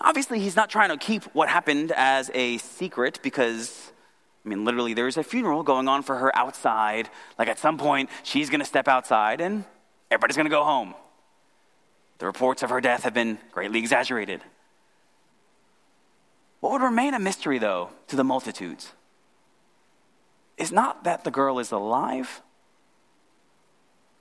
Obviously, 0.01 0.39
he's 0.39 0.55
not 0.55 0.69
trying 0.69 0.89
to 0.89 0.97
keep 0.97 1.23
what 1.33 1.49
happened 1.49 1.93
as 1.95 2.29
a 2.33 2.57
secret 2.57 3.19
because 3.23 3.91
I 4.45 4.49
mean, 4.49 4.63
literally, 4.63 4.93
there's 4.93 5.17
a 5.17 5.23
funeral 5.23 5.63
going 5.63 5.87
on 5.87 6.03
for 6.03 6.17
her 6.17 6.35
outside. 6.37 7.09
Like, 7.39 7.47
at 7.47 7.57
some 7.57 7.79
point, 7.79 8.11
she's 8.21 8.51
going 8.51 8.59
to 8.59 8.65
step 8.65 8.87
outside 8.87 9.41
and 9.41 9.63
everybody's 10.11 10.35
going 10.35 10.45
to 10.45 10.51
go 10.51 10.63
home. 10.63 10.93
The 12.17 12.25
reports 12.25 12.63
of 12.63 12.69
her 12.69 12.81
death 12.81 13.03
have 13.03 13.13
been 13.13 13.37
greatly 13.51 13.79
exaggerated. 13.79 14.41
What 16.61 16.71
would 16.71 16.81
remain 16.81 17.13
a 17.13 17.19
mystery, 17.19 17.59
though, 17.59 17.89
to 18.07 18.15
the 18.15 18.23
multitudes 18.23 18.93
is 20.57 20.71
not 20.71 21.03
that 21.03 21.23
the 21.23 21.31
girl 21.31 21.59
is 21.59 21.71
alive. 21.71 22.41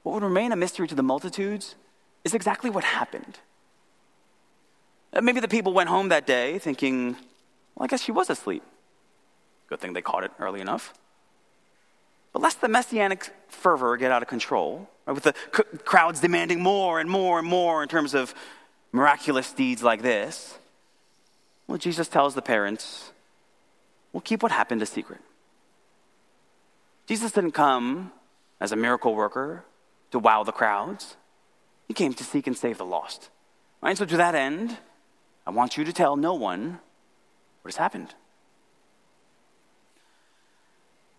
What 0.03 0.15
would 0.15 0.23
remain 0.25 0.53
a 0.53 0.57
mystery 0.57 0.89
to 0.89 0.95
the 0.95 1.03
multitudes 1.03 1.77
is 2.25 2.35
exactly 2.35 2.71
what 2.71 2.85
happened. 2.85 3.39
Uh, 5.13 5.21
maybe 5.21 5.41
the 5.41 5.49
people 5.49 5.73
went 5.73 5.89
home 5.89 6.09
that 6.09 6.27
day 6.27 6.59
thinking, 6.59 7.13
well, 7.75 7.85
I 7.85 7.87
guess 7.87 8.03
she 8.03 8.13
was 8.13 8.29
asleep. 8.29 8.63
Good 9.69 9.81
thing 9.81 9.93
they 9.93 10.03
caught 10.03 10.25
it 10.25 10.33
early 10.39 10.61
enough. 10.61 10.93
But 12.33 12.43
lest 12.43 12.61
the 12.61 12.69
messianic 12.69 13.31
fervor 13.49 13.97
get 13.97 14.11
out 14.11 14.23
of 14.23 14.29
control, 14.29 14.89
right, 15.07 15.15
with 15.15 15.25
the 15.25 15.35
c- 15.55 15.79
crowds 15.85 16.21
demanding 16.21 16.63
more 16.63 17.01
and 17.01 17.11
more 17.11 17.39
and 17.39 17.49
more 17.49 17.83
in 17.83 17.89
terms 17.89 18.15
of 18.15 18.35
miraculous 18.93 19.53
deeds 19.53 19.83
like 19.83 20.03
this, 20.03 20.59
well, 21.67 21.79
Jesus 21.79 22.09
tells 22.09 22.35
the 22.35 22.43
parents, 22.43 23.11
well, 24.13 24.21
keep 24.21 24.43
what 24.43 24.53
happened 24.53 24.83
a 24.83 24.87
secret. 24.87 25.21
Jesus 27.07 27.33
didn't 27.33 27.53
come 27.53 28.13
as 28.61 28.73
a 28.73 28.77
miracle 28.77 29.15
worker 29.15 29.65
to 30.11 30.19
wow 30.19 30.45
the 30.45 30.53
crowds. 30.53 31.17
He 31.89 31.95
came 31.95 32.15
to 32.15 32.25
seek 32.25 32.47
and 32.47 32.57
save 32.57 32.79
the 32.79 32.85
lost. 32.85 33.29
Right? 33.83 33.97
So, 33.97 34.07
to 34.07 34.17
that 34.17 34.35
end, 34.35 34.79
I 35.47 35.51
want 35.51 35.77
you 35.77 35.85
to 35.85 35.93
tell 35.93 36.17
no 36.17 36.35
one 36.35 36.81
what 37.63 37.73
has 37.73 37.77
happened. 37.77 38.15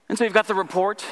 And 0.07 0.17
so 0.17 0.23
you've 0.23 0.33
got 0.33 0.47
the 0.47 0.55
report. 0.55 1.03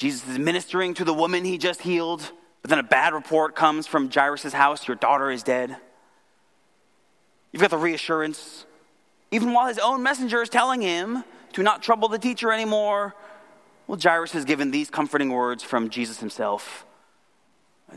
Jesus 0.00 0.26
is 0.26 0.38
ministering 0.38 0.94
to 0.94 1.04
the 1.04 1.12
woman 1.12 1.44
he 1.44 1.58
just 1.58 1.82
healed, 1.82 2.32
but 2.62 2.70
then 2.70 2.78
a 2.78 2.82
bad 2.82 3.12
report 3.12 3.54
comes 3.54 3.86
from 3.86 4.10
Jairus' 4.10 4.54
house 4.54 4.88
your 4.88 4.94
daughter 4.96 5.30
is 5.30 5.42
dead. 5.42 5.76
You've 7.52 7.60
got 7.60 7.70
the 7.70 7.76
reassurance. 7.76 8.64
Even 9.30 9.52
while 9.52 9.68
his 9.68 9.78
own 9.78 10.02
messenger 10.02 10.40
is 10.40 10.48
telling 10.48 10.80
him 10.80 11.22
to 11.52 11.62
not 11.62 11.82
trouble 11.82 12.08
the 12.08 12.18
teacher 12.18 12.50
anymore, 12.50 13.14
well, 13.86 13.98
Jairus 14.02 14.34
is 14.34 14.46
given 14.46 14.70
these 14.70 14.88
comforting 14.88 15.28
words 15.28 15.62
from 15.62 15.90
Jesus 15.90 16.18
himself 16.18 16.86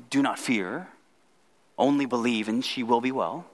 Do 0.09 0.21
not 0.21 0.37
fear, 0.37 0.89
only 1.77 2.05
believe, 2.05 2.49
and 2.49 2.65
she 2.65 2.83
will 2.83 2.99
be 2.99 3.13
well. 3.13 3.45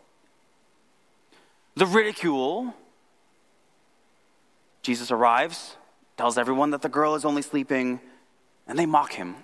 The 1.76 1.86
ridicule 1.86 2.74
Jesus 4.82 5.12
arrives, 5.12 5.76
tells 6.18 6.36
everyone 6.36 6.72
that 6.72 6.82
the 6.82 6.90
girl 6.90 7.14
is 7.14 7.26
only 7.26 7.44
sleeping, 7.44 8.00
and 8.70 8.78
they 8.78 8.86
mock 8.86 9.14
him. 9.14 9.36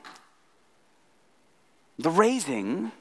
The 1.97 2.11
raising, 2.11 2.91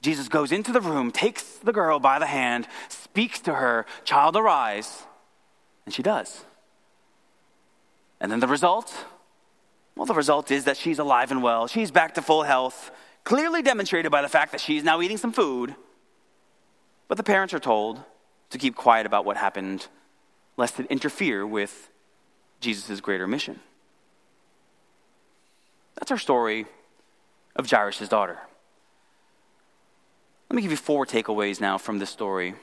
Jesus 0.00 0.28
goes 0.28 0.50
into 0.50 0.72
the 0.72 0.80
room, 0.80 1.12
takes 1.12 1.42
the 1.58 1.72
girl 1.72 2.00
by 2.00 2.18
the 2.18 2.26
hand, 2.26 2.66
speaks 2.88 3.40
to 3.40 3.54
her, 3.54 3.84
Child, 4.04 4.36
arise. 4.36 5.02
And 5.84 5.94
she 5.94 6.02
does. 6.02 6.44
And 8.20 8.32
then 8.32 8.40
the 8.40 8.46
result? 8.46 9.04
Well, 9.96 10.06
the 10.06 10.14
result 10.14 10.50
is 10.50 10.64
that 10.64 10.76
she's 10.76 10.98
alive 10.98 11.30
and 11.30 11.42
well. 11.42 11.66
She's 11.66 11.90
back 11.90 12.14
to 12.14 12.22
full 12.22 12.44
health, 12.44 12.90
clearly 13.24 13.60
demonstrated 13.60 14.10
by 14.10 14.22
the 14.22 14.28
fact 14.28 14.52
that 14.52 14.60
she's 14.60 14.82
now 14.82 15.02
eating 15.02 15.18
some 15.18 15.32
food. 15.32 15.74
But 17.06 17.18
the 17.18 17.22
parents 17.22 17.52
are 17.52 17.58
told 17.58 18.02
to 18.50 18.58
keep 18.58 18.76
quiet 18.76 19.04
about 19.04 19.24
what 19.24 19.36
happened, 19.36 19.88
lest 20.56 20.80
it 20.80 20.86
interfere 20.86 21.46
with 21.46 21.90
Jesus' 22.60 23.00
greater 23.00 23.26
mission. 23.26 23.60
That's 26.00 26.10
our 26.10 26.18
story 26.18 26.66
of 27.54 27.70
Jairus' 27.70 28.08
daughter. 28.08 28.38
Let 30.48 30.56
me 30.56 30.62
give 30.62 30.72
you 30.72 30.76
four 30.76 31.06
takeaways 31.06 31.60
now 31.60 31.78
from 31.78 32.00
this 32.00 32.10
story. 32.10 32.54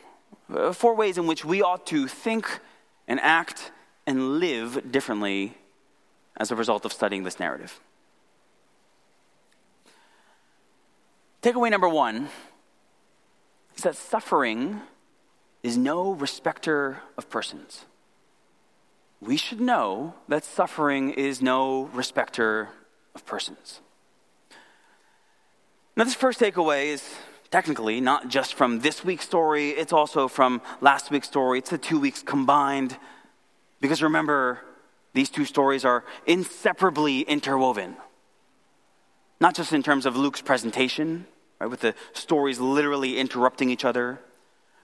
Uh, 0.53 0.73
four 0.73 0.93
ways 0.93 1.17
in 1.17 1.27
which 1.27 1.45
we 1.45 1.61
ought 1.61 1.85
to 1.87 2.07
think 2.09 2.59
and 3.07 3.21
act 3.21 3.71
and 4.05 4.39
live 4.39 4.91
differently 4.91 5.55
as 6.35 6.51
a 6.51 6.55
result 6.55 6.83
of 6.83 6.91
studying 6.91 7.23
this 7.23 7.39
narrative. 7.39 7.79
Takeaway 11.41 11.71
number 11.71 11.87
one 11.87 12.27
is 13.77 13.83
that 13.83 13.95
suffering 13.95 14.81
is 15.63 15.77
no 15.77 16.11
respecter 16.11 17.01
of 17.17 17.29
persons 17.29 17.85
we 19.19 19.37
should 19.37 19.59
know 19.59 20.13
that 20.27 20.43
suffering 20.43 21.11
is 21.11 21.41
no 21.41 21.85
respecter 21.93 22.69
of 23.17 23.25
persons. 23.25 23.81
Now, 25.95 26.03
this 26.03 26.13
first 26.13 26.39
takeaway 26.39 26.85
is 26.85 27.03
technically 27.49 27.99
not 27.99 28.27
just 28.27 28.53
from 28.53 28.79
this 28.79 29.03
week's 29.03 29.25
story, 29.25 29.69
it's 29.71 29.93
also 29.93 30.27
from 30.27 30.61
last 30.81 31.09
week's 31.11 31.27
story. 31.27 31.59
It's 31.59 31.71
the 31.71 31.77
two 31.77 31.99
weeks 31.99 32.21
combined. 32.21 32.97
Because 33.81 34.03
remember, 34.03 34.59
these 35.13 35.29
two 35.29 35.45
stories 35.45 35.83
are 35.85 36.03
inseparably 36.25 37.21
interwoven. 37.21 37.95
Not 39.39 39.55
just 39.55 39.73
in 39.73 39.81
terms 39.81 40.05
of 40.05 40.15
Luke's 40.15 40.41
presentation, 40.41 41.25
right, 41.59 41.69
with 41.69 41.81
the 41.81 41.95
stories 42.13 42.59
literally 42.59 43.17
interrupting 43.17 43.69
each 43.69 43.85
other, 43.85 44.19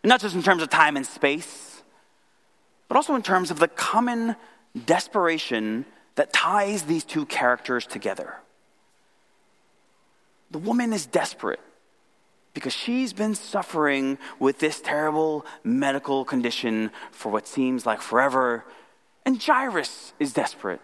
not 0.04 0.22
just 0.22 0.36
in 0.36 0.44
terms 0.44 0.64
of 0.64 0.70
time 0.70 0.98
and 0.98 1.06
space 1.06 1.74
but 2.94 2.98
also 2.98 3.16
in 3.16 3.24
terms 3.24 3.50
of 3.50 3.58
the 3.58 3.68
common 3.68 4.36
desperation 4.86 5.84
that 6.16 6.34
ties 6.34 6.84
these 6.84 7.04
two 7.04 7.26
characters 7.26 7.86
together. 7.86 8.36
The 10.52 10.60
woman 10.60 10.94
is 10.94 11.06
desperate 11.06 11.60
because 12.54 12.74
she's 12.74 13.14
been 13.14 13.34
suffering 13.34 14.18
with 14.40 14.60
this 14.60 14.80
terrible 14.80 15.46
medical 15.64 16.24
condition 16.24 16.92
for 17.12 17.32
what 17.32 17.48
seems 17.48 17.86
like 17.86 18.02
forever. 18.02 18.64
And 19.26 19.42
Jairus 19.42 20.14
is 20.20 20.34
desperate 20.34 20.82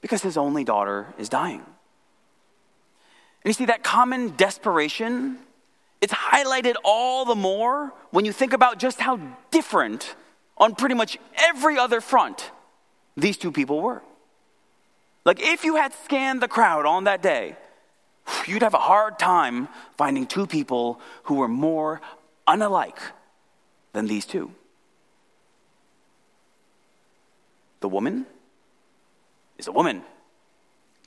because 0.00 0.22
his 0.22 0.36
only 0.36 0.64
daughter 0.64 1.14
is 1.18 1.28
dying. 1.28 1.60
And 1.60 3.50
you 3.50 3.52
see, 3.52 3.66
that 3.66 3.84
common 3.84 4.34
desperation, 4.36 5.38
it's 6.00 6.14
highlighted 6.14 6.74
all 6.82 7.24
the 7.24 7.34
more 7.34 7.92
when 8.10 8.24
you 8.24 8.32
think 8.32 8.52
about 8.52 8.78
just 8.78 9.00
how 9.00 9.20
different 9.50 10.16
on 10.56 10.74
pretty 10.74 10.94
much 10.94 11.18
every 11.36 11.78
other 11.78 12.00
front, 12.00 12.50
these 13.16 13.36
two 13.36 13.52
people 13.52 13.80
were. 13.80 14.02
Like, 15.24 15.40
if 15.40 15.64
you 15.64 15.76
had 15.76 15.92
scanned 16.04 16.40
the 16.40 16.48
crowd 16.48 16.86
on 16.86 17.04
that 17.04 17.22
day, 17.22 17.56
you'd 18.46 18.62
have 18.62 18.74
a 18.74 18.78
hard 18.78 19.18
time 19.18 19.68
finding 19.96 20.26
two 20.26 20.46
people 20.46 21.00
who 21.24 21.36
were 21.36 21.48
more 21.48 22.00
unalike 22.46 23.00
than 23.92 24.06
these 24.06 24.24
two. 24.24 24.52
The 27.80 27.88
woman 27.88 28.26
is 29.58 29.66
a 29.66 29.72
woman, 29.72 30.02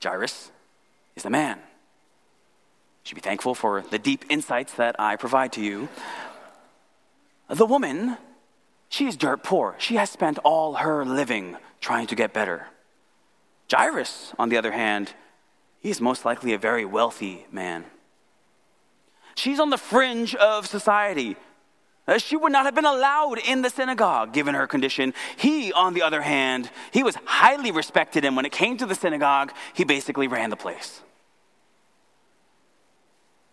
Jairus 0.04 0.52
is 1.15 1.26
a 1.26 1.30
man. 1.30 1.58
You 1.58 1.63
should 3.04 3.15
be 3.15 3.22
thankful 3.22 3.56
for 3.56 3.84
the 3.89 4.00
deep 4.00 4.26
insights 4.30 4.74
that 4.74 5.00
I 5.00 5.15
provide 5.15 5.54
to 5.54 5.62
you. 5.62 5.88
The 7.50 7.65
woman 7.65 8.17
she 8.89 9.06
is 9.06 9.15
dirt 9.15 9.43
poor. 9.43 9.75
She 9.78 9.95
has 9.95 10.10
spent 10.10 10.39
all 10.39 10.75
her 10.75 11.06
living 11.06 11.58
trying 11.80 12.08
to 12.08 12.15
get 12.15 12.34
better. 12.34 12.67
Jairus, 13.71 14.34
on 14.39 14.49
the 14.49 14.58
other 14.58 14.71
hand, 14.71 15.13
he 15.80 15.89
is 15.89 16.02
most 16.02 16.25
likely 16.25 16.54
a 16.54 16.58
very 16.58 16.86
wealthy 16.86 17.45
man. 17.52 17.86
She's 19.36 19.60
on 19.60 19.69
the 19.69 19.78
fringe 19.78 20.36
of 20.36 20.65
society. 20.65 21.38
Uh, 22.08 22.17
she 22.17 22.36
would 22.36 22.52
not 22.52 22.65
have 22.65 22.73
been 22.73 22.86
allowed 22.86 23.38
in 23.38 23.62
the 23.62 23.69
synagogue 23.69 24.34
given 24.34 24.56
her 24.56 24.65
condition. 24.65 25.13
He, 25.38 25.71
on 25.71 25.93
the 25.93 26.02
other 26.02 26.21
hand, 26.21 26.71
he 26.91 27.04
was 27.04 27.15
highly 27.23 27.71
respected, 27.71 28.25
and 28.25 28.36
when 28.36 28.45
it 28.45 28.52
came 28.52 28.78
to 28.78 28.88
the 28.88 28.95
synagogue, 28.95 29.54
he 29.73 29.84
basically 29.84 30.28
ran 30.28 30.49
the 30.49 30.58
place. 30.58 31.02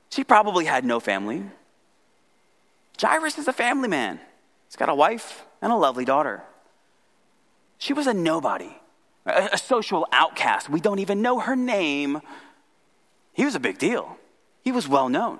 She 0.09 0.25
probably 0.25 0.64
had 0.64 0.85
no 0.87 0.99
family. 0.99 1.44
Jairus 2.99 3.37
is 3.37 3.46
a 3.46 3.53
family 3.53 3.88
man. 3.88 4.18
He's 4.77 4.81
got 4.81 4.91
a 4.91 4.95
wife 4.95 5.47
and 5.62 5.73
a 5.73 5.77
lovely 5.77 6.05
daughter. 6.05 6.43
She 7.79 7.95
was 7.95 8.07
a 8.07 8.12
nobody, 8.12 8.77
a, 9.25 9.49
a 9.55 9.57
social 9.57 10.07
outcast. 10.12 10.69
We 10.69 10.81
don't 10.81 10.99
even 10.99 11.23
know 11.23 11.41
her 11.41 11.57
name. 11.57 12.21
He 13.33 13.47
was 13.47 13.55
a 13.55 13.59
big 13.59 13.79
deal. 13.79 14.19
He 14.65 14.73
was 14.73 14.87
well 14.87 15.09
known. 15.09 15.39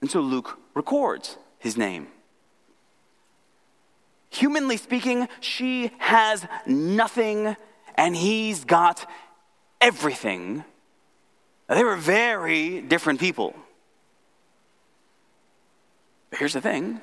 And 0.00 0.10
so 0.10 0.18
Luke 0.18 0.58
records 0.74 1.36
his 1.60 1.76
name. 1.76 2.08
Humanly 4.30 4.76
speaking, 4.76 5.28
she 5.38 5.92
has 5.98 6.44
nothing 6.66 7.54
and 7.94 8.16
he's 8.16 8.64
got 8.64 9.08
everything. 9.80 10.64
They 11.68 11.84
were 11.84 11.94
very 11.94 12.80
different 12.80 13.20
people. 13.20 13.54
But 16.30 16.40
here's 16.40 16.54
the 16.54 16.60
thing 16.60 17.02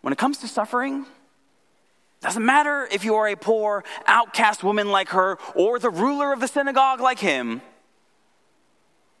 when 0.00 0.12
it 0.12 0.18
comes 0.18 0.38
to 0.38 0.48
suffering, 0.48 1.06
doesn't 2.20 2.44
matter 2.44 2.86
if 2.92 3.04
you 3.04 3.14
are 3.14 3.28
a 3.28 3.36
poor, 3.36 3.84
outcast 4.06 4.62
woman 4.62 4.90
like 4.90 5.08
her 5.10 5.38
or 5.54 5.78
the 5.78 5.90
ruler 5.90 6.32
of 6.32 6.40
the 6.40 6.48
synagogue 6.48 7.00
like 7.00 7.18
him, 7.18 7.62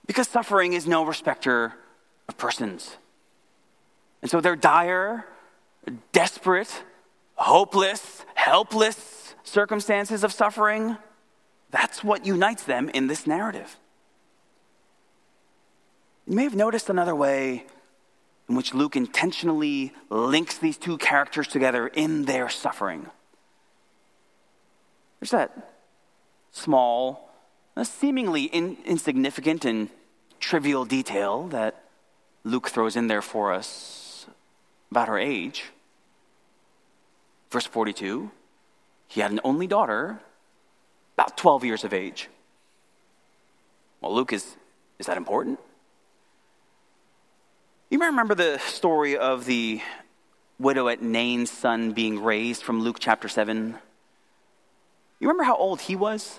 because 0.06 0.28
suffering 0.28 0.74
is 0.74 0.86
no 0.86 1.04
respecter 1.04 1.74
of 2.28 2.36
persons. 2.36 2.96
And 4.22 4.30
so 4.30 4.40
their 4.40 4.56
dire, 4.56 5.26
desperate, 6.12 6.82
hopeless, 7.36 8.24
helpless 8.34 9.34
circumstances 9.44 10.22
of 10.22 10.32
suffering, 10.32 10.96
that's 11.70 12.04
what 12.04 12.26
unites 12.26 12.64
them 12.64 12.88
in 12.90 13.06
this 13.06 13.26
narrative. 13.26 13.78
You 16.26 16.36
may 16.36 16.44
have 16.44 16.54
noticed 16.54 16.90
another 16.90 17.16
way 17.16 17.64
in 18.50 18.56
which 18.56 18.74
Luke 18.74 18.96
intentionally 18.96 19.92
links 20.08 20.58
these 20.58 20.76
two 20.76 20.98
characters 20.98 21.46
together 21.46 21.86
in 21.86 22.24
their 22.24 22.48
suffering. 22.48 23.06
There's 25.20 25.30
that 25.30 25.72
small, 26.50 27.30
seemingly 27.80 28.42
in, 28.42 28.76
insignificant 28.84 29.64
and 29.64 29.88
trivial 30.40 30.84
detail 30.84 31.46
that 31.48 31.84
Luke 32.42 32.68
throws 32.68 32.96
in 32.96 33.06
there 33.06 33.22
for 33.22 33.52
us 33.52 34.26
about 34.90 35.06
her 35.06 35.18
age. 35.18 35.66
Verse 37.50 37.66
42 37.66 38.32
he 39.06 39.20
had 39.20 39.30
an 39.30 39.40
only 39.44 39.66
daughter, 39.68 40.20
about 41.16 41.36
12 41.36 41.64
years 41.64 41.84
of 41.84 41.92
age. 41.92 42.28
Well, 44.00 44.14
Luke, 44.14 44.32
is, 44.32 44.56
is 44.98 45.06
that 45.06 45.16
important? 45.16 45.58
You 47.90 47.98
might 47.98 48.06
remember 48.06 48.36
the 48.36 48.58
story 48.58 49.16
of 49.16 49.46
the 49.46 49.80
widow 50.60 50.86
at 50.86 51.02
Nain's 51.02 51.50
son 51.50 51.90
being 51.90 52.22
raised 52.22 52.62
from 52.62 52.80
Luke 52.80 52.98
chapter 53.00 53.26
7. 53.26 53.76
You 55.18 55.28
remember 55.28 55.42
how 55.42 55.56
old 55.56 55.80
he 55.80 55.96
was? 55.96 56.38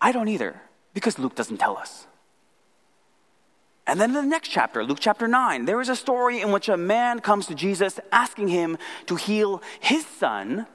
I 0.00 0.10
don't 0.10 0.28
either, 0.28 0.58
because 0.94 1.18
Luke 1.18 1.34
doesn't 1.34 1.58
tell 1.58 1.76
us. 1.76 2.06
And 3.86 4.00
then 4.00 4.10
in 4.10 4.14
the 4.14 4.22
next 4.22 4.48
chapter, 4.48 4.82
Luke 4.82 5.00
chapter 5.00 5.28
9, 5.28 5.66
there 5.66 5.82
is 5.82 5.90
a 5.90 5.96
story 5.96 6.40
in 6.40 6.50
which 6.50 6.70
a 6.70 6.78
man 6.78 7.20
comes 7.20 7.46
to 7.48 7.54
Jesus 7.54 8.00
asking 8.10 8.48
him 8.48 8.78
to 9.04 9.16
heal 9.16 9.60
his 9.80 10.06
son. 10.06 10.66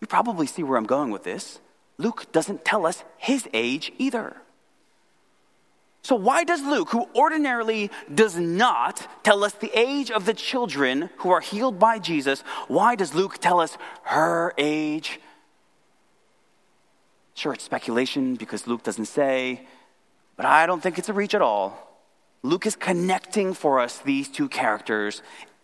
You 0.00 0.06
probably 0.06 0.46
see 0.46 0.62
where 0.62 0.78
I'm 0.78 0.86
going 0.86 1.10
with 1.10 1.24
this. 1.24 1.60
Luke 1.98 2.32
doesn't 2.32 2.64
tell 2.64 2.86
us 2.86 3.04
his 3.18 3.46
age 3.52 3.92
either. 3.98 4.38
So, 6.06 6.14
why 6.14 6.44
does 6.44 6.62
Luke, 6.62 6.90
who 6.90 7.08
ordinarily 7.16 7.90
does 8.14 8.36
not 8.36 9.04
tell 9.24 9.42
us 9.42 9.54
the 9.54 9.76
age 9.76 10.12
of 10.12 10.24
the 10.24 10.34
children 10.34 11.10
who 11.16 11.30
are 11.30 11.40
healed 11.40 11.80
by 11.80 11.98
Jesus, 11.98 12.42
why 12.68 12.94
does 12.94 13.12
Luke 13.12 13.38
tell 13.38 13.58
us 13.58 13.76
her 14.04 14.54
age? 14.56 15.18
Sure, 17.34 17.54
it's 17.54 17.64
speculation 17.64 18.36
because 18.36 18.68
Luke 18.68 18.84
doesn't 18.84 19.06
say, 19.06 19.66
but 20.36 20.46
I 20.46 20.66
don't 20.66 20.80
think 20.80 20.96
it's 20.96 21.08
a 21.08 21.12
reach 21.12 21.34
at 21.34 21.42
all. 21.42 21.98
Luke 22.44 22.66
is 22.66 22.76
connecting 22.76 23.52
for 23.52 23.80
us 23.80 23.98
these 23.98 24.28
two 24.28 24.48
characters 24.48 25.22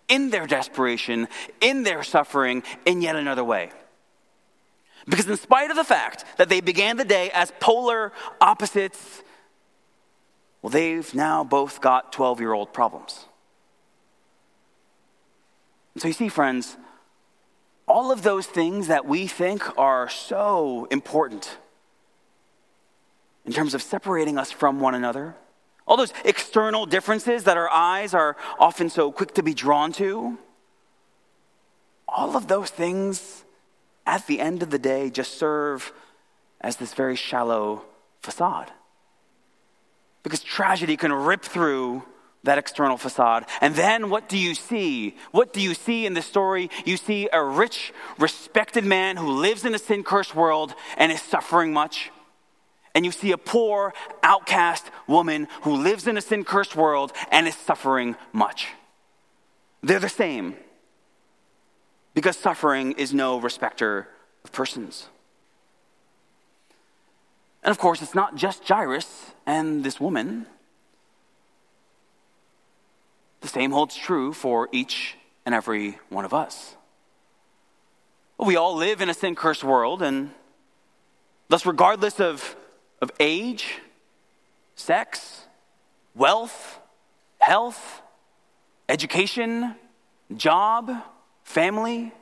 in 0.09 0.31
their 0.31 0.49
desperation, 0.49 1.29
in 1.61 1.85
their 1.85 2.03
suffering, 2.03 2.65
in 2.85 3.01
yet 3.01 3.15
another 3.15 3.45
way. 3.45 3.71
Because, 5.07 5.29
in 5.29 5.37
spite 5.37 5.71
of 5.71 5.77
the 5.77 5.85
fact 5.85 6.25
that 6.37 6.49
they 6.49 6.61
began 6.61 6.97
the 6.97 7.05
day 7.05 7.31
as 7.31 7.53
polar 7.61 8.11
opposites, 8.41 9.23
well, 10.63 10.71
they've 10.71 11.13
now 11.15 11.43
both 11.43 11.81
got 11.81 12.13
12 12.13 12.41
year 12.41 12.53
old 12.53 12.73
problems. 12.73 13.27
And 15.95 16.03
so, 16.03 16.09
you 16.09 16.15
see, 16.15 16.29
friends, 16.29 16.77
all 17.87 18.11
of 18.11 18.23
those 18.23 18.47
things 18.47 18.87
that 18.87 19.05
we 19.05 19.27
think 19.27 19.77
are 19.79 20.09
so 20.09 20.87
important 20.91 21.59
in 23.45 23.53
terms 23.53 23.75
of 23.75 23.83
separating 23.83 24.39
us 24.39 24.53
from 24.53 24.79
one 24.81 24.95
another, 24.95 25.35
all 25.87 25.97
those 25.97 26.13
external 26.25 26.87
differences 26.87 27.45
that 27.45 27.57
our 27.57 27.71
eyes 27.71 28.15
are 28.15 28.37
often 28.59 28.89
so 28.89 29.11
quick 29.11 29.35
to 29.35 29.43
be 29.43 29.53
drawn 29.53 29.93
to, 29.93 30.39
all 32.07 32.37
of 32.37 32.47
those 32.47 32.71
things 32.71 33.45
at 34.07 34.27
the 34.27 34.39
end 34.39 34.63
of 34.63 34.71
the 34.71 34.79
day 34.79 35.11
just 35.11 35.39
serve 35.39 35.93
as 36.61 36.77
this 36.77 36.95
very 36.95 37.17
shallow 37.17 37.83
facade. 38.21 38.71
Because 40.23 40.43
tragedy 40.43 40.97
can 40.97 41.13
rip 41.13 41.43
through 41.43 42.05
that 42.45 42.59
external 42.59 42.97
facade. 42.97 43.47
And 43.61 43.75
then 43.75 44.11
what 44.11 44.29
do 44.29 44.37
you 44.37 44.55
see? 44.55 45.17
What 45.31 45.53
do 45.53 45.61
you 45.61 45.75
see 45.75 46.07
in 46.07 46.15
the 46.15 46.23
story? 46.23 46.71
You 46.85 46.97
see 46.97 47.29
a 47.33 47.43
rich, 47.43 47.93
respected 48.19 48.85
man 48.85 49.17
who 49.17 49.31
lives 49.31 49.65
in 49.65 49.75
a 49.75 49.79
sin 49.79 50.03
cursed 50.03 50.35
world 50.35 50.75
and 50.97 51.13
is 51.13 51.23
suffering 51.23 51.73
much 51.73 52.11
and 52.95 53.05
you 53.05 53.13
see 53.13 53.33
a 53.33 53.39
poor, 53.39 53.95
outcast 54.23 54.91
woman 55.07 55.49
who 55.63 55.77
lives 55.77 56.07
in 56.07 56.17
a 56.17 56.21
sin 56.21 56.45
cursed 56.45 56.77
world 56.77 57.13
and 57.31 57.49
is 57.49 57.57
suffering 57.57 58.17
much. 58.33 58.69
They're 59.83 59.99
the 59.99 60.09
same 60.09 60.57
because 62.15 62.37
suffering 62.37 62.93
is 62.93 63.15
no 63.15 63.41
respecter 63.41 64.09
of 64.45 64.53
persons. 64.53 65.09
And 67.63 67.71
of 67.71 67.79
course, 67.79 68.03
it's 68.03 68.15
not 68.15 68.35
just 68.35 68.67
Jairus 68.67 69.33
and 69.47 69.85
this 69.85 70.01
woman. 70.01 70.47
The 73.41 73.49
same 73.49 73.71
holds 73.71 73.97
true 73.97 74.33
for 74.33 74.69
each 74.73 75.17
and 75.45 75.55
every 75.55 75.99
one 76.09 76.25
of 76.25 76.35
us. 76.35 76.77
We 78.39 78.57
all 78.57 78.75
live 78.75 79.01
in 79.01 79.09
a 79.09 79.15
sin 79.15 79.37
cursed 79.37 79.63
world, 79.63 80.03
and 80.03 80.31
thus, 81.49 81.65
regardless 81.65 82.19
of 82.21 82.57
of 83.03 83.11
age, 83.19 83.81
sex, 84.77 85.45
wealth, 86.15 86.79
health, 87.39 88.01
education, 88.89 89.75
job, 90.37 90.91
family, 91.43 92.13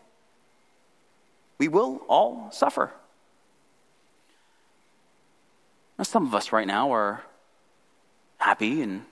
we 1.59 1.69
will 1.69 2.01
all 2.09 2.51
suffer. 2.51 2.91
Now, 6.01 6.05
some 6.05 6.25
of 6.25 6.35
us 6.35 6.51
right 6.51 6.67
now 6.67 6.95
are 6.95 7.23
happy 8.39 8.81
and 8.81 9.03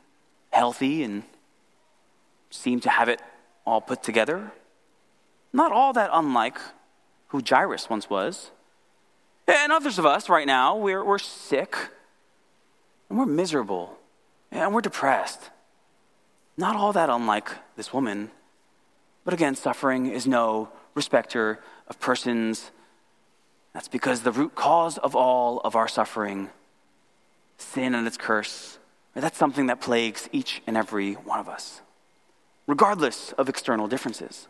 healthy 0.49 1.03
and 1.03 1.23
seem 2.49 2.81
to 2.81 2.89
have 2.89 3.11
it 3.11 3.21
all 3.67 3.83
put 3.83 4.03
together. 4.03 4.53
Not 5.53 5.71
all 5.71 5.93
that 5.93 6.09
unlike 6.15 6.57
who 7.27 7.43
Jairus 7.47 7.91
once 7.91 8.09
was. 8.09 8.53
And 9.47 9.71
others 9.71 9.99
of 9.99 10.07
us 10.07 10.31
right 10.31 10.47
now, 10.47 10.79
we're, 10.79 11.05
we're 11.05 11.19
sick 11.19 11.77
and 13.11 13.19
we're 13.19 13.27
miserable 13.27 13.99
and 14.51 14.73
we're 14.73 14.81
depressed. 14.81 15.51
Not 16.57 16.75
all 16.75 16.95
that 16.95 17.11
unlike 17.11 17.51
this 17.77 17.93
woman. 17.93 18.31
But 19.27 19.35
again, 19.35 19.57
suffering 19.57 20.07
is 20.07 20.27
no 20.27 20.71
respecter 20.95 21.61
of 21.87 22.01
persons. 22.01 22.71
That's 23.75 23.89
because 23.89 24.23
the 24.23 24.33
root 24.33 24.55
cause 24.55 24.97
of 24.97 25.15
all 25.15 25.61
of 25.61 25.77
our 25.77 25.87
suffering, 25.87 26.49
sin 27.59 27.95
and 27.95 28.07
its 28.07 28.17
curse, 28.17 28.79
that's 29.15 29.37
something 29.37 29.67
that 29.67 29.81
plagues 29.81 30.29
each 30.33 30.63
and 30.67 30.77
every 30.77 31.15
one 31.15 31.41
of 31.41 31.49
us, 31.49 31.83
regardless 32.67 33.33
of 33.33 33.49
external 33.49 33.89
differences. 33.89 34.49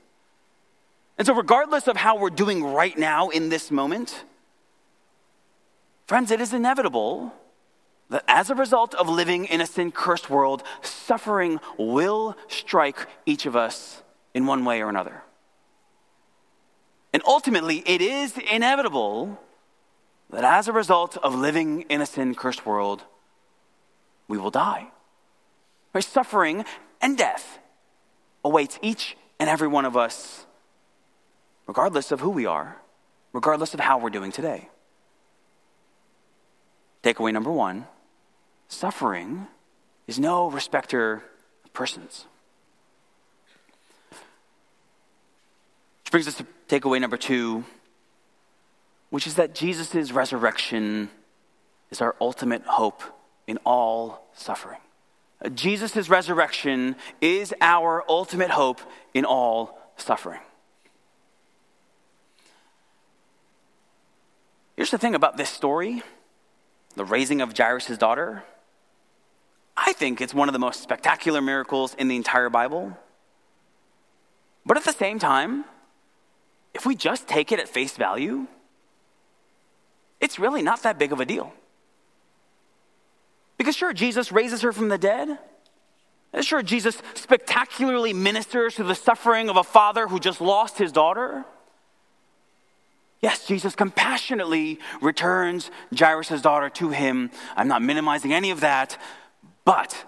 And 1.17 1.27
so, 1.27 1.35
regardless 1.35 1.89
of 1.89 1.97
how 1.97 2.17
we're 2.17 2.31
doing 2.31 2.63
right 2.63 2.97
now 2.97 3.29
in 3.29 3.49
this 3.49 3.71
moment, 3.71 4.25
Friends, 6.09 6.31
it 6.31 6.41
is 6.41 6.55
inevitable 6.55 7.35
that 8.09 8.25
as 8.27 8.49
a 8.49 8.55
result 8.55 8.95
of 8.95 9.11
living 9.11 9.45
in 9.45 9.61
a 9.61 9.67
sin 9.67 9.93
cursed 9.93 10.31
world, 10.31 10.63
suffering 10.81 11.61
will 11.77 12.35
strike 12.49 13.07
each 13.27 13.45
of 13.45 13.55
us 13.55 14.03
in 14.33 14.47
one 14.47 14.65
way 14.65 14.81
or 14.81 14.89
another. 14.89 15.23
And 17.13 17.23
ultimately, 17.27 17.83
it 17.85 18.01
is 18.01 18.39
inevitable 18.39 19.39
that 20.31 20.45
as 20.45 20.69
a 20.69 20.73
result 20.73 21.17
of 21.19 21.35
living 21.35 21.83
in 21.83 22.01
a 22.01 22.07
sin 22.07 22.35
cursed 22.35 22.67
world, 22.67 23.03
we 24.27 24.37
will 24.39 24.51
die. 24.51 24.89
Right? 25.95 26.05
Suffering 26.05 26.65
and 27.01 27.17
death 27.17 27.59
awaits 28.45 28.79
each 28.83 29.17
and 29.41 29.49
every 29.49 29.69
one 29.69 29.85
of 29.85 29.97
us, 29.97 30.47
regardless 31.67 32.13
of 32.13 32.21
who 32.21 32.31
we 32.31 32.47
are, 32.47 32.77
regardless 33.33 33.75
of 33.75 33.81
how 33.81 33.99
we're 33.99 34.11
doing 34.11 34.33
today. 34.33 34.69
Takeaway 37.03 37.33
number 37.33 37.53
one 37.53 37.87
suffering 38.69 39.47
is 40.07 40.19
no 40.19 40.51
respecter 40.51 41.23
of 41.65 41.73
persons. 41.73 42.27
Which 46.03 46.11
brings 46.11 46.29
us 46.29 46.35
to 46.35 46.47
takeaway 46.69 47.01
number 47.01 47.17
two, 47.17 47.65
which 49.11 49.27
is 49.27 49.35
that 49.35 49.55
Jesus' 49.55 50.13
resurrection 50.13 51.11
is 51.91 52.01
our 52.01 52.15
ultimate 52.21 52.63
hope 52.63 53.03
in 53.47 53.59
all 53.65 54.29
suffering. 54.35 54.81
Jesus' 55.55 56.09
resurrection 56.09 56.97
is 57.21 57.55
our 57.61 58.05
ultimate 58.09 58.51
hope 58.51 58.81
in 59.15 59.25
all 59.25 59.79
suffering. 59.97 60.41
Here's 64.77 64.91
the 64.91 64.99
thing 64.99 65.15
about 65.15 65.37
this 65.37 65.51
story 65.51 66.03
the 66.97 67.05
raising 67.05 67.41
of 67.41 67.57
Jairus' 67.57 67.97
daughter, 67.97 68.43
I 69.77 69.93
think 69.93 70.21
it's 70.21 70.35
one 70.35 70.49
of 70.49 70.53
the 70.53 70.59
most 70.59 70.83
spectacular 70.83 71.41
miracles 71.41 71.95
in 71.95 72.09
the 72.09 72.17
entire 72.17 72.51
Bible. 72.51 72.99
But 74.67 74.77
at 74.77 74.85
the 74.85 74.93
same 74.93 75.21
time, 75.21 75.65
if 76.75 76.85
we 76.85 76.97
just 76.97 77.29
take 77.29 77.53
it 77.53 77.61
at 77.61 77.69
face 77.69 77.97
value, 77.97 78.49
it's 80.21 80.39
really 80.39 80.63
not 80.63 80.83
that 80.83 80.99
big 80.99 81.13
of 81.13 81.21
a 81.21 81.25
deal. 81.25 81.53
Because, 83.57 83.77
sure, 83.77 83.93
Jesus 83.93 84.31
raises 84.31 84.63
her 84.63 84.73
from 84.73 84.89
the 84.89 84.99
dead, 84.99 85.39
Sure, 86.43 86.63
Jesus 86.63 87.01
spectacularly 87.15 88.13
ministers 88.13 88.75
to 88.77 88.85
the 88.85 88.95
suffering 88.95 89.49
of 89.49 89.57
a 89.57 89.65
father 89.65 90.09
who 90.09 90.21
just 90.21 90.41
lost 90.41 90.79
his 90.79 90.93
daughter. 90.93 91.45
Yes, 93.21 93.47
Jesus 93.47 93.75
compassionately 93.75 94.79
returns 95.01 95.71
Jairus' 95.97 96.41
daughter 96.43 96.69
to 96.71 96.91
him. 96.91 97.31
I'm 97.57 97.67
not 97.67 97.83
minimizing 97.83 98.33
any 98.33 98.51
of 98.51 98.61
that. 98.61 98.99
But 99.65 100.05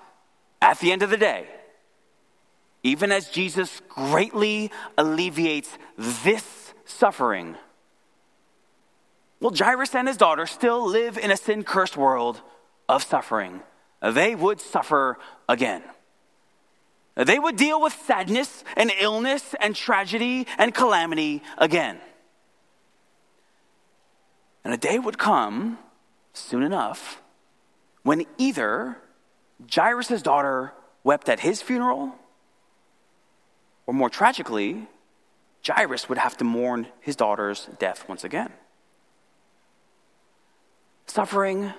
at 0.63 0.79
the 0.79 0.93
end 0.93 1.03
of 1.03 1.11
the 1.11 1.17
day, 1.17 1.47
even 2.83 3.11
as 3.11 3.29
Jesus 3.29 3.81
greatly 3.89 4.71
alleviates 4.97 5.77
this 5.97 6.75
suffering, 6.85 7.57
well, 9.41 9.53
Jairus 9.57 9.95
and 9.95 10.07
his 10.07 10.17
daughter 10.17 10.47
still 10.47 10.87
live 10.87 11.17
in 11.17 11.31
a 11.31 11.37
sin 11.37 11.65
cursed 11.65 11.97
world 11.97 12.41
of 12.89 13.03
suffering. 13.03 13.63
They 14.03 14.35
would 14.35 14.61
suffer 14.61 15.19
again. 15.49 15.83
They 17.15 17.39
would 17.39 17.57
deal 17.57 17.81
with 17.81 17.93
sadness 18.07 18.65
and 18.77 18.93
illness 18.99 19.55
and 19.61 19.75
tragedy 19.75 20.47
and 20.59 20.75
calamity 20.75 21.43
again. 21.59 21.99
And 24.65 24.75
a 24.75 24.77
day 24.77 24.99
would 24.99 25.19
come 25.19 25.79
soon 26.33 26.63
enough 26.63 27.21
when 28.03 28.25
either 28.39 28.99
Jairus' 29.75 30.23
daughter 30.23 30.73
wept 31.03 31.29
at 31.29 31.41
his 31.41 31.63
funeral, 31.63 32.15
or 33.87 33.95
more 33.95 34.11
tragically, 34.11 34.87
Jairus 35.67 36.09
would 36.09 36.19
have 36.19 36.37
to 36.39 36.45
mourn 36.45 36.87
his 37.01 37.17
daughter's 37.17 37.69
death 37.79 38.09
once 38.09 38.25
again. 38.25 38.53
Suffering, 41.11 41.73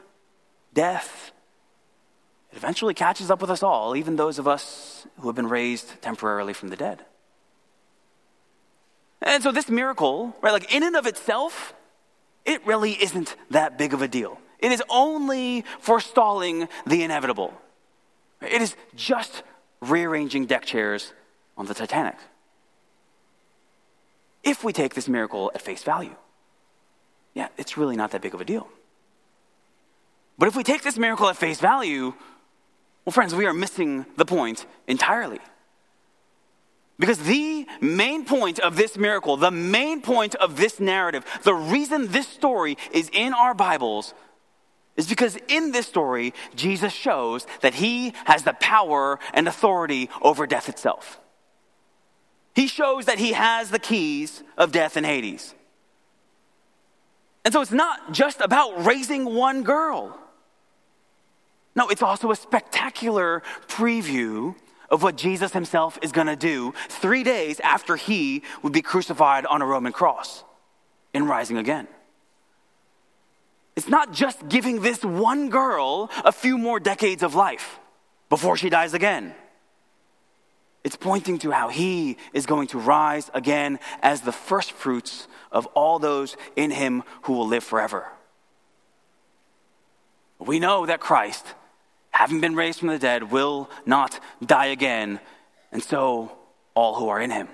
death, 0.73 1.31
it 2.51 2.57
eventually 2.57 2.93
catches 2.93 3.31
up 3.31 3.39
with 3.39 3.49
us 3.49 3.63
all, 3.63 3.95
even 3.95 4.17
those 4.17 4.37
of 4.39 4.45
us 4.45 5.07
who 5.19 5.29
have 5.29 5.37
been 5.37 5.47
raised 5.47 6.01
temporarily 6.01 6.51
from 6.51 6.67
the 6.67 6.75
dead. 6.75 6.99
And 9.21 9.41
so, 9.41 9.53
this 9.53 9.69
miracle, 9.69 10.35
right, 10.41 10.51
like 10.51 10.75
in 10.75 10.83
and 10.83 10.97
of 10.97 11.07
itself, 11.07 11.73
it 12.43 12.65
really 12.67 12.91
isn't 12.91 13.37
that 13.51 13.77
big 13.77 13.93
of 13.93 14.01
a 14.01 14.07
deal. 14.09 14.37
It 14.59 14.73
is 14.73 14.83
only 14.89 15.63
forestalling 15.79 16.67
the 16.85 17.01
inevitable. 17.01 17.53
It 18.41 18.61
is 18.61 18.75
just 18.95 19.43
rearranging 19.79 20.45
deck 20.45 20.65
chairs 20.65 21.13
on 21.55 21.67
the 21.67 21.73
Titanic. 21.73 22.17
If 24.43 24.65
we 24.65 24.73
take 24.73 24.93
this 24.93 25.07
miracle 25.07 25.53
at 25.55 25.61
face 25.61 25.83
value, 25.83 26.15
yeah, 27.33 27.47
it's 27.57 27.77
really 27.77 27.95
not 27.95 28.11
that 28.11 28.21
big 28.21 28.33
of 28.33 28.41
a 28.41 28.45
deal. 28.45 28.67
But 30.41 30.47
if 30.47 30.55
we 30.55 30.63
take 30.63 30.81
this 30.81 30.97
miracle 30.97 31.29
at 31.29 31.37
face 31.37 31.59
value, 31.59 32.15
well, 33.05 33.11
friends, 33.11 33.35
we 33.35 33.45
are 33.45 33.53
missing 33.53 34.07
the 34.17 34.25
point 34.25 34.65
entirely. 34.87 35.37
Because 36.97 37.19
the 37.19 37.67
main 37.79 38.25
point 38.25 38.57
of 38.57 38.75
this 38.75 38.97
miracle, 38.97 39.37
the 39.37 39.51
main 39.51 40.01
point 40.01 40.33
of 40.33 40.57
this 40.57 40.79
narrative, 40.79 41.25
the 41.43 41.53
reason 41.53 42.07
this 42.07 42.27
story 42.27 42.75
is 42.91 43.07
in 43.13 43.35
our 43.35 43.53
Bibles 43.53 44.15
is 44.97 45.07
because 45.07 45.37
in 45.47 45.73
this 45.73 45.85
story, 45.85 46.33
Jesus 46.55 46.91
shows 46.91 47.45
that 47.61 47.75
he 47.75 48.15
has 48.25 48.41
the 48.41 48.53
power 48.53 49.19
and 49.35 49.47
authority 49.47 50.09
over 50.23 50.47
death 50.47 50.69
itself. 50.69 51.19
He 52.55 52.65
shows 52.65 53.05
that 53.05 53.19
he 53.19 53.33
has 53.33 53.69
the 53.69 53.77
keys 53.77 54.41
of 54.57 54.71
death 54.71 54.97
and 54.97 55.05
Hades. 55.05 55.53
And 57.45 57.53
so 57.53 57.61
it's 57.61 57.71
not 57.71 58.11
just 58.11 58.41
about 58.41 58.87
raising 58.87 59.35
one 59.35 59.61
girl. 59.61 60.17
No, 61.75 61.87
it's 61.87 62.01
also 62.01 62.31
a 62.31 62.35
spectacular 62.35 63.41
preview 63.67 64.55
of 64.89 65.01
what 65.03 65.15
Jesus 65.15 65.53
himself 65.53 65.97
is 66.01 66.11
going 66.11 66.27
to 66.27 66.35
do 66.35 66.73
three 66.89 67.23
days 67.23 67.59
after 67.61 67.95
he 67.95 68.43
would 68.61 68.73
be 68.73 68.81
crucified 68.81 69.45
on 69.45 69.61
a 69.61 69.65
Roman 69.65 69.93
cross 69.93 70.43
and 71.13 71.27
rising 71.27 71.57
again. 71.57 71.87
It's 73.75 73.87
not 73.87 74.11
just 74.11 74.49
giving 74.49 74.81
this 74.81 75.03
one 75.03 75.49
girl 75.49 76.09
a 76.25 76.33
few 76.33 76.57
more 76.57 76.79
decades 76.79 77.23
of 77.23 77.35
life 77.35 77.79
before 78.29 78.57
she 78.57 78.69
dies 78.69 78.93
again. 78.93 79.33
It's 80.83 80.97
pointing 80.97 81.39
to 81.39 81.51
how 81.51 81.69
he 81.69 82.17
is 82.33 82.45
going 82.45 82.67
to 82.69 82.79
rise 82.79 83.31
again 83.33 83.79
as 84.01 84.21
the 84.21 84.31
first 84.31 84.71
fruits 84.73 85.27
of 85.51 85.67
all 85.67 85.99
those 85.99 86.35
in 86.55 86.71
him 86.71 87.03
who 87.23 87.33
will 87.33 87.47
live 87.47 87.63
forever. 87.63 88.07
We 90.39 90.59
know 90.59 90.85
that 90.87 90.99
Christ 90.99 91.45
having 92.11 92.39
been 92.41 92.55
raised 92.55 92.79
from 92.79 92.89
the 92.89 92.99
dead, 92.99 93.31
will 93.31 93.69
not 93.85 94.19
die 94.45 94.67
again, 94.67 95.19
and 95.71 95.81
so 95.81 96.37
all 96.75 96.95
who 96.95 97.09
are 97.09 97.19
in 97.19 97.31
him. 97.31 97.47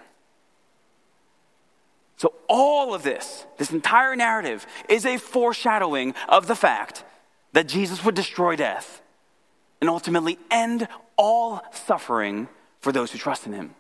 So, 2.18 2.34
all 2.50 2.96
of 2.96 3.04
this, 3.04 3.46
this 3.58 3.72
entire 3.72 4.16
narrative, 4.16 4.66
is 4.90 5.06
a 5.06 5.18
foreshadowing 5.18 6.16
of 6.28 6.48
the 6.48 6.56
fact 6.56 7.04
that 7.54 7.68
Jesus 7.68 8.04
would 8.04 8.16
destroy 8.16 8.56
death 8.56 9.02
and 9.80 9.90
ultimately 9.90 10.40
end 10.50 10.88
all 11.16 11.64
suffering 11.72 12.50
for 12.82 12.92
those 12.92 13.12
who 13.12 13.20
trust 13.20 13.46
in 13.46 13.54
him. 13.54 13.76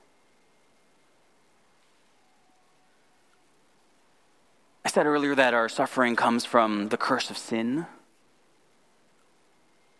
I 4.85 4.89
said 4.89 5.05
earlier 5.05 5.35
that 5.35 5.53
our 5.53 5.67
suffering 5.67 6.15
comes 6.15 6.45
from 6.45 6.89
the 6.89 6.97
curse 6.97 7.29
of 7.29 7.37
sin. 7.37 7.87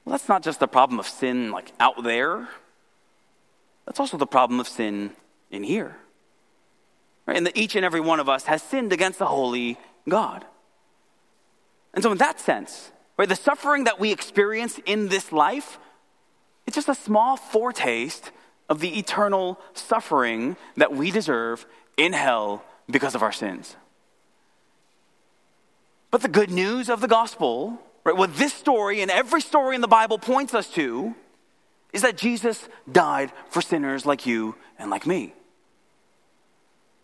Well, 0.08 0.14
that's 0.14 0.30
not 0.30 0.42
just 0.42 0.62
the 0.62 0.70
problem 0.70 1.02
of 1.02 1.06
sin 1.06 1.52
like 1.52 1.74
out 1.82 2.02
there. 2.02 2.48
That's 3.86 4.00
also 4.00 4.16
the 4.16 4.26
problem 4.26 4.62
of 4.62 4.68
sin 4.70 5.12
in 5.52 5.64
here. 5.64 5.98
Right? 7.26 7.36
And 7.36 7.46
that 7.46 7.58
each 7.58 7.76
and 7.76 7.84
every 7.84 8.00
one 8.00 8.22
of 8.22 8.30
us 8.30 8.46
has 8.46 8.64
sinned 8.64 8.94
against 8.94 9.20
the 9.20 9.26
holy 9.26 9.78
God. 10.08 10.46
And 11.94 12.02
so 12.02 12.14
in 12.14 12.20
that 12.20 12.40
sense, 12.40 12.94
right, 13.18 13.28
the 13.28 13.36
suffering 13.36 13.84
that 13.84 14.00
we 14.00 14.14
experience 14.14 14.80
in 14.86 15.10
this 15.10 15.34
life, 15.34 15.78
it's 16.66 16.76
just 16.76 16.88
a 16.88 16.96
small 16.96 17.36
foretaste 17.36 18.32
of 18.70 18.80
the 18.80 18.98
eternal 18.98 19.60
suffering 19.74 20.56
that 20.78 20.94
we 20.94 21.12
deserve 21.12 21.66
in 21.98 22.14
hell 22.14 22.64
because 22.90 23.14
of 23.14 23.24
our 23.24 23.34
sins. 23.34 23.76
But 26.12 26.22
the 26.22 26.30
good 26.30 26.50
news 26.50 26.90
of 26.90 27.02
the 27.02 27.10
gospel 27.10 27.82
Right? 28.08 28.16
What 28.16 28.38
this 28.38 28.54
story 28.54 29.02
and 29.02 29.12
every 29.12 29.42
story 29.42 29.76
in 29.76 29.82
the 29.82 29.88
Bible 29.90 30.18
points 30.18 30.54
us 30.54 30.70
to 30.76 31.14
is 31.92 32.04
that 32.04 32.16
Jesus 32.16 32.70
died 32.90 33.34
for 33.50 33.62
sinners 33.62 34.06
like 34.06 34.26
you 34.26 34.56
and 34.80 34.90
like 34.90 35.06
me. 35.06 35.34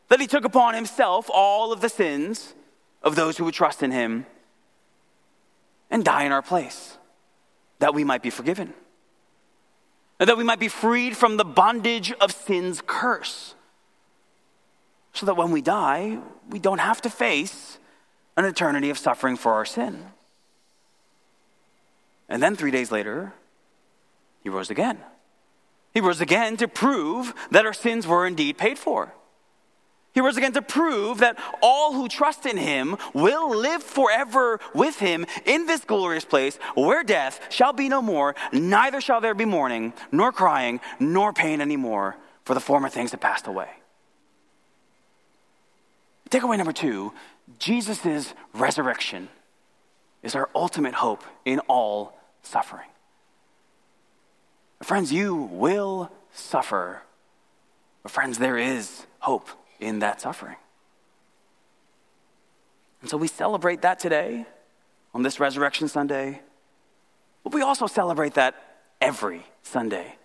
That 0.07 0.21
he 0.21 0.27
took 0.27 0.45
upon 0.45 0.75
himself 0.75 1.29
all 1.29 1.73
of 1.73 1.81
the 1.81 1.89
sins 1.89 2.53
of 3.01 3.17
those 3.17 3.37
who 3.37 3.43
would 3.43 3.53
trust 3.53 3.83
in 3.83 3.91
him 3.91 4.25
and 5.91 6.05
die 6.05 6.23
in 6.23 6.31
our 6.31 6.41
place, 6.41 6.97
that 7.79 7.93
we 7.93 8.05
might 8.05 8.23
be 8.23 8.29
forgiven, 8.29 8.73
and 10.21 10.29
that 10.29 10.37
we 10.37 10.45
might 10.45 10.59
be 10.59 10.69
freed 10.69 11.17
from 11.17 11.35
the 11.35 11.43
bondage 11.43 12.13
of 12.13 12.31
sin's 12.31 12.81
curse, 12.87 13.55
so 15.11 15.25
that 15.25 15.35
when 15.35 15.51
we 15.51 15.61
die, 15.61 16.19
we 16.49 16.59
don't 16.59 16.79
have 16.79 17.01
to 17.01 17.09
face 17.09 17.77
an 18.37 18.45
eternity 18.45 18.89
of 18.89 18.97
suffering 18.97 19.35
for 19.35 19.51
our 19.51 19.65
sin. 19.65 20.05
And 22.29 22.41
then 22.41 22.55
three 22.55 22.71
days 22.71 22.91
later, 22.91 23.33
he 24.41 24.49
rose 24.49 24.69
again. 24.69 24.97
He 25.93 26.01
rose 26.01 26.21
again 26.21 26.57
to 26.57 26.67
prove 26.67 27.33
that 27.51 27.65
our 27.65 27.73
sins 27.73 28.07
were 28.07 28.25
indeed 28.25 28.57
paid 28.57 28.79
for. 28.79 29.13
He 30.13 30.21
rose 30.21 30.37
again 30.37 30.53
to 30.53 30.61
prove 30.61 31.19
that 31.19 31.39
all 31.61 31.93
who 31.93 32.07
trust 32.07 32.45
in 32.45 32.57
him 32.57 32.97
will 33.13 33.49
live 33.49 33.81
forever 33.81 34.59
with 34.73 34.99
him 34.99 35.25
in 35.45 35.65
this 35.65 35.83
glorious 35.83 36.23
place 36.23 36.57
where 36.75 37.03
death 37.03 37.39
shall 37.49 37.73
be 37.73 37.89
no 37.89 38.01
more, 38.01 38.35
neither 38.51 39.01
shall 39.01 39.21
there 39.21 39.33
be 39.33 39.45
mourning, 39.45 39.91
nor 40.11 40.31
crying, 40.31 40.79
nor 40.99 41.33
pain 41.33 41.61
anymore, 41.61 42.15
for 42.45 42.53
the 42.53 42.59
former 42.59 42.89
things 42.89 43.11
have 43.11 43.21
passed 43.21 43.47
away. 43.47 43.69
Takeaway 46.29 46.57
number 46.57 46.73
two 46.73 47.13
Jesus' 47.59 48.33
resurrection 48.53 49.29
is 50.23 50.35
our 50.35 50.49
ultimate 50.55 50.95
hope 50.95 51.23
in 51.45 51.59
all 51.59 52.17
suffering. 52.41 52.87
Friends, 54.81 55.13
you 55.13 55.35
will 55.35 56.11
suffer. 56.33 57.03
But, 58.01 58.11
friends, 58.11 58.37
there 58.37 58.57
is 58.57 59.05
hope 59.19 59.49
in 59.79 59.99
that 59.99 60.19
suffering. 60.21 60.57
And 63.01 63.09
so 63.09 63.17
we 63.17 63.27
celebrate 63.27 63.81
that 63.81 63.99
today 63.99 64.45
on 65.13 65.23
this 65.23 65.39
Resurrection 65.39 65.87
Sunday. 65.87 66.41
But 67.43 67.53
we 67.53 67.61
also 67.61 67.87
celebrate 67.87 68.33
that 68.35 68.55
every 69.01 69.43
Sunday 69.61 70.15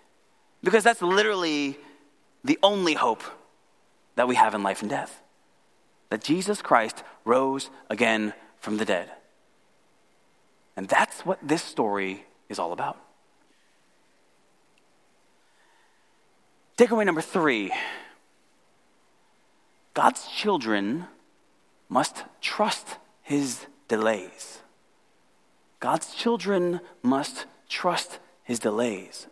because 0.63 0.85
that's 0.85 1.03
literally 1.03 1.79
the 2.45 2.59
only 2.63 2.95
hope 2.95 3.23
that 4.17 4.29
we 4.29 4.35
have 4.35 4.55
in 4.55 4.63
life 4.63 4.83
and 4.83 4.91
death 4.91 5.23
that 6.11 6.23
Jesus 6.23 6.63
Christ 6.63 7.03
rose 7.25 7.71
again 7.91 8.33
from 8.61 8.79
the 8.79 8.85
dead. 8.85 9.11
And 10.79 10.87
that's 10.87 11.27
what 11.27 11.41
this 11.43 11.61
story 11.61 12.25
is 12.49 12.61
all 12.61 12.73
about. 12.73 12.97
Takeaway 16.77 17.05
number 17.05 17.21
three 17.21 17.73
God's 19.93 20.29
children 20.29 21.07
must 21.89 22.23
trust 22.41 22.99
his 23.23 23.67
delays. 23.89 24.61
God's 25.81 26.15
children 26.15 26.79
must 27.03 27.47
trust 27.69 28.21
his 28.45 28.61
delays. 28.61 29.27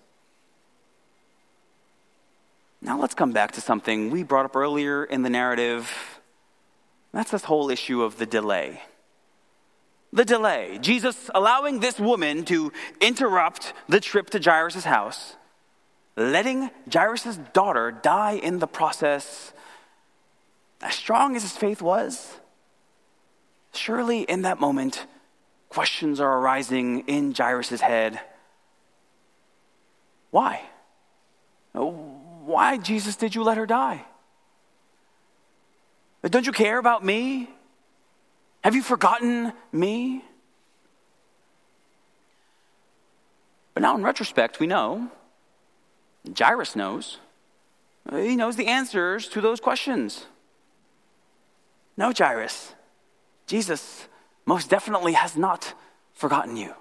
Now 2.82 2.98
let's 2.98 3.14
come 3.14 3.30
back 3.30 3.52
to 3.52 3.60
something 3.60 4.10
we 4.10 4.24
brought 4.24 4.46
up 4.46 4.56
earlier 4.56 5.04
in 5.04 5.22
the 5.22 5.30
narrative. 5.30 6.18
That's 7.12 7.30
this 7.30 7.44
whole 7.44 7.70
issue 7.70 8.02
of 8.02 8.18
the 8.18 8.26
delay. 8.26 8.82
The 10.16 10.24
delay. 10.24 10.78
Jesus 10.80 11.28
allowing 11.34 11.80
this 11.80 12.00
woman 12.00 12.46
to 12.46 12.72
interrupt 13.02 13.74
the 13.86 14.00
trip 14.00 14.30
to 14.30 14.40
Jairus' 14.42 14.84
house, 14.84 15.36
letting 16.16 16.70
Jairus' 16.90 17.36
daughter 17.52 17.90
die 17.92 18.32
in 18.32 18.58
the 18.58 18.66
process. 18.66 19.52
As 20.80 20.94
strong 20.94 21.36
as 21.36 21.42
his 21.42 21.54
faith 21.54 21.82
was, 21.82 22.40
surely 23.74 24.22
in 24.22 24.40
that 24.40 24.58
moment, 24.58 25.04
questions 25.68 26.18
are 26.18 26.38
arising 26.38 27.00
in 27.00 27.34
Jairus' 27.34 27.82
head. 27.82 28.18
Why? 30.30 30.62
Why, 31.72 32.78
Jesus, 32.78 33.16
did 33.16 33.34
you 33.34 33.42
let 33.42 33.58
her 33.58 33.66
die? 33.66 34.06
Don't 36.22 36.46
you 36.46 36.52
care 36.52 36.78
about 36.78 37.04
me? 37.04 37.50
Have 38.66 38.74
you 38.74 38.82
forgotten 38.82 39.52
me? 39.70 40.24
But 43.72 43.84
now, 43.84 43.94
in 43.96 44.02
retrospect, 44.02 44.58
we 44.58 44.66
know, 44.66 45.08
Jairus 46.36 46.74
knows, 46.74 47.18
he 48.10 48.34
knows 48.34 48.56
the 48.56 48.66
answers 48.66 49.28
to 49.28 49.40
those 49.40 49.60
questions. 49.60 50.26
No, 51.96 52.12
Jairus, 52.12 52.74
Jesus 53.46 54.08
most 54.46 54.68
definitely 54.68 55.12
has 55.12 55.36
not 55.36 55.74
forgotten 56.12 56.56
you. 56.56 56.74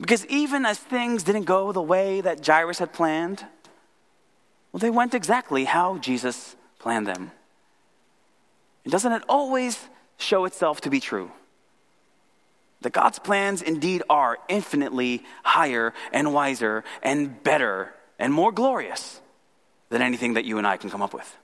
Because 0.00 0.26
even 0.26 0.66
as 0.66 0.80
things 0.80 1.22
didn't 1.22 1.44
go 1.44 1.70
the 1.70 1.80
way 1.80 2.20
that 2.20 2.44
Jairus 2.44 2.80
had 2.80 2.92
planned, 2.92 3.46
well, 4.72 4.80
they 4.80 4.90
went 4.90 5.14
exactly 5.14 5.62
how 5.62 5.98
Jesus 5.98 6.56
planned 6.80 7.06
them. 7.06 7.30
And 8.82 8.90
doesn't 8.90 9.12
it 9.12 9.22
always 9.28 9.88
show 10.18 10.44
itself 10.44 10.80
to 10.82 10.90
be 10.90 11.00
true? 11.00 11.30
That 12.82 12.92
God's 12.92 13.18
plans 13.18 13.62
indeed 13.62 14.02
are 14.10 14.38
infinitely 14.48 15.22
higher 15.42 15.94
and 16.12 16.34
wiser 16.34 16.84
and 17.02 17.42
better 17.42 17.94
and 18.18 18.32
more 18.32 18.52
glorious 18.52 19.20
than 19.88 20.02
anything 20.02 20.34
that 20.34 20.44
you 20.44 20.58
and 20.58 20.66
I 20.66 20.76
can 20.76 20.90
come 20.90 21.02
up 21.02 21.14
with. 21.14 21.36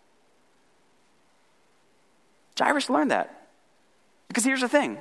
Jairus 2.58 2.90
learned 2.90 3.10
that. 3.10 3.48
Because 4.28 4.44
here's 4.44 4.60
the 4.60 4.68
thing 4.68 4.98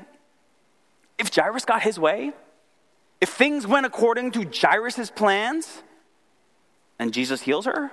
if 1.18 1.34
Jairus 1.34 1.66
got 1.66 1.82
his 1.82 2.00
way, 2.00 2.32
if 3.22 3.30
things 3.30 3.68
went 3.68 3.86
according 3.86 4.32
to 4.32 4.50
Jairus' 4.50 5.12
plans, 5.12 5.84
and 6.98 7.14
Jesus 7.14 7.42
heals 7.42 7.66
her, 7.66 7.92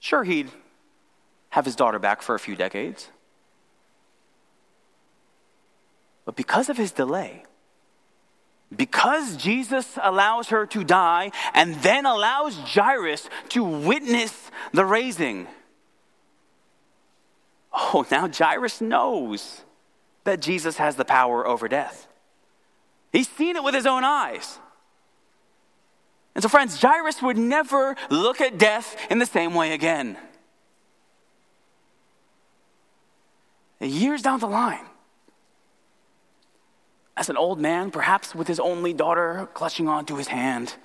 sure, 0.00 0.24
he'd 0.24 0.50
have 1.50 1.64
his 1.64 1.76
daughter 1.76 1.98
back 1.98 2.22
for 2.22 2.34
a 2.34 2.38
few 2.38 2.54
decades. 2.54 3.08
But 6.24 6.36
because 6.36 6.68
of 6.68 6.76
his 6.76 6.92
delay, 6.92 7.44
because 8.74 9.36
Jesus 9.36 9.98
allows 10.00 10.48
her 10.48 10.66
to 10.66 10.84
die 10.84 11.30
and 11.52 11.74
then 11.76 12.06
allows 12.06 12.56
Jairus 12.56 13.28
to 13.50 13.64
witness 13.64 14.50
the 14.72 14.84
raising, 14.84 15.46
oh, 17.72 18.06
now 18.10 18.28
Jairus 18.28 18.80
knows 18.80 19.62
that 20.24 20.40
Jesus 20.40 20.78
has 20.78 20.96
the 20.96 21.04
power 21.04 21.46
over 21.46 21.68
death. 21.68 22.06
He's 23.12 23.28
seen 23.28 23.56
it 23.56 23.64
with 23.64 23.74
his 23.74 23.86
own 23.86 24.04
eyes. 24.04 24.58
And 26.34 26.42
so, 26.42 26.48
friends, 26.48 26.80
Jairus 26.80 27.20
would 27.20 27.36
never 27.36 27.94
look 28.08 28.40
at 28.40 28.56
death 28.56 28.96
in 29.10 29.18
the 29.18 29.26
same 29.26 29.54
way 29.54 29.72
again. 29.74 30.16
Years 33.80 34.22
down 34.22 34.38
the 34.38 34.46
line, 34.46 34.84
as 37.16 37.28
an 37.28 37.36
old 37.36 37.60
man, 37.60 37.90
perhaps 37.90 38.34
with 38.34 38.48
his 38.48 38.60
only 38.60 38.92
daughter 38.92 39.48
clutching 39.54 39.88
onto 39.88 40.16
his 40.16 40.28
hand, 40.28 40.76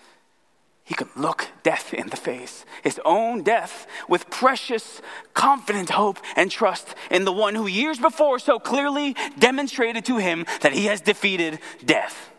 he 0.83 0.93
could 0.93 1.09
look 1.17 1.49
death 1.63 1.93
in 1.93 2.07
the 2.07 2.15
face, 2.15 2.65
his 2.81 2.99
own 3.03 3.43
death, 3.43 3.87
with 4.07 4.29
precious, 4.29 5.01
confident 5.33 5.89
hope 5.89 6.17
and 6.37 6.49
trust 6.49 6.95
in 7.11 7.25
the 7.25 7.33
one 7.33 7.55
who 7.55 7.67
years 7.67 7.99
before 7.99 8.39
so 8.39 8.57
clearly 8.57 9.13
demonstrated 9.37 10.05
to 10.05 10.15
him 10.15 10.45
that 10.61 10.71
he 10.71 10.85
has 10.85 11.01
defeated 11.01 11.59
death. 11.85 12.29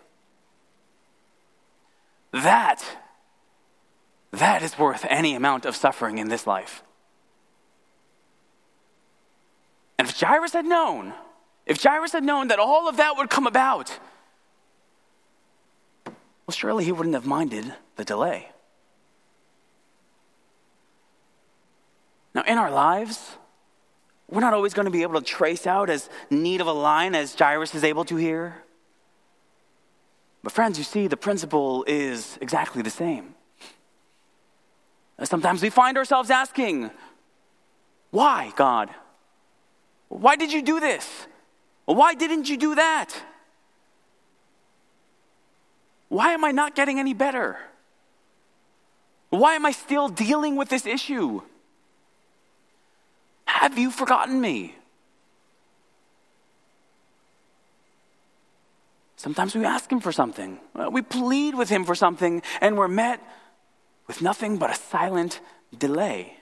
That, 2.33 2.83
that 4.33 4.63
is 4.63 4.79
worth 4.79 5.05
any 5.11 5.35
amount 5.35 5.67
of 5.67 5.77
suffering 5.77 6.17
in 6.17 6.29
this 6.29 6.47
life. 6.47 6.83
And 9.99 10.09
if 10.09 10.19
Jairus 10.19 10.53
had 10.55 10.65
known, 10.65 11.13
if 11.69 11.83
Jairus 11.83 12.13
had 12.13 12.25
known 12.25 12.49
that 12.49 12.59
all 12.59 12.89
of 12.89 12.97
that 12.97 13.17
would 13.19 13.29
come 13.29 13.47
about, 13.47 13.97
well, 16.07 16.55
surely 16.55 16.85
he 16.85 16.93
wouldn't 16.93 17.15
have 17.15 17.27
minded 17.27 17.75
the 17.97 18.05
delay. 18.05 18.49
Now, 22.35 22.43
in 22.47 22.57
our 22.57 22.71
lives, 22.71 23.37
we're 24.31 24.41
not 24.41 24.55
always 24.55 24.73
going 24.73 24.87
to 24.87 24.91
be 24.91 25.03
able 25.03 25.21
to 25.21 25.27
trace 25.27 25.67
out 25.67 25.91
as 25.91 26.09
neat 26.31 26.63
of 26.63 26.67
a 26.67 26.73
line 26.73 27.15
as 27.15 27.35
Jairus 27.35 27.75
is 27.75 27.85
able 27.85 28.05
to 28.07 28.17
here. 28.17 28.63
But, 30.43 30.53
friends, 30.53 30.79
you 30.79 30.85
see, 30.85 31.07
the 31.07 31.17
principle 31.19 31.85
is 31.87 32.39
exactly 32.41 32.81
the 32.81 32.91
same. 32.91 33.35
Sometimes 35.23 35.63
we 35.63 35.69
find 35.69 35.99
ourselves 35.99 36.31
asking, 36.31 36.91
Why, 38.11 38.53
God? 38.57 38.89
Why 40.09 40.37
did 40.37 40.53
you 40.53 40.63
do 40.63 40.81
this? 40.81 41.27
Why 41.89 42.13
didn't 42.13 42.51
you 42.51 42.59
do 42.59 42.75
that? 42.75 43.15
Why 46.11 46.35
am 46.35 46.45
I 46.45 46.51
not 46.51 46.75
getting 46.75 46.99
any 46.99 47.15
better? 47.15 47.57
Why 49.31 49.55
am 49.55 49.65
I 49.65 49.73
still 49.73 50.11
dealing 50.11 50.57
with 50.57 50.69
this 50.69 50.85
issue? 50.85 51.41
Have 53.47 53.79
you 53.79 53.91
forgotten 53.91 54.39
me? 54.39 54.75
Sometimes 59.17 59.55
we 59.55 59.65
ask 59.65 59.91
Him 59.91 60.01
for 60.01 60.13
something, 60.13 60.61
uh, 60.75 60.91
we 60.93 61.01
plead 61.01 61.55
with 61.55 61.71
Him 61.71 61.87
for 61.87 61.95
something, 61.95 62.43
and 62.61 62.77
we're 62.77 62.89
met 62.89 63.19
with 64.07 64.21
nothing 64.21 64.59
but 64.59 64.69
a 64.69 64.75
silent 64.75 65.41
delay. 65.77 66.37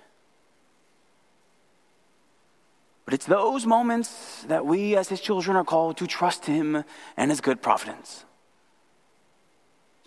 But 3.07 3.14
it's 3.14 3.24
those 3.26 3.64
moments 3.64 4.42
that 4.48 4.66
we, 4.66 4.96
as 4.96 5.09
His 5.09 5.22
children, 5.22 5.57
are 5.57 5.64
called 5.64 5.96
to 5.96 6.07
trust 6.07 6.44
Him 6.44 6.84
and 7.16 7.30
His 7.30 7.40
good 7.40 7.62
providence 7.62 8.26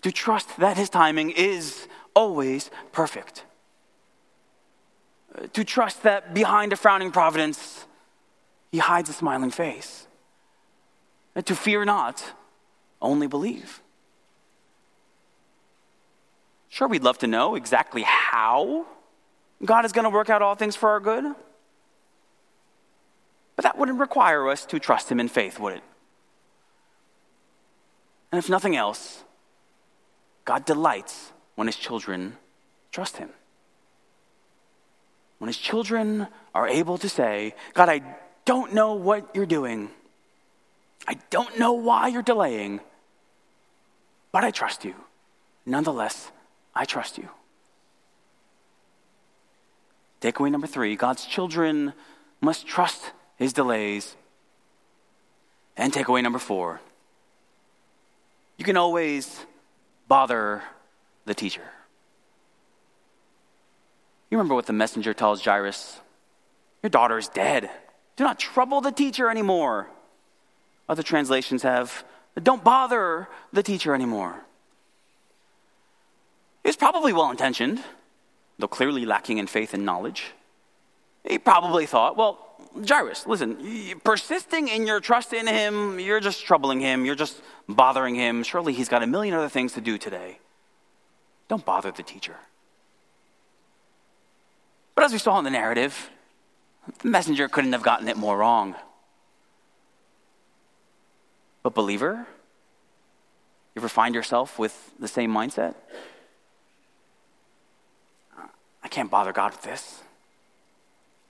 to 0.02 0.12
trust 0.12 0.56
that 0.58 0.76
His 0.76 0.88
timing 0.88 1.30
is 1.30 1.86
always 2.14 2.70
perfect. 2.92 3.44
Uh, 5.34 5.46
to 5.52 5.64
trust 5.64 6.02
that 6.02 6.34
behind 6.34 6.72
a 6.72 6.76
frowning 6.76 7.10
providence, 7.10 7.86
He 8.72 8.78
hides 8.78 9.08
a 9.08 9.12
smiling 9.12 9.50
face. 9.50 10.06
And 11.34 11.46
to 11.46 11.54
fear 11.54 11.84
not, 11.84 12.32
only 13.00 13.26
believe. 13.26 13.80
Sure, 16.68 16.88
we'd 16.88 17.02
love 17.02 17.18
to 17.18 17.26
know 17.26 17.54
exactly 17.54 18.02
how 18.02 18.86
God 19.64 19.84
is 19.84 19.92
going 19.92 20.04
to 20.04 20.10
work 20.10 20.30
out 20.30 20.42
all 20.42 20.54
things 20.54 20.76
for 20.76 20.90
our 20.90 21.00
good. 21.00 21.24
But 23.60 23.64
that 23.64 23.76
wouldn't 23.76 24.00
require 24.00 24.48
us 24.48 24.64
to 24.64 24.78
trust 24.78 25.12
Him 25.12 25.20
in 25.20 25.28
faith, 25.28 25.60
would 25.60 25.74
it? 25.74 25.82
And 28.32 28.38
if 28.38 28.48
nothing 28.48 28.74
else, 28.74 29.22
God 30.46 30.64
delights 30.64 31.30
when 31.56 31.66
his 31.66 31.76
children 31.76 32.38
trust 32.90 33.18
him. 33.18 33.28
When 35.36 35.48
his 35.48 35.58
children 35.58 36.26
are 36.54 36.66
able 36.66 36.96
to 36.96 37.08
say, 37.10 37.54
God, 37.74 37.90
I 37.90 38.00
don't 38.46 38.72
know 38.72 38.94
what 38.94 39.28
you're 39.34 39.44
doing. 39.44 39.90
I 41.06 41.18
don't 41.28 41.58
know 41.58 41.74
why 41.74 42.08
you're 42.08 42.22
delaying, 42.22 42.80
but 44.32 44.42
I 44.42 44.52
trust 44.52 44.86
you. 44.86 44.94
Nonetheless, 45.66 46.32
I 46.74 46.86
trust 46.86 47.18
you. 47.18 47.28
Takeaway 50.22 50.50
number 50.50 50.66
three 50.66 50.96
God's 50.96 51.26
children 51.26 51.92
must 52.40 52.66
trust 52.66 53.12
his 53.40 53.52
delays. 53.52 54.14
And 55.76 55.92
takeaway 55.92 56.22
number 56.22 56.38
four 56.38 56.80
you 58.56 58.64
can 58.64 58.76
always 58.76 59.46
bother 60.06 60.62
the 61.24 61.34
teacher. 61.34 61.64
You 64.30 64.36
remember 64.36 64.54
what 64.54 64.66
the 64.66 64.74
messenger 64.74 65.14
tells 65.14 65.42
Jairus? 65.42 65.98
Your 66.82 66.90
daughter 66.90 67.16
is 67.16 67.28
dead. 67.28 67.70
Do 68.16 68.24
not 68.24 68.38
trouble 68.38 68.82
the 68.82 68.92
teacher 68.92 69.30
anymore. 69.30 69.88
Other 70.90 71.02
translations 71.02 71.62
have, 71.62 72.04
don't 72.42 72.62
bother 72.62 73.28
the 73.50 73.62
teacher 73.62 73.94
anymore. 73.94 74.44
He's 76.62 76.76
probably 76.76 77.14
well 77.14 77.30
intentioned, 77.30 77.82
though 78.58 78.68
clearly 78.68 79.06
lacking 79.06 79.38
in 79.38 79.46
faith 79.46 79.72
and 79.72 79.86
knowledge. 79.86 80.32
He 81.28 81.38
probably 81.38 81.86
thought, 81.86 82.16
well, 82.16 82.38
Jairus, 82.86 83.26
listen, 83.26 83.58
persisting 84.04 84.68
in 84.68 84.86
your 84.86 85.00
trust 85.00 85.32
in 85.32 85.46
him, 85.46 85.98
you're 85.98 86.20
just 86.20 86.44
troubling 86.44 86.80
him, 86.80 87.04
you're 87.04 87.14
just 87.14 87.40
bothering 87.68 88.14
him. 88.14 88.42
Surely 88.42 88.72
he's 88.72 88.88
got 88.88 89.02
a 89.02 89.06
million 89.06 89.34
other 89.34 89.48
things 89.48 89.72
to 89.74 89.80
do 89.80 89.98
today. 89.98 90.38
Don't 91.48 91.64
bother 91.64 91.90
the 91.90 92.02
teacher. 92.02 92.36
But 94.94 95.04
as 95.04 95.12
we 95.12 95.18
saw 95.18 95.38
in 95.38 95.44
the 95.44 95.50
narrative, 95.50 96.10
the 97.02 97.08
messenger 97.08 97.48
couldn't 97.48 97.72
have 97.72 97.82
gotten 97.82 98.08
it 98.08 98.16
more 98.16 98.38
wrong. 98.38 98.76
But, 101.62 101.74
believer, 101.74 102.26
you 103.74 103.80
ever 103.80 103.88
find 103.88 104.14
yourself 104.14 104.58
with 104.58 104.92
the 104.98 105.08
same 105.08 105.32
mindset? 105.32 105.74
I 108.82 108.88
can't 108.88 109.10
bother 109.10 109.32
God 109.32 109.52
with 109.52 109.62
this. 109.62 110.02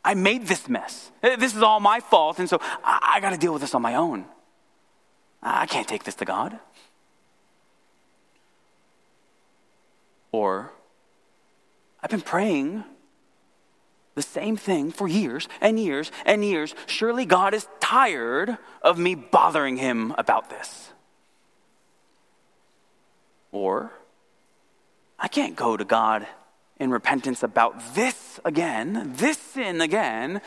I 0.04 0.14
made 0.14 0.46
this 0.46 0.68
mess. 0.68 1.10
Uh, 1.22 1.36
this 1.36 1.54
is 1.54 1.62
all 1.62 1.80
my 1.80 2.00
fault, 2.00 2.38
and 2.38 2.48
so 2.48 2.58
I, 2.82 3.14
I 3.16 3.20
got 3.20 3.30
to 3.30 3.36
deal 3.36 3.52
with 3.52 3.62
this 3.62 3.74
on 3.74 3.82
my 3.82 3.94
own. 3.94 4.24
I 5.42 5.66
can't 5.66 5.88
take 5.88 6.04
this 6.04 6.14
to 6.16 6.24
God. 6.24 6.58
Or, 10.32 10.72
I've 12.02 12.10
been 12.10 12.20
praying 12.20 12.84
the 14.14 14.22
same 14.22 14.56
thing 14.56 14.90
for 14.92 15.08
years 15.08 15.48
and 15.60 15.78
years 15.78 16.12
and 16.24 16.44
years. 16.44 16.74
Surely 16.86 17.24
God 17.24 17.54
is 17.54 17.66
tired 17.80 18.58
of 18.82 18.98
me 18.98 19.14
bothering 19.14 19.76
him 19.76 20.14
about 20.18 20.50
this. 20.50 20.90
Or, 23.52 23.92
I 25.18 25.28
can't 25.28 25.56
go 25.56 25.76
to 25.76 25.84
God 25.84 26.26
in 26.80 26.90
repentance 26.90 27.42
about 27.42 27.94
this 27.94 28.40
again, 28.44 29.12
this 29.14 29.38
sin 29.38 29.80
again. 29.80 30.40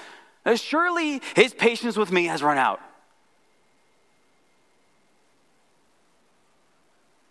Surely 0.55 1.21
his 1.35 1.53
patience 1.53 1.95
with 1.95 2.11
me 2.11 2.25
has 2.25 2.43
run 2.43 2.57
out. 2.57 2.81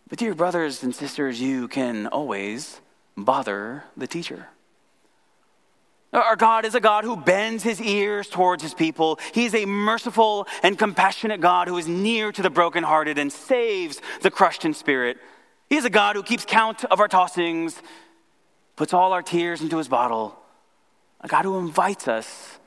But, 0.09 0.19
dear 0.19 0.35
brothers 0.35 0.83
and 0.83 0.95
sisters, 0.95 1.41
you 1.41 1.69
can 1.69 2.07
always 2.07 2.81
bother 3.17 3.85
the 3.97 4.07
teacher. 4.07 4.49
Our 6.13 6.37
God 6.37 6.67
is 6.67 6.75
a 6.75 6.81
God 6.81 7.05
who 7.05 7.17
bends 7.17 7.63
his 7.63 7.81
ears 7.81 8.29
towards 8.29 8.63
his 8.63 8.75
people. 8.75 9.19
He 9.33 9.47
is 9.47 9.55
a 9.55 9.65
merciful 9.65 10.47
and 10.63 10.79
compassionate 10.79 11.41
God 11.41 11.67
who 11.67 11.79
is 11.79 11.89
near 11.89 12.31
to 12.33 12.43
the 12.43 12.51
brokenhearted 12.51 13.17
and 13.17 13.33
saves 13.33 14.03
the 14.21 14.31
crushed 14.31 14.67
in 14.67 14.75
spirit. 14.75 15.17
He 15.71 15.77
is 15.77 15.87
a 15.87 15.91
God 15.91 16.17
who 16.17 16.23
keeps 16.23 16.45
count 16.45 16.85
of 16.85 17.01
our 17.01 17.09
tossings, 17.09 17.81
puts 18.77 18.93
all 18.93 19.12
our 19.12 19.23
tears 19.23 19.61
into 19.61 19.79
his 19.79 19.89
bottle. 19.89 20.39
A 21.20 21.29
God 21.29 21.45
who 21.45 21.59
invites 21.59 22.09
us 22.09 22.59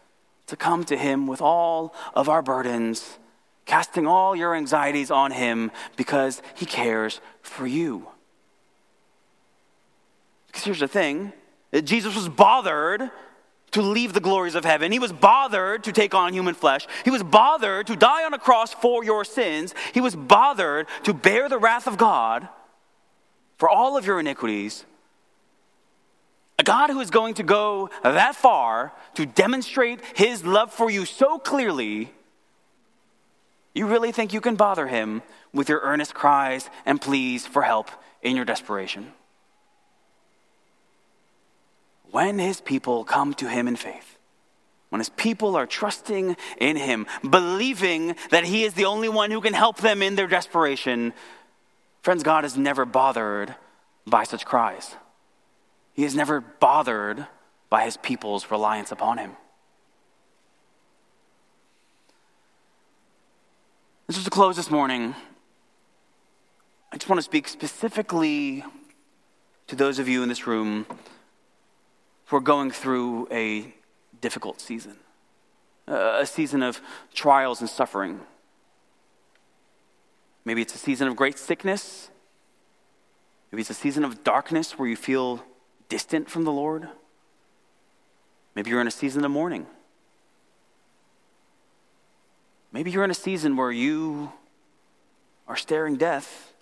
to 0.48 0.56
come 0.56 0.84
to 0.86 0.98
him 0.98 1.28
with 1.28 1.42
all 1.42 1.94
of 2.14 2.30
our 2.30 2.42
burdens, 2.42 3.18
casting 3.66 4.06
all 4.08 4.36
your 4.36 4.56
anxieties 4.56 5.12
on 5.12 5.32
him 5.32 5.72
because 5.96 6.42
he 6.56 6.66
cares 6.66 7.20
for 7.42 7.66
you. 7.66 8.08
Because 10.48 10.64
here's 10.64 10.80
the 10.80 10.88
thing 10.88 11.34
Jesus 11.84 12.16
was 12.16 12.30
bothered 12.30 13.10
to 13.72 13.82
leave 13.82 14.14
the 14.14 14.22
glories 14.22 14.56
of 14.56 14.64
heaven. 14.64 14.92
He 14.92 15.00
was 15.00 15.12
bothered 15.12 15.84
to 15.84 15.92
take 15.92 16.14
on 16.14 16.32
human 16.32 16.56
flesh. 16.56 16.88
He 17.04 17.12
was 17.12 17.24
bothered 17.24 17.88
to 17.88 17.98
die 17.98 18.24
on 18.24 18.34
a 18.34 18.40
cross 18.40 18.74
for 18.74 19.04
your 19.04 19.26
sins. 19.26 19.76
He 19.94 20.00
was 20.00 20.16
bothered 20.16 20.88
to 21.04 21.14
bear 21.14 21.50
the 21.50 21.58
wrath 21.58 21.86
of 21.86 21.98
God 21.98 22.48
for 23.58 23.68
all 23.70 23.98
of 23.98 24.06
your 24.06 24.20
iniquities. 24.20 24.86
A 26.58 26.64
God 26.64 26.90
who 26.90 27.00
is 27.02 27.10
going 27.10 27.34
to 27.36 27.44
go 27.44 27.90
that 28.04 28.36
far 28.36 28.94
to 29.16 29.26
demonstrate 29.26 30.00
his 30.16 30.46
love 30.46 30.72
for 30.72 30.90
you 30.90 31.06
so 31.06 31.38
clearly, 31.38 32.12
you 33.74 33.88
really 33.88 34.12
think 34.12 34.34
you 34.34 34.42
can 34.42 34.56
bother 34.56 34.88
him 34.88 35.22
with 35.54 35.68
your 35.68 35.82
earnest 35.82 36.14
cries 36.14 36.70
and 36.86 37.02
pleas 37.02 37.46
for 37.46 37.62
help 37.62 37.92
in 38.22 38.36
your 38.36 38.46
desperation? 38.46 39.12
when 42.16 42.40
his 42.40 42.62
people 42.62 43.04
come 43.04 43.34
to 43.34 43.50
him 43.50 43.68
in 43.68 43.76
faith, 43.76 44.18
when 44.88 45.02
his 45.02 45.10
people 45.10 45.58
are 45.58 45.68
trusting 45.68 46.38
in 46.62 46.78
him, 46.78 47.06
believing 47.30 48.16
that 48.30 48.46
he 48.46 48.64
is 48.64 48.74
the 48.74 48.86
only 48.86 49.10
one 49.10 49.32
who 49.32 49.42
can 49.42 49.54
help 49.54 49.76
them 49.80 50.02
in 50.02 50.16
their 50.16 50.26
desperation, 50.26 51.12
friends, 52.04 52.24
God 52.24 52.46
is 52.46 52.56
never 52.56 52.86
bothered 52.86 53.54
by 54.08 54.24
such 54.24 54.46
cries. 54.46 54.96
He 55.96 56.04
is 56.04 56.14
never 56.14 56.42
bothered 56.42 57.26
by 57.70 57.86
his 57.86 57.98
people's 57.98 58.52
reliance 58.52 58.92
upon 58.92 59.18
him. 59.18 59.32
This 64.08 64.18
is 64.18 64.26
to 64.26 64.30
close 64.30 64.56
this 64.56 64.70
morning. 64.70 65.16
I 66.92 66.98
just 66.98 67.10
want 67.10 67.18
to 67.18 67.24
speak 67.24 67.48
specifically 67.48 68.64
to 69.68 69.76
those 69.76 69.98
of 69.98 70.08
you 70.08 70.22
in 70.22 70.30
this 70.30 70.46
room 70.46 70.86
who 72.26 72.36
are 72.36 72.42
going 72.42 72.72
through 72.72 73.28
a 73.32 73.74
difficult 74.22 74.60
season, 74.60 74.98
a 75.88 76.26
season 76.26 76.62
of 76.62 76.82
trials 77.14 77.62
and 77.62 77.70
suffering. 77.70 78.20
Maybe 80.44 80.62
it's 80.62 80.76
a 80.76 80.78
season 80.78 81.08
of 81.08 81.16
great 81.16 81.40
sickness. 81.40 82.10
Maybe 83.52 83.62
it's 83.62 83.70
a 83.70 83.74
season 83.74 84.04
of 84.04 84.24
darkness 84.24 84.78
where 84.78 84.90
you 84.90 84.96
feel 84.96 85.44
distant 85.90 86.30
from 86.30 86.44
the 86.44 86.52
Lord. 86.52 86.88
Maybe 88.56 88.70
you're 88.70 88.82
in 88.82 88.88
a 88.88 88.92
season 88.92 89.26
of 89.26 89.32
mourning. 89.32 89.66
Maybe 92.72 92.92
you're 92.92 93.04
in 93.04 93.12
a 93.12 93.14
season 93.14 93.56
where 93.56 93.72
you 93.72 94.32
are 95.48 95.56
staring 95.56 95.96
death 95.96 96.54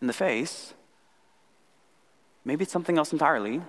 in 0.00 0.06
the 0.06 0.12
face. 0.12 0.74
Maybe 2.44 2.62
it's 2.64 2.72
something 2.72 2.98
else 2.98 3.12
entirely. 3.12 3.62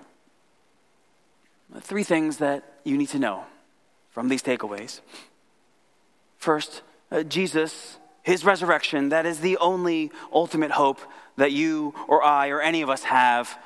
Three 1.80 2.02
things 2.02 2.38
that 2.38 2.80
you 2.84 2.96
need 2.96 3.08
to 3.10 3.18
know 3.18 3.44
from 4.10 4.28
these 4.28 4.42
takeaways. 4.42 5.00
First, 6.38 6.82
uh, 7.10 7.22
Jesus, 7.22 7.98
his 8.22 8.44
resurrection, 8.44 9.10
that 9.10 9.26
is 9.26 9.40
the 9.40 9.56
only 9.58 10.10
ultimate 10.32 10.72
hope 10.72 11.00
that 11.36 11.52
you 11.52 11.94
or 12.08 12.22
I 12.22 12.48
or 12.48 12.60
any 12.60 12.82
of 12.82 12.90
us 12.90 13.04
have 13.04 13.56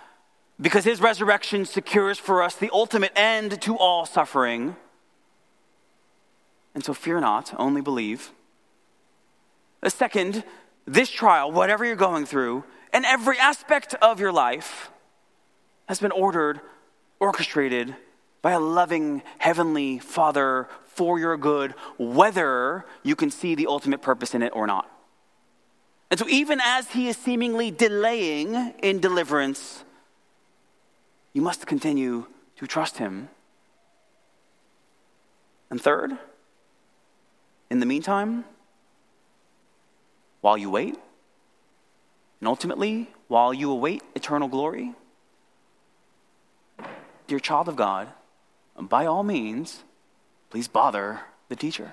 because 0.61 0.85
his 0.85 1.01
resurrection 1.01 1.65
secures 1.65 2.19
for 2.19 2.43
us 2.43 2.55
the 2.57 2.71
ultimate 2.73 3.13
end 3.15 3.61
to 3.63 3.77
all 3.77 4.07
suffering. 4.07 4.77
And 6.75 6.85
so 6.85 6.95
fear 6.95 7.21
not, 7.21 7.55
only 7.59 7.81
believe. 7.81 8.33
The 9.83 9.91
second, 9.91 10.45
this 10.87 11.11
trial, 11.11 11.53
whatever 11.53 11.85
you're 11.85 11.97
going 11.97 12.27
through, 12.27 12.65
and 12.93 13.05
every 13.05 13.39
aspect 13.39 13.95
of 14.01 14.21
your 14.21 14.33
life 14.33 14.91
has 15.89 16.01
been 16.01 16.13
ordered 16.13 16.61
orchestrated 17.21 17.95
by 18.43 18.53
a 18.53 18.61
loving 18.61 19.23
heavenly 19.39 19.99
Father 19.99 20.69
for 20.85 21.19
your 21.19 21.37
good, 21.37 21.75
whether 21.99 22.87
you 23.03 23.17
can 23.17 23.31
see 23.31 23.55
the 23.55 23.67
ultimate 23.67 24.03
purpose 24.03 24.35
in 24.35 24.43
it 24.43 24.53
or 24.55 24.67
not. 24.67 24.91
And 26.11 26.21
so, 26.21 26.29
even 26.29 26.61
as 26.63 26.91
He 26.93 27.09
is 27.09 27.17
seemingly 27.17 27.71
delaying 27.71 28.75
in 28.83 29.01
deliverance, 29.01 29.85
you 31.37 31.43
must 31.43 31.67
continue 31.67 32.25
to 32.57 32.67
trust 32.67 32.97
Him. 32.97 33.29
And 35.69 35.79
third, 35.79 36.13
in 37.71 37.79
the 37.79 37.85
meantime, 37.85 38.47
while 40.41 40.57
you 40.57 40.71
wait, 40.71 40.95
and 42.41 42.49
ultimately, 42.49 43.11
while 43.29 43.53
you 43.53 43.71
await 43.71 44.03
eternal 44.15 44.49
glory, 44.49 44.95
dear 47.27 47.39
child 47.39 47.69
of 47.69 47.77
God, 47.77 48.09
by 48.81 49.05
all 49.05 49.23
means, 49.23 49.85
please 50.49 50.69
bother 50.69 51.21
the 51.51 51.57
teacher. 51.57 51.93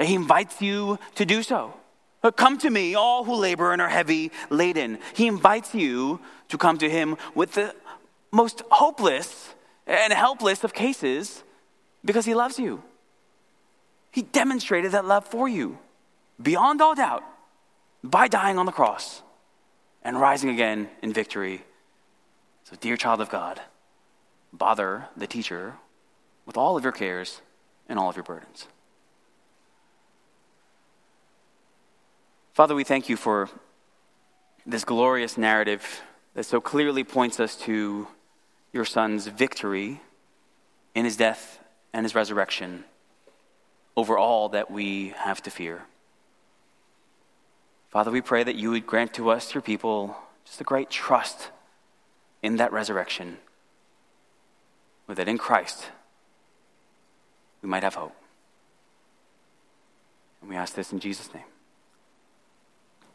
He 0.00 0.14
invites 0.14 0.62
you 0.62 0.98
to 1.16 1.26
do 1.26 1.42
so. 1.42 1.74
Come 2.36 2.56
to 2.58 2.70
me, 2.70 2.94
all 2.94 3.24
who 3.24 3.34
labor 3.34 3.72
and 3.72 3.82
are 3.82 3.88
heavy 3.88 4.30
laden. 4.48 4.98
He 5.14 5.26
invites 5.26 5.74
you 5.74 6.20
to 6.48 6.56
come 6.56 6.78
to 6.78 6.88
him 6.88 7.16
with 7.34 7.52
the 7.52 7.74
most 8.32 8.62
hopeless 8.70 9.54
and 9.86 10.12
helpless 10.12 10.64
of 10.64 10.72
cases 10.72 11.42
because 12.04 12.24
he 12.24 12.34
loves 12.34 12.58
you. 12.58 12.82
He 14.10 14.22
demonstrated 14.22 14.92
that 14.92 15.04
love 15.04 15.26
for 15.26 15.48
you 15.48 15.78
beyond 16.40 16.80
all 16.80 16.94
doubt 16.94 17.24
by 18.02 18.28
dying 18.28 18.58
on 18.58 18.66
the 18.66 18.72
cross 18.72 19.22
and 20.02 20.20
rising 20.20 20.50
again 20.50 20.88
in 21.02 21.12
victory. 21.12 21.62
So, 22.64 22.76
dear 22.80 22.96
child 22.96 23.20
of 23.20 23.30
God, 23.30 23.60
bother 24.52 25.06
the 25.16 25.26
teacher 25.26 25.74
with 26.46 26.56
all 26.56 26.76
of 26.76 26.82
your 26.82 26.92
cares 26.92 27.42
and 27.88 27.98
all 27.98 28.08
of 28.08 28.16
your 28.16 28.24
burdens. 28.24 28.66
Father, 32.52 32.74
we 32.74 32.84
thank 32.84 33.08
you 33.08 33.16
for 33.16 33.48
this 34.66 34.84
glorious 34.84 35.38
narrative 35.38 36.02
that 36.34 36.44
so 36.44 36.60
clearly 36.60 37.04
points 37.04 37.40
us 37.40 37.56
to 37.56 38.06
your 38.72 38.84
Son's 38.84 39.26
victory 39.26 40.00
in 40.94 41.04
his 41.04 41.16
death 41.16 41.60
and 41.92 42.04
his 42.04 42.14
resurrection 42.14 42.84
over 43.96 44.16
all 44.16 44.48
that 44.50 44.70
we 44.70 45.08
have 45.16 45.42
to 45.42 45.50
fear. 45.50 45.82
Father, 47.90 48.10
we 48.10 48.20
pray 48.20 48.44
that 48.44 48.54
you 48.54 48.70
would 48.70 48.86
grant 48.86 49.14
to 49.14 49.30
us, 49.30 49.52
your 49.52 49.62
people, 49.62 50.16
just 50.44 50.60
a 50.60 50.64
great 50.64 50.90
trust 50.90 51.50
in 52.42 52.56
that 52.56 52.72
resurrection, 52.72 53.38
or 55.08 55.14
that 55.14 55.28
in 55.28 55.38
Christ 55.38 55.88
we 57.62 57.68
might 57.68 57.82
have 57.82 57.96
hope. 57.96 58.14
And 60.40 60.48
we 60.48 60.56
ask 60.56 60.74
this 60.74 60.92
in 60.92 61.00
Jesus' 61.00 61.34
name. 61.34 61.44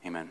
Amen. 0.06 0.30